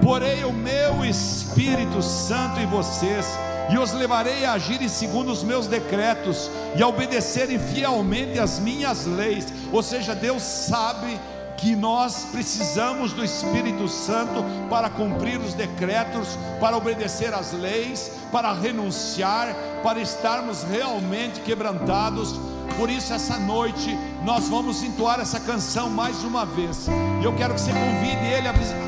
Porei 0.00 0.42
o 0.44 0.52
meu 0.54 1.04
Espírito 1.04 2.00
Santo 2.00 2.60
em 2.60 2.66
vocês 2.66 3.26
e 3.70 3.76
os 3.76 3.92
levarei 3.92 4.46
a 4.46 4.52
agirem 4.52 4.88
segundo 4.88 5.30
os 5.30 5.42
meus 5.42 5.66
decretos 5.66 6.50
e 6.76 6.82
a 6.82 6.88
obedecerem 6.88 7.58
fielmente 7.58 8.38
as 8.38 8.58
minhas 8.58 9.04
leis. 9.04 9.46
Ou 9.70 9.82
seja, 9.82 10.14
Deus 10.14 10.42
sabe 10.42 11.20
que 11.64 11.74
nós 11.74 12.26
precisamos 12.30 13.14
do 13.14 13.24
Espírito 13.24 13.88
Santo 13.88 14.44
para 14.68 14.90
cumprir 14.90 15.40
os 15.40 15.54
decretos, 15.54 16.38
para 16.60 16.76
obedecer 16.76 17.32
às 17.32 17.52
leis, 17.54 18.12
para 18.30 18.52
renunciar, 18.52 19.48
para 19.82 19.98
estarmos 19.98 20.62
realmente 20.62 21.40
quebrantados. 21.40 22.38
Por 22.76 22.90
isso, 22.90 23.14
essa 23.14 23.38
noite, 23.38 23.98
nós 24.22 24.46
vamos 24.46 24.82
entoar 24.82 25.20
essa 25.20 25.40
canção 25.40 25.88
mais 25.88 26.22
uma 26.22 26.44
vez. 26.44 26.86
E 27.22 27.24
eu 27.24 27.34
quero 27.34 27.54
que 27.54 27.60
você 27.62 27.72
convide 27.72 28.26
Ele 28.26 28.46
a 28.46 28.52
visitar 28.52 28.84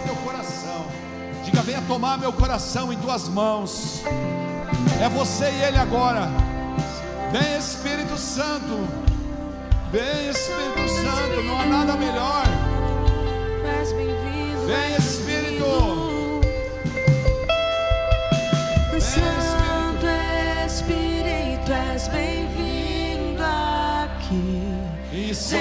o 0.00 0.04
teu 0.04 0.16
coração. 0.16 0.86
Diga: 1.44 1.62
Venha 1.62 1.82
tomar 1.82 2.18
meu 2.18 2.32
coração 2.32 2.92
em 2.92 2.96
tuas 2.96 3.28
mãos. 3.28 4.02
É 5.00 5.08
você 5.08 5.44
e 5.48 5.62
Ele 5.62 5.78
agora. 5.78 6.28
Vem, 7.30 7.56
Espírito 7.56 8.18
Santo. 8.18 9.09
Vem, 9.92 10.30
Espírito 10.30 10.88
Santo. 10.88 11.42
Não 11.42 11.60
há 11.60 11.66
nada 11.66 11.96
melhor. 11.96 12.44
Vem, 14.66 14.96
Espírito. 14.96 16.40
Santo 19.00 20.06
Espírito, 20.64 21.72
és 21.72 22.06
bem-vindo 22.08 23.42
aqui. 23.42 24.62
Isso. 25.12 25.56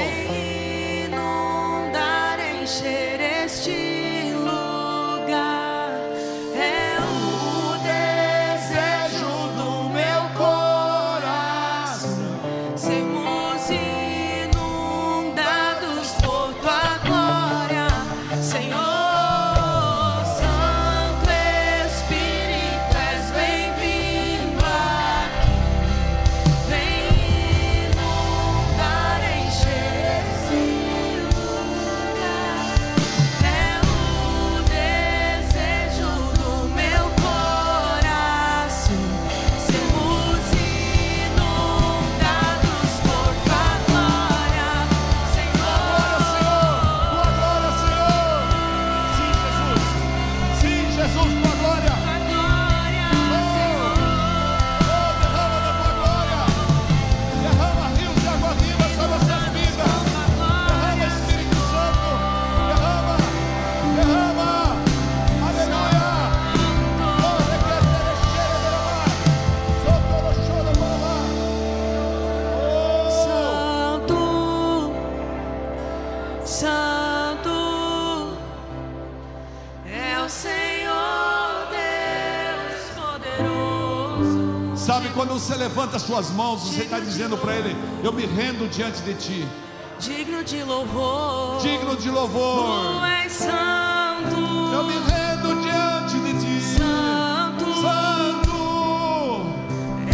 As 86.00 86.06
suas 86.06 86.30
mãos, 86.32 86.62
você 86.62 86.84
está 86.84 86.97
dizendo 87.00 87.38
para 87.38 87.54
ele: 87.56 87.76
Eu 88.04 88.12
me 88.14 88.26
rendo 88.26 88.68
diante 88.70 89.02
de 89.02 89.14
ti, 89.16 89.45
digno 90.00 90.41
de 90.43 90.64
louvor. 90.64 91.60
digno 91.62 91.95
de 91.97 92.10
louvor. 92.10 93.00
Tu 93.00 93.06
és 93.06 93.32
santo, 93.34 94.38
Eu 94.74 94.84
me 94.86 94.93
rendo 94.93 95.62
diante 95.62 96.18
de 96.20 96.34
ti, 96.39 96.62
santo, 96.78 97.66
Santo. 97.82 98.54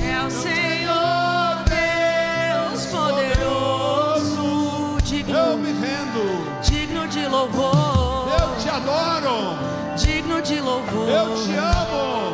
é 0.01 0.25
o 0.25 0.31
Senhor 0.31 1.63
Deus 1.69 2.85
poderoso, 2.87 4.95
Eu 4.95 5.01
digno, 5.03 5.57
me 5.57 5.71
rendo, 5.71 6.61
digno 6.63 7.07
de 7.07 7.27
louvor, 7.27 8.27
eu 8.39 8.55
te 8.59 8.69
adoro, 8.69 9.57
digno 9.97 10.41
de 10.41 10.59
louvor. 10.61 11.09
eu 11.09 11.35
te 11.43 11.53
amo, 11.55 12.24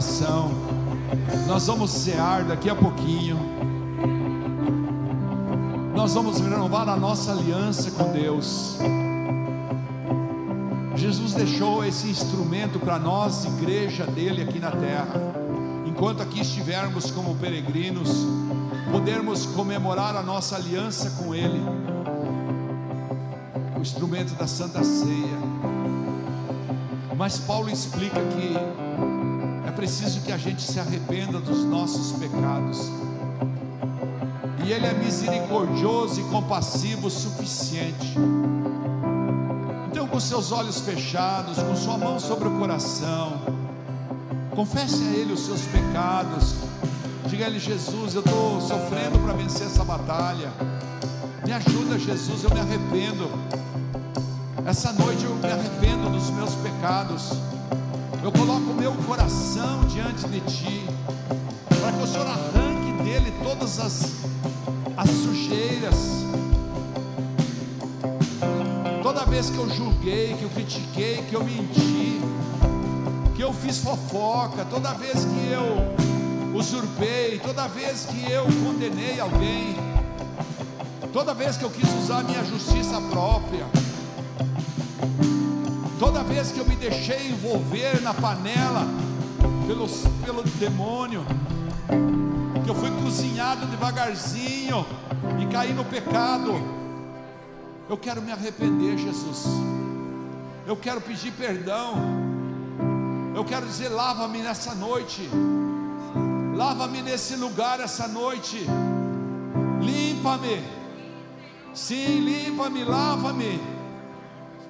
o 0.00 0.02
seu 0.02 0.26
coração. 0.30 0.50
Nós 1.46 1.66
vamos 1.66 1.90
cear 1.90 2.44
daqui 2.44 2.70
a 2.70 2.74
pouquinho. 2.74 3.38
Nós 5.94 6.14
vamos 6.14 6.40
renovar 6.40 6.88
a 6.88 6.96
nossa 6.96 7.32
aliança 7.32 7.90
com 7.90 8.10
Deus. 8.10 8.78
Jesus 10.96 11.34
deixou 11.34 11.84
esse 11.84 12.08
instrumento 12.08 12.78
para 12.78 12.98
nós, 12.98 13.44
igreja 13.44 14.06
dele 14.06 14.42
aqui 14.42 14.58
na 14.58 14.70
terra. 14.70 15.20
Enquanto 15.86 16.22
aqui 16.22 16.40
estivermos 16.40 17.10
como 17.10 17.34
peregrinos, 17.36 18.26
podermos 18.90 19.46
comemorar 19.46 20.16
a 20.16 20.22
nossa 20.22 20.56
aliança 20.56 21.10
com 21.22 21.34
Ele 21.34 21.60
o 23.76 23.82
instrumento 23.82 24.34
da 24.34 24.46
Santa 24.46 24.84
Ceia. 24.84 25.38
Mas 27.16 27.38
Paulo 27.38 27.70
explica 27.70 28.20
que 28.20 28.79
preciso 29.80 30.20
que 30.20 30.30
a 30.30 30.36
gente 30.36 30.60
se 30.60 30.78
arrependa 30.78 31.40
dos 31.40 31.64
nossos 31.64 32.12
pecados. 32.12 32.90
E 34.62 34.70
Ele 34.70 34.84
é 34.84 34.92
misericordioso 34.92 36.20
e 36.20 36.24
compassivo 36.24 37.06
o 37.06 37.10
suficiente. 37.10 38.14
Então, 39.90 40.06
com 40.06 40.20
seus 40.20 40.52
olhos 40.52 40.80
fechados, 40.80 41.56
com 41.56 41.74
sua 41.74 41.96
mão 41.96 42.20
sobre 42.20 42.46
o 42.48 42.58
coração, 42.58 43.40
confesse 44.54 45.02
a 45.02 45.12
Ele 45.16 45.32
os 45.32 45.46
seus 45.46 45.62
pecados. 45.62 46.56
Diga 47.26 47.46
a 47.46 47.48
Ele, 47.48 47.58
Jesus, 47.58 48.14
eu 48.14 48.20
estou 48.20 48.60
sofrendo 48.60 49.18
para 49.20 49.32
vencer 49.32 49.66
essa 49.66 49.82
batalha. 49.82 50.52
Me 51.42 51.52
ajuda, 51.54 51.98
Jesus, 51.98 52.44
eu 52.44 52.50
me 52.50 52.60
arrependo. 52.60 53.30
Essa 54.66 54.92
noite 54.92 55.24
eu 55.24 55.34
me 55.36 55.50
arrependo 55.50 56.10
dos 56.10 56.28
meus 56.28 56.54
pecados. 56.56 57.32
Eu 58.22 58.30
coloco 58.32 58.70
o 58.70 58.74
meu 58.74 58.92
coração 59.06 59.80
diante 59.86 60.28
de 60.28 60.40
Ti, 60.40 60.86
para 61.80 61.90
que 61.90 62.02
o 62.02 62.06
Senhor 62.06 62.26
arranque 62.26 63.02
dele 63.02 63.32
todas 63.42 63.80
as, 63.80 64.12
as 64.94 65.08
sujeiras. 65.08 65.96
Toda 69.02 69.24
vez 69.24 69.48
que 69.48 69.56
eu 69.56 69.70
julguei, 69.70 70.34
que 70.34 70.42
eu 70.42 70.50
critiquei, 70.50 71.22
que 71.30 71.34
eu 71.34 71.42
menti, 71.42 72.20
que 73.34 73.42
eu 73.42 73.54
fiz 73.54 73.78
fofoca, 73.78 74.66
toda 74.66 74.92
vez 74.92 75.24
que 75.24 75.50
eu 75.50 76.54
usurpei, 76.54 77.38
toda 77.38 77.68
vez 77.68 78.04
que 78.04 78.30
eu 78.30 78.44
condenei 78.44 79.18
alguém, 79.18 79.76
toda 81.10 81.32
vez 81.32 81.56
que 81.56 81.64
eu 81.64 81.70
quis 81.70 81.88
usar 82.04 82.22
minha 82.24 82.44
justiça 82.44 83.00
própria, 83.10 83.64
toda 86.00 86.22
vez 86.24 86.50
que 86.50 86.58
eu 86.58 86.64
me 86.64 86.74
deixei 86.76 87.28
envolver 87.28 88.00
na 88.00 88.14
panela 88.14 88.86
pelos, 89.66 90.04
pelo 90.24 90.42
demônio, 90.42 91.26
que 92.64 92.70
eu 92.70 92.74
fui 92.74 92.90
cozinhado 93.02 93.66
devagarzinho 93.66 94.86
e 95.38 95.46
caí 95.52 95.74
no 95.74 95.84
pecado, 95.84 96.54
eu 97.86 97.98
quero 97.98 98.22
me 98.22 98.32
arrepender, 98.32 98.96
Jesus. 98.96 99.44
Eu 100.66 100.74
quero 100.74 101.02
pedir 101.02 101.32
perdão. 101.32 101.96
Eu 103.34 103.44
quero 103.44 103.66
dizer: 103.66 103.90
lava-me 103.90 104.38
nessa 104.38 104.74
noite. 104.74 105.28
Lava-me 106.54 107.02
nesse 107.02 107.36
lugar 107.36 107.78
essa 107.78 108.08
noite. 108.08 108.64
Limpa-me. 109.82 110.64
Sim, 111.74 112.20
limpa-me, 112.20 112.84
lava-me. 112.84 113.79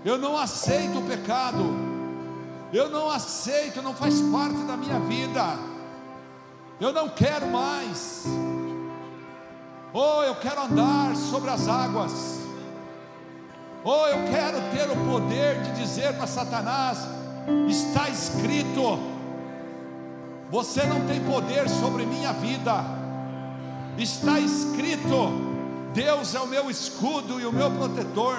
Eu 0.05 0.19
não 0.19 0.37
aceito 0.37 0.99
o 0.99 1.03
pecado. 1.03 1.91
Eu 2.73 2.89
não 2.89 3.11
aceito, 3.11 3.83
não 3.83 3.95
faz 3.95 4.21
parte 4.21 4.63
da 4.63 4.77
minha 4.77 5.01
vida. 5.01 5.59
Eu 6.81 6.93
não 6.93 7.09
quero 7.09 7.47
mais. 7.49 8.25
Oh, 9.93 10.23
eu 10.23 10.37
quero 10.37 10.63
andar 10.63 11.17
sobre 11.17 11.51
as 11.51 11.67
águas. 11.67 12.39
Oh, 13.85 14.07
eu 14.07 14.31
quero 14.31 14.59
ter 14.71 14.91
o 14.91 15.11
poder 15.11 15.63
de 15.63 15.73
dizer 15.81 16.15
para 16.15 16.27
Satanás: 16.27 16.99
está 17.69 18.09
escrito, 18.09 18.99
você 20.51 20.85
não 20.85 21.07
tem 21.07 21.21
poder 21.25 21.69
sobre 21.69 22.07
minha 22.07 22.33
vida. 22.33 22.85
Está 23.99 24.39
escrito, 24.39 25.33
Deus 25.93 26.35
é 26.35 26.41
o 26.41 26.47
meu 26.47 26.71
escudo 26.71 27.41
e 27.41 27.45
o 27.45 27.53
meu 27.53 27.71
protetor. 27.73 28.39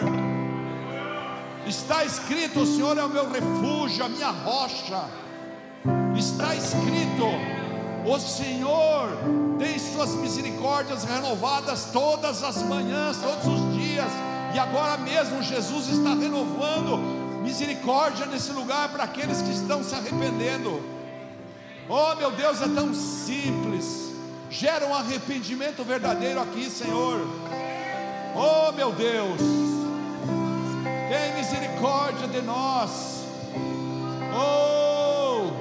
Está 1.66 2.04
escrito, 2.04 2.62
o 2.62 2.66
Senhor 2.66 2.98
é 2.98 3.04
o 3.04 3.10
meu 3.10 3.30
refúgio, 3.30 4.04
a 4.04 4.10
minha 4.10 4.32
rocha. 4.32 5.06
Está 6.18 6.56
escrito, 6.56 7.26
o 8.06 8.20
Senhor 8.20 9.10
tem 9.60 9.78
suas 9.78 10.16
misericórdias 10.16 11.04
renovadas 11.04 11.90
todas 11.94 12.44
as 12.44 12.62
manhãs, 12.64 13.18
todos 13.18 13.46
os 13.46 13.74
dias. 13.76 14.12
E 14.54 14.60
agora 14.60 14.98
mesmo 14.98 15.42
Jesus 15.42 15.88
está 15.88 16.14
renovando 16.14 16.98
misericórdia 17.42 18.26
nesse 18.26 18.52
lugar 18.52 18.90
para 18.90 19.04
aqueles 19.04 19.42
que 19.42 19.52
estão 19.52 19.84
se 19.84 19.96
arrependendo. 19.96 20.82
Oh, 21.88 22.16
meu 22.16 22.32
Deus, 22.32 22.62
é 22.62 22.68
tão 22.68 22.94
simples. 22.94 24.12
Gera 24.50 24.86
um 24.86 24.94
arrependimento 24.94 25.84
verdadeiro 25.84 26.42
aqui, 26.42 26.70
Senhor. 26.70 27.20
Oh, 28.36 28.72
meu 28.72 28.92
Deus. 28.92 29.71
Tem 31.12 31.34
misericórdia 31.34 32.26
de 32.26 32.42
nós. 32.42 33.26
Oh. 34.34 35.52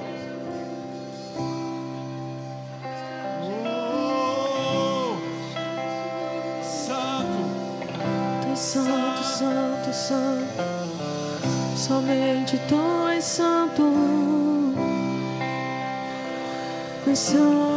Oh. 3.53 5.17
Santo. 6.63 7.35
Tu 8.41 8.47
és 8.53 8.59
santo, 8.59 9.23
santo, 9.25 9.93
santo. 9.93 10.63
Somente 11.75 12.57
tu 12.69 13.09
és 13.09 13.25
santo. 13.25 13.83
És 17.05 17.19
santo, 17.19 17.70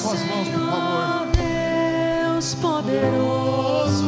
suas 0.00 0.20
mãos, 0.26 0.48
por 0.48 0.60
favor. 0.60 1.26
Deus 1.36 2.54
poderoso, 2.54 4.04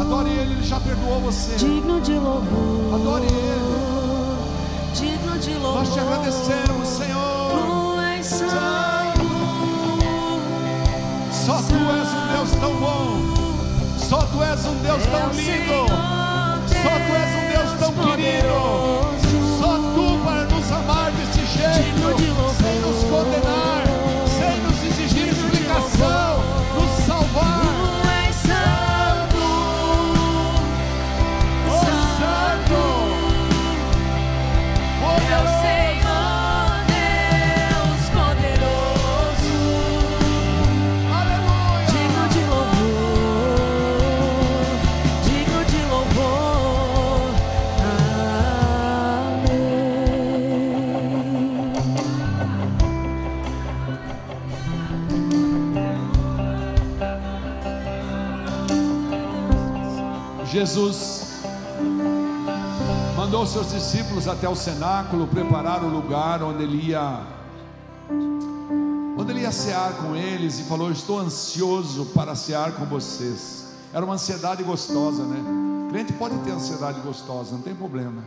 Adore 0.00 0.30
Ele, 0.30 0.52
Ele 0.54 0.62
já 0.62 0.78
perdoou 0.80 1.20
você. 1.20 1.54
digno 1.56 2.00
de 2.00 2.12
louvor. 2.12 2.94
Adore 2.94 3.26
Ele. 3.26 3.84
Digno 4.94 5.38
de 5.38 5.54
louvor. 5.54 5.74
Nós 5.84 5.92
te 5.92 6.00
agradecemos, 6.00 6.88
Senhor. 6.88 7.50
Tu 7.50 8.00
és 8.00 8.26
santo, 8.26 9.24
Só 11.32 11.56
Tu 11.62 11.74
és 11.74 12.08
um 12.12 12.26
Deus 12.36 12.50
tão 12.60 12.74
bom. 12.76 13.34
Só 13.98 14.18
Tu 14.18 14.42
és 14.42 14.66
um 14.66 14.74
Deus 14.82 15.02
tão 15.06 15.30
lindo. 15.30 15.73
Jesus 60.54 61.40
mandou 63.16 63.44
seus 63.44 63.72
discípulos 63.72 64.28
até 64.28 64.48
o 64.48 64.54
cenáculo 64.54 65.26
preparar 65.26 65.82
o 65.82 65.88
lugar 65.88 66.44
onde 66.44 66.62
ele 66.62 66.90
ia 66.90 67.26
onde 69.18 69.32
ele 69.32 69.40
ia 69.40 69.50
cear 69.50 69.94
com 69.94 70.14
eles 70.14 70.60
e 70.60 70.62
falou: 70.62 70.92
"Estou 70.92 71.18
ansioso 71.18 72.06
para 72.14 72.36
cear 72.36 72.70
com 72.76 72.84
vocês". 72.84 73.74
Era 73.92 74.04
uma 74.04 74.14
ansiedade 74.14 74.62
gostosa, 74.62 75.24
né? 75.24 75.42
Crente 75.90 76.12
pode 76.12 76.38
ter 76.44 76.52
ansiedade 76.52 77.00
gostosa, 77.00 77.50
não 77.50 77.60
tem 77.60 77.74
problema. 77.74 78.22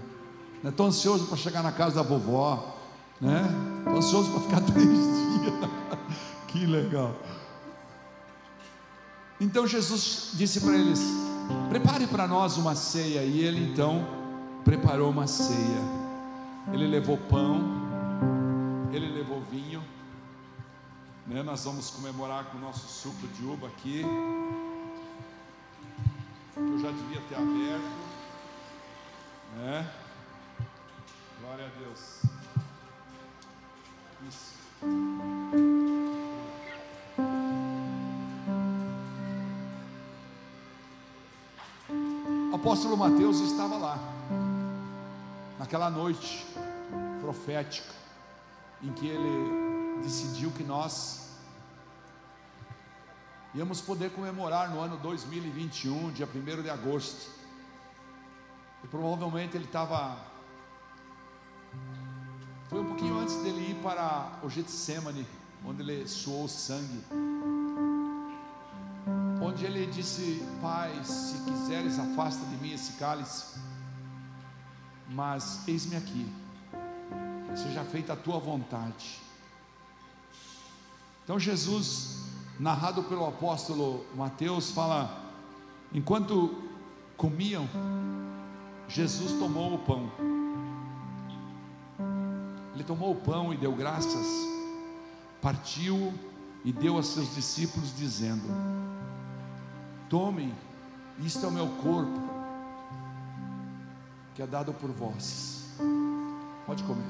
Né? 0.61 0.69
Estou 0.69 0.85
ansioso 0.85 1.27
para 1.27 1.37
chegar 1.37 1.63
na 1.63 1.71
casa 1.71 1.95
da 1.95 2.01
vovó, 2.01 2.75
né? 3.21 3.49
Estou 3.77 3.97
ansioso 3.99 4.31
para 4.31 4.41
ficar 4.41 4.59
três 4.73 4.85
dias. 4.85 5.53
que 6.49 6.65
legal. 6.65 7.15
Então 9.39 9.65
Jesus 9.65 10.31
disse 10.33 10.59
para 10.59 10.75
eles: 10.75 11.26
Prepare 11.69 12.07
para 12.07 12.27
nós 12.27 12.57
uma 12.57 12.75
ceia. 12.75 13.23
E 13.23 13.39
ele 13.39 13.71
então 13.71 14.07
preparou 14.63 15.09
uma 15.09 15.27
ceia. 15.27 15.81
Ele 16.73 16.87
levou 16.87 17.17
pão, 17.17 17.61
ele 18.91 19.07
levou 19.09 19.41
vinho. 19.41 19.83
Né? 21.25 21.43
Nós 21.43 21.63
vamos 21.65 21.89
comemorar 21.89 22.45
com 22.45 22.57
o 22.57 22.61
nosso 22.61 22.87
suco 22.87 23.27
de 23.27 23.45
uva 23.45 23.67
aqui. 23.67 24.01
Eu 26.55 26.79
já 26.79 26.91
devia 26.91 27.21
ter 27.29 27.35
aberto. 27.35 28.07
Né? 29.55 29.91
Glória 31.41 31.65
a 31.65 31.79
Deus. 31.79 32.21
Isso. 34.27 35.76
Apóstolo 42.67 42.97
Mateus 42.97 43.39
estava 43.39 43.77
lá, 43.77 43.97
naquela 45.57 45.89
noite 45.89 46.45
profética, 47.21 47.93
em 48.83 48.91
que 48.91 49.07
ele 49.07 50.01
decidiu 50.03 50.51
que 50.51 50.65
nós 50.65 51.29
íamos 53.55 53.79
poder 53.79 54.11
comemorar 54.11 54.69
no 54.69 54.81
ano 54.81 54.97
2021, 54.97 56.11
dia 56.11 56.27
1 56.27 56.61
de 56.61 56.69
agosto. 56.69 57.31
E 58.83 58.87
provavelmente 58.87 59.55
ele 59.55 59.63
estava. 59.63 60.17
Foi 62.67 62.81
um 62.81 62.85
pouquinho 62.85 63.17
antes 63.17 63.35
dele 63.43 63.71
ir 63.71 63.75
para 63.75 64.39
o 64.43 64.49
Getsemane, 64.49 65.25
onde 65.65 65.83
ele 65.83 66.05
suou 66.05 66.49
sangue. 66.49 67.01
Onde 69.41 69.65
ele 69.65 69.85
disse: 69.87 70.43
Pai, 70.61 70.91
se 71.03 71.39
quiseres, 71.43 71.99
afasta 71.99 72.45
de 72.45 72.55
mim 72.57 72.73
esse 72.73 72.93
cálice. 72.93 73.59
Mas 75.09 75.67
eis-me 75.67 75.95
aqui, 75.95 76.31
seja 77.55 77.83
feita 77.83 78.13
a 78.13 78.15
tua 78.15 78.39
vontade. 78.39 79.19
Então 81.23 81.39
Jesus, 81.39 82.23
narrado 82.59 83.03
pelo 83.03 83.25
apóstolo 83.25 84.05
Mateus, 84.15 84.71
fala: 84.71 85.33
enquanto 85.93 86.63
comiam, 87.15 87.67
Jesus 88.87 89.33
tomou 89.33 89.75
o 89.75 89.79
pão. 89.79 90.11
Ele 92.73 92.83
tomou 92.83 93.11
o 93.11 93.15
pão 93.15 93.53
e 93.53 93.57
deu 93.57 93.73
graças, 93.73 94.27
partiu 95.41 96.13
e 96.63 96.71
deu 96.71 96.97
a 96.97 97.03
seus 97.03 97.33
discípulos, 97.33 97.95
dizendo: 97.95 98.47
Tomem, 100.09 100.55
isto 101.19 101.45
é 101.45 101.49
o 101.49 101.51
meu 101.51 101.67
corpo, 101.67 102.21
que 104.33 104.41
é 104.41 104.47
dado 104.47 104.73
por 104.73 104.89
vós. 104.89 105.65
Pode 106.65 106.81
comer. 106.83 107.03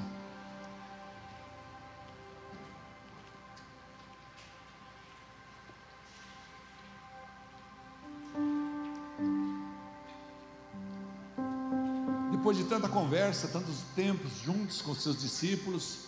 Depois 12.32 12.58
de 12.58 12.64
tanta 12.64 12.90
conversa, 12.90 13.48
tantos 13.48 13.82
tempos 13.96 14.32
juntos 14.40 14.82
com 14.82 14.96
seus 14.96 15.22
discípulos, 15.22 16.08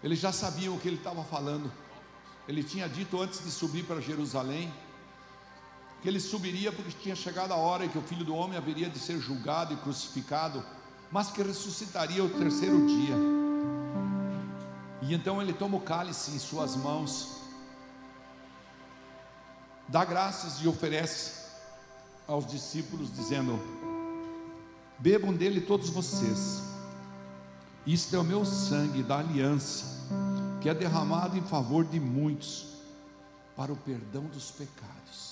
eles 0.00 0.20
já 0.20 0.30
sabiam 0.30 0.76
o 0.76 0.78
que 0.78 0.86
ele 0.86 0.96
estava 0.96 1.24
falando. 1.24 1.72
Ele 2.46 2.62
tinha 2.62 2.88
dito 2.88 3.20
antes 3.20 3.42
de 3.42 3.50
subir 3.50 3.84
para 3.84 4.00
Jerusalém 4.00 4.72
que 6.00 6.08
ele 6.08 6.20
subiria 6.20 6.72
porque 6.72 6.92
tinha 7.02 7.14
chegado 7.14 7.52
a 7.52 7.56
hora 7.56 7.84
em 7.84 7.88
que 7.88 7.98
o 7.98 8.02
filho 8.02 8.24
do 8.24 8.34
homem 8.34 8.56
haveria 8.56 8.88
de 8.88 8.98
ser 8.98 9.18
julgado 9.20 9.74
e 9.74 9.76
crucificado, 9.76 10.64
mas 11.10 11.30
que 11.30 11.42
ressuscitaria 11.42 12.24
o 12.24 12.30
terceiro 12.30 12.86
dia. 12.86 13.14
E 15.02 15.14
então 15.14 15.42
ele 15.42 15.52
toma 15.52 15.76
o 15.76 15.80
cálice 15.80 16.30
em 16.30 16.38
suas 16.38 16.74
mãos, 16.76 17.40
dá 19.88 20.04
graças 20.04 20.62
e 20.62 20.68
oferece 20.68 21.40
aos 22.26 22.46
discípulos, 22.46 23.14
dizendo: 23.14 23.58
Bebam 24.98 25.34
dele 25.34 25.60
todos 25.60 25.90
vocês, 25.90 26.62
isto 27.86 28.16
é 28.16 28.18
o 28.18 28.24
meu 28.24 28.44
sangue 28.46 29.02
da 29.02 29.18
aliança, 29.18 29.84
que 30.62 30.68
é 30.68 30.74
derramado 30.74 31.36
em 31.36 31.42
favor 31.42 31.84
de 31.84 32.00
muitos, 32.00 32.68
para 33.54 33.72
o 33.72 33.76
perdão 33.76 34.24
dos 34.24 34.50
pecados 34.50 35.29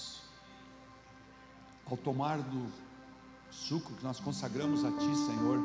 ao 1.90 1.96
tomar 1.96 2.38
do 2.38 2.70
suco 3.50 3.94
que 3.94 4.04
nós 4.04 4.20
consagramos 4.20 4.84
a 4.84 4.90
Ti, 4.90 5.16
Senhor, 5.26 5.58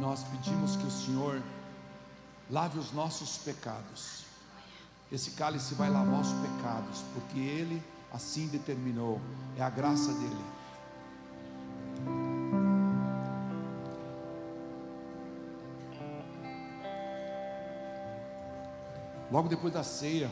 nós 0.00 0.22
pedimos 0.24 0.76
que 0.76 0.86
o 0.86 0.90
Senhor 0.90 1.42
lave 2.50 2.78
os 2.78 2.92
nossos 2.92 3.38
pecados. 3.38 4.24
Esse 5.10 5.32
cálice 5.32 5.74
vai 5.74 5.90
lavar 5.90 6.20
os 6.20 6.32
pecados, 6.32 7.02
porque 7.14 7.38
Ele 7.38 7.82
assim 8.12 8.46
determinou, 8.48 9.20
é 9.56 9.62
a 9.62 9.70
graça 9.70 10.12
dele. 10.12 10.44
Logo 19.30 19.48
depois 19.48 19.72
da 19.72 19.82
ceia, 19.82 20.30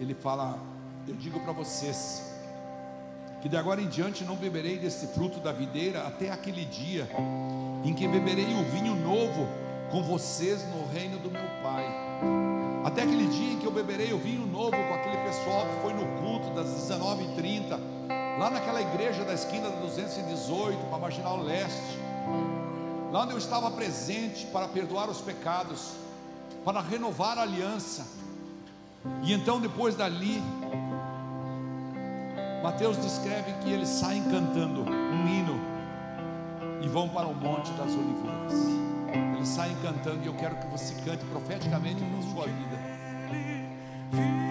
ele 0.00 0.14
fala: 0.14 0.58
Eu 1.06 1.14
digo 1.14 1.40
para 1.40 1.52
vocês, 1.52 2.22
que 3.40 3.48
de 3.48 3.56
agora 3.56 3.80
em 3.80 3.88
diante 3.88 4.24
não 4.24 4.36
beberei 4.36 4.78
desse 4.78 5.08
fruto 5.08 5.40
da 5.40 5.52
videira 5.52 6.06
até 6.06 6.30
aquele 6.30 6.64
dia 6.64 7.08
em 7.84 7.94
que 7.94 8.06
beberei 8.08 8.52
o 8.54 8.64
vinho 8.70 8.94
novo 8.94 9.46
com 9.90 10.02
vocês 10.02 10.62
no 10.68 10.86
reino 10.92 11.18
do 11.18 11.30
meu 11.30 11.48
Pai. 11.62 11.84
Até 12.84 13.02
aquele 13.02 13.26
dia 13.28 13.52
em 13.52 13.58
que 13.58 13.66
eu 13.66 13.70
beberei 13.70 14.12
o 14.12 14.18
vinho 14.18 14.46
novo 14.46 14.70
com 14.70 14.94
aquele 14.94 15.16
pessoal 15.18 15.66
que 15.66 15.82
foi 15.82 15.92
no 15.92 16.06
culto 16.20 16.50
das 16.54 16.66
19h30, 16.66 17.78
lá 18.38 18.50
naquela 18.50 18.80
igreja 18.80 19.24
da 19.24 19.34
esquina 19.34 19.68
da 19.68 19.80
218, 19.80 20.78
para 20.86 20.96
a 20.96 20.98
Marginal 20.98 21.42
Leste, 21.42 21.98
lá 23.12 23.22
onde 23.22 23.32
eu 23.32 23.38
estava 23.38 23.70
presente 23.70 24.46
para 24.46 24.68
perdoar 24.68 25.08
os 25.08 25.20
pecados, 25.20 25.92
para 26.64 26.80
renovar 26.80 27.38
a 27.38 27.42
aliança 27.42 28.06
e 29.22 29.32
então, 29.32 29.60
depois 29.60 29.96
dali, 29.96 30.42
Mateus 32.62 32.96
descreve 32.96 33.52
que 33.62 33.70
eles 33.70 33.88
saem 33.88 34.22
cantando 34.24 34.82
um 34.82 35.28
hino 35.28 35.60
e 36.82 36.88
vão 36.88 37.08
para 37.08 37.26
o 37.26 37.34
Monte 37.34 37.70
das 37.72 37.92
Oliveiras. 37.92 38.52
Eles 39.36 39.48
saem 39.48 39.76
cantando 39.82 40.22
e 40.22 40.26
eu 40.26 40.34
quero 40.34 40.56
que 40.56 40.66
você 40.66 40.94
cante 41.02 41.24
profeticamente 41.26 42.02
na 42.02 42.22
sua 42.22 42.46
vida. 42.46 44.47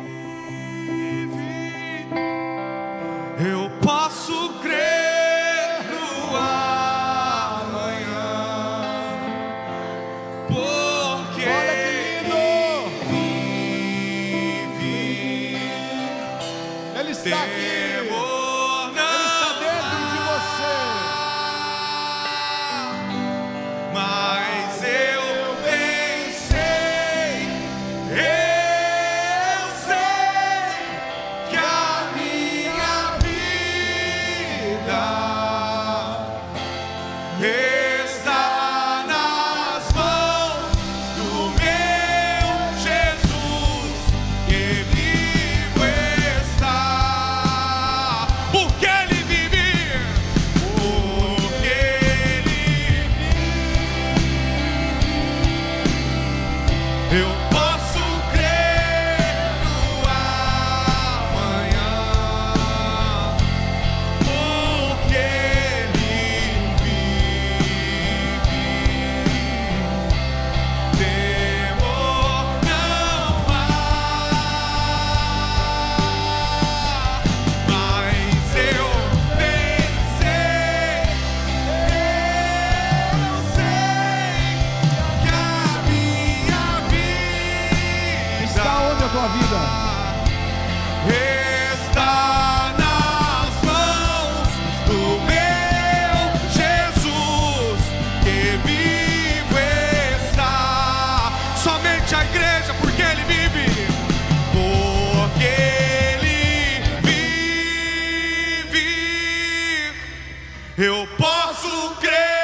Eu 110.78 111.08
posso 111.18 111.96
crer. 111.96 112.37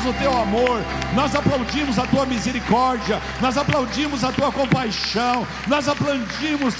Aplaudimos 0.00 0.06
o 0.06 0.12
teu 0.14 0.36
amor, 0.36 0.84
nós 1.14 1.34
aplaudimos 1.34 1.98
a 1.98 2.06
tua 2.06 2.26
misericórdia, 2.26 3.20
nós 3.40 3.56
aplaudimos 3.56 4.24
a 4.24 4.32
tua 4.32 4.50
compaixão, 4.50 5.46
nós 5.66 5.88
aplaudimos 5.88 6.74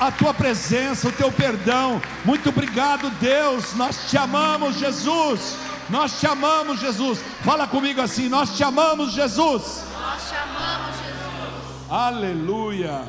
a 0.00 0.10
tua 0.10 0.34
presença, 0.34 1.08
o 1.08 1.12
teu 1.12 1.30
perdão. 1.30 2.00
Muito 2.24 2.48
obrigado, 2.48 3.10
Deus. 3.20 3.74
Nós 3.74 4.10
te 4.10 4.18
amamos, 4.18 4.76
Jesus. 4.76 5.56
Nós 5.88 6.18
te 6.18 6.26
amamos, 6.26 6.80
Jesus. 6.80 7.20
Fala 7.42 7.66
comigo 7.66 8.00
assim: 8.00 8.28
Nós 8.28 8.56
te 8.56 8.64
amamos, 8.64 9.12
Jesus. 9.12 9.84
Nós 9.92 10.28
te 10.28 10.34
amamos, 10.34 10.96
Jesus. 10.96 11.90
Aleluia. 11.90 13.04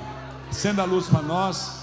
Senda 0.52 0.84
a 0.84 0.86
luz 0.86 1.08
para 1.08 1.22
nós. 1.22 1.78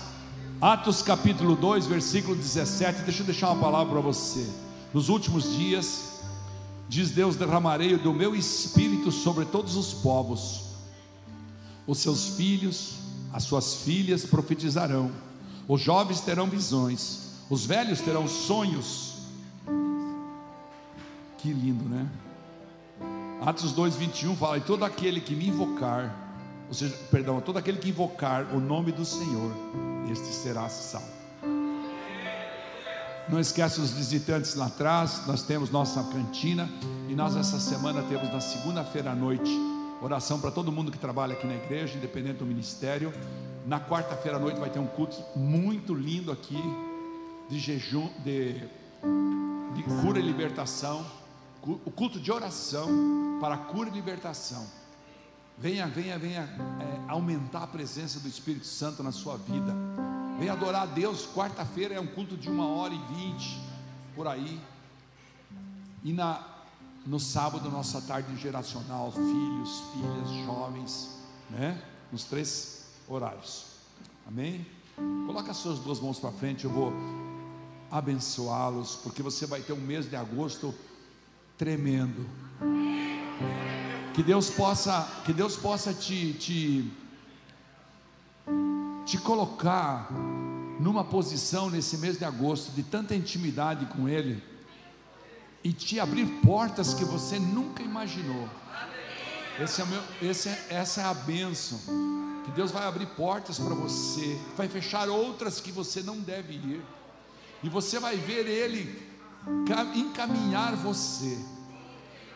Atos 0.61 1.03
capítulo 1.03 1.57
2, 1.57 1.87
versículo 1.87 2.37
17. 2.37 3.03
Deixa 3.03 3.23
eu 3.23 3.27
deixar 3.27 3.51
uma 3.51 3.61
palavra 3.61 3.93
para 3.93 4.01
você. 4.01 4.49
Nos 4.95 5.09
últimos 5.09 5.53
dias, 5.57 6.14
diz 6.89 7.11
Deus: 7.11 7.37
derramarei 7.37 7.97
do 7.97 8.13
meu 8.13 8.35
espírito 8.35 9.11
sobre 9.11 9.45
todos 9.45 9.77
os 9.77 9.93
povos. 9.93 10.65
Os 11.87 11.99
seus 11.99 12.37
filhos, 12.37 12.95
as 13.33 13.45
suas 13.45 13.75
filhas 13.77 14.25
profetizarão. 14.25 15.11
Os 15.69 15.81
jovens 15.81 16.21
terão 16.21 16.47
visões. 16.47 17.25
Os 17.51 17.67
velhos 17.67 18.01
terão 18.01 18.27
sonhos. 18.27 19.15
Que 21.39 21.53
lindo, 21.53 21.85
né? 21.85 22.09
Atos 23.41 23.73
2, 23.73 23.97
21 23.97 24.37
fala: 24.37 24.57
E 24.57 24.61
todo 24.63 24.85
aquele 24.85 25.21
que 25.21 25.35
me 25.35 25.49
invocar, 25.49 26.15
ou 26.69 26.75
seja, 26.75 26.97
perdão, 27.11 27.41
todo 27.41 27.59
aquele 27.59 27.79
que 27.79 27.91
invocar 27.91 28.55
o 28.55 28.61
nome 28.61 28.93
do 28.93 29.05
Senhor, 29.05 29.53
este 30.11 30.29
será 30.29 30.69
salvo. 30.69 31.14
Não 33.29 33.41
esquece 33.41 33.81
os 33.81 33.91
visitantes 33.91 34.55
lá 34.55 34.67
atrás, 34.67 35.27
nós 35.27 35.43
temos 35.43 35.71
nossa 35.71 36.03
cantina 36.05 36.69
e 37.09 37.15
nós 37.15 37.37
essa 37.37 37.59
semana 37.59 38.03
temos 38.03 38.31
na 38.33 38.41
segunda-feira 38.41 39.13
à 39.13 39.15
noite 39.15 39.51
oração 40.03 40.39
para 40.39 40.51
todo 40.51 40.71
mundo 40.71 40.93
que 40.93 40.99
trabalha 40.99 41.33
aqui 41.33 41.47
na 41.47 41.55
igreja, 41.55 41.97
independente 41.97 42.39
do 42.39 42.47
ministério. 42.47 43.13
Na 43.67 43.81
quarta-feira 43.81 44.37
à 44.37 44.41
noite 44.41 44.61
vai 44.61 44.69
ter 44.69 44.79
um 44.79 44.87
culto 44.87 45.17
muito 45.35 45.95
lindo 45.95 46.31
aqui 46.31 46.63
de 47.49 47.59
jejum, 47.59 48.11
de, 48.23 48.55
de 49.75 49.83
cura 50.03 50.19
e 50.19 50.23
libertação, 50.23 51.07
o 51.63 51.91
culto 51.91 52.21
de 52.21 52.31
oração 52.31 53.39
para 53.41 53.57
cura 53.57 53.89
e 53.89 53.93
libertação. 53.93 54.67
Venha, 55.57 55.87
venha, 55.87 56.19
venha 56.19 56.43
é, 56.43 57.11
aumentar 57.11 57.63
a 57.63 57.67
presença 57.67 58.21
do 58.21 58.29
Espírito 58.29 58.67
Santo 58.67 59.03
na 59.03 59.13
sua 59.13 59.37
vida. 59.39 59.75
Venha 60.39 60.53
adorar 60.53 60.83
a 60.83 60.87
Deus. 60.87 61.27
Quarta-feira 61.35 61.95
é 61.95 62.01
um 62.01 62.07
culto 62.07 62.37
de 62.37 62.51
uma 62.51 62.67
hora 62.67 62.95
e 62.95 62.99
vinte, 63.15 63.61
por 64.15 64.27
aí. 64.27 64.61
E 66.03 66.13
na, 66.13 66.43
no 67.07 67.19
sábado, 67.19 67.71
nossa 67.71 68.01
tarde 68.01 68.37
geracional, 68.37 69.13
filhos, 69.13 69.83
filhas, 69.93 70.45
jovens, 70.45 71.19
né? 71.51 71.83
Nos 72.13 72.25
três 72.25 72.87
horários. 73.09 73.67
Amém? 74.27 74.67
Coloca 75.27 75.51
as 75.51 75.57
suas 75.57 75.79
duas 75.79 76.01
mãos 76.01 76.19
para 76.19 76.31
frente, 76.33 76.65
eu 76.65 76.71
vou 76.71 76.93
abençoá-los, 77.91 78.97
porque 78.97 79.23
você 79.23 79.47
vai 79.47 79.61
ter 79.61 79.73
um 79.73 79.81
mês 79.81 80.09
de 80.09 80.17
agosto 80.17 80.75
tremendo. 81.57 82.27
Que 84.15 84.23
Deus 84.23 84.51
possa, 84.51 85.09
que 85.25 85.33
Deus 85.33 85.57
possa 85.57 85.93
te, 85.93 86.33
te, 86.35 86.93
te 89.05 89.19
colocar 89.19 90.09
numa 90.81 91.05
posição 91.05 91.71
nesse 91.71 91.99
mês 91.99 92.19
de 92.19 92.25
agosto 92.25 92.73
de 92.73 92.83
tanta 92.83 93.15
intimidade 93.15 93.87
com 93.87 94.09
Ele 94.09 94.43
e 95.63 95.73
te 95.73 95.99
abrir 96.01 96.27
portas 96.43 96.95
que 96.95 97.05
você 97.05 97.39
nunca 97.39 97.83
imaginou. 97.83 98.49
Esse 99.61 99.83
é 99.83 99.85
meu, 99.85 100.03
esse 100.21 100.49
é, 100.49 100.67
essa 100.71 101.01
é 101.01 101.05
a 101.05 101.15
bênção. 101.15 101.79
Que 102.45 102.51
Deus 102.51 102.71
vai 102.71 102.85
abrir 102.87 103.07
portas 103.07 103.59
para 103.59 103.75
você, 103.75 104.39
vai 104.57 104.69
fechar 104.69 105.09
outras 105.09 105.61
que 105.61 105.73
você 105.73 106.03
não 106.03 106.19
deve 106.19 106.53
ir, 106.55 106.83
e 107.63 107.69
você 107.71 107.99
vai 107.99 108.17
ver 108.17 108.47
Ele 108.47 109.01
ca- 109.67 109.87
encaminhar 109.97 110.77
você, 110.77 111.39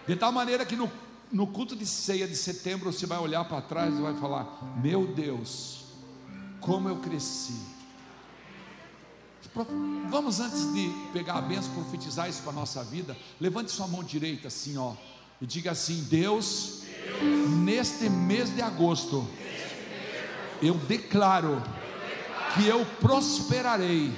de 0.06 0.16
tal 0.16 0.32
maneira 0.32 0.64
que 0.64 0.74
no, 0.74 0.90
no 1.30 1.46
culto 1.46 1.76
de 1.76 1.84
ceia 1.84 2.26
de 2.26 2.34
setembro 2.36 2.90
você 2.90 3.04
vai 3.04 3.18
olhar 3.18 3.44
para 3.44 3.60
trás 3.60 3.98
e 3.98 4.00
vai 4.00 4.14
falar: 4.14 4.46
Meu 4.82 5.06
Deus, 5.08 5.84
como 6.60 6.88
eu 6.88 6.96
cresci. 6.96 7.54
Vamos 10.08 10.40
antes 10.40 10.72
de 10.72 10.88
pegar 11.12 11.34
a 11.34 11.40
benção, 11.40 11.72
profetizar 11.74 12.28
isso 12.28 12.42
para 12.42 12.52
a 12.52 12.54
nossa 12.54 12.84
vida. 12.84 13.16
Levante 13.40 13.70
sua 13.70 13.88
mão 13.88 14.04
direita 14.04 14.48
assim, 14.48 14.76
ó, 14.76 14.94
e 15.40 15.46
diga 15.46 15.72
assim: 15.72 16.04
Deus, 16.04 16.82
neste 17.64 18.08
mês 18.08 18.54
de 18.54 18.62
agosto, 18.62 19.26
eu 20.62 20.74
declaro 20.74 21.62
que 22.54 22.66
eu 22.66 22.84
prosperarei 23.00 24.12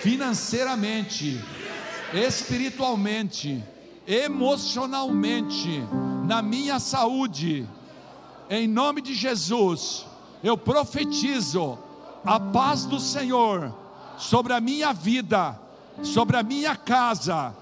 financeiramente, 0.00 1.40
espiritualmente, 2.12 3.62
emocionalmente, 4.06 5.82
na 6.24 6.42
minha 6.42 6.80
saúde. 6.80 7.68
Em 8.50 8.66
nome 8.66 9.00
de 9.00 9.14
Jesus, 9.14 10.06
eu 10.42 10.56
profetizo 10.56 11.78
a 12.24 12.40
paz 12.40 12.84
do 12.84 12.98
Senhor 12.98 13.74
sobre 14.16 14.52
a 14.52 14.60
minha 14.60 14.92
vida, 14.92 15.60
sobre 16.02 16.36
a 16.36 16.42
minha 16.42 16.74
casa, 16.76 17.54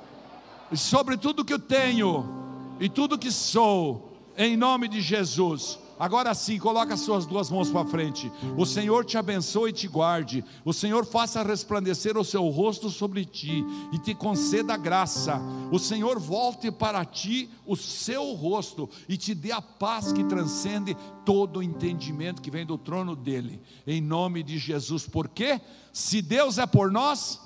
sobre 0.75 1.17
tudo 1.17 1.45
que 1.45 1.53
eu 1.53 1.59
tenho 1.59 2.77
e 2.79 2.89
tudo 2.89 3.19
que 3.19 3.33
sou, 3.33 4.13
em 4.37 4.57
nome 4.57 4.89
de 4.89 5.01
Jesus. 5.01 5.79
Agora 6.01 6.33
sim, 6.33 6.59
coloca 6.59 6.95
as 6.95 7.01
suas 7.01 7.27
duas 7.27 7.51
mãos 7.51 7.69
para 7.69 7.85
frente. 7.85 8.33
O 8.57 8.65
Senhor 8.65 9.05
te 9.05 9.19
abençoe 9.19 9.69
e 9.69 9.75
te 9.75 9.87
guarde. 9.87 10.43
O 10.65 10.73
Senhor 10.73 11.05
faça 11.05 11.43
resplandecer 11.43 12.17
o 12.17 12.25
seu 12.25 12.49
rosto 12.49 12.89
sobre 12.89 13.23
ti 13.27 13.63
e 13.93 13.99
te 13.99 14.15
conceda 14.15 14.79
graça. 14.79 15.39
O 15.71 15.79
Senhor 15.79 16.19
volte 16.19 16.73
para 16.73 17.05
ti 17.05 17.51
o 17.67 17.77
seu 17.77 18.33
rosto 18.33 18.89
e 19.11 19.19
te 19.19 19.35
dê 19.35 19.53
a 19.53 19.61
paz 19.61 20.11
que 20.11 20.25
transcende 20.25 20.97
todo 21.23 21.59
o 21.59 21.63
entendimento 21.63 22.41
que 22.41 22.51
vem 22.51 22.65
do 22.65 22.79
trono 22.79 23.15
dele. 23.15 23.61
Em 23.87 24.01
nome 24.01 24.43
de 24.43 24.57
Jesus. 24.57 25.07
Porque 25.07 25.61
se 25.93 26.23
Deus 26.23 26.57
é 26.57 26.65
por 26.65 26.91
nós, 26.91 27.39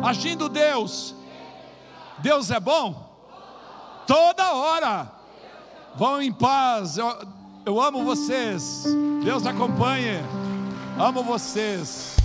agindo 0.00 0.48
Deus, 0.48 1.14
Deus 2.18 2.50
é 2.50 2.58
bom? 2.58 3.08
Toda 4.04 4.54
hora. 4.54 5.21
Vão 5.96 6.22
em 6.22 6.32
paz. 6.32 6.96
Eu, 6.96 7.14
eu 7.66 7.80
amo 7.80 8.04
vocês. 8.04 8.84
Deus 9.22 9.46
acompanhe. 9.46 10.20
Amo 10.98 11.22
vocês. 11.22 12.16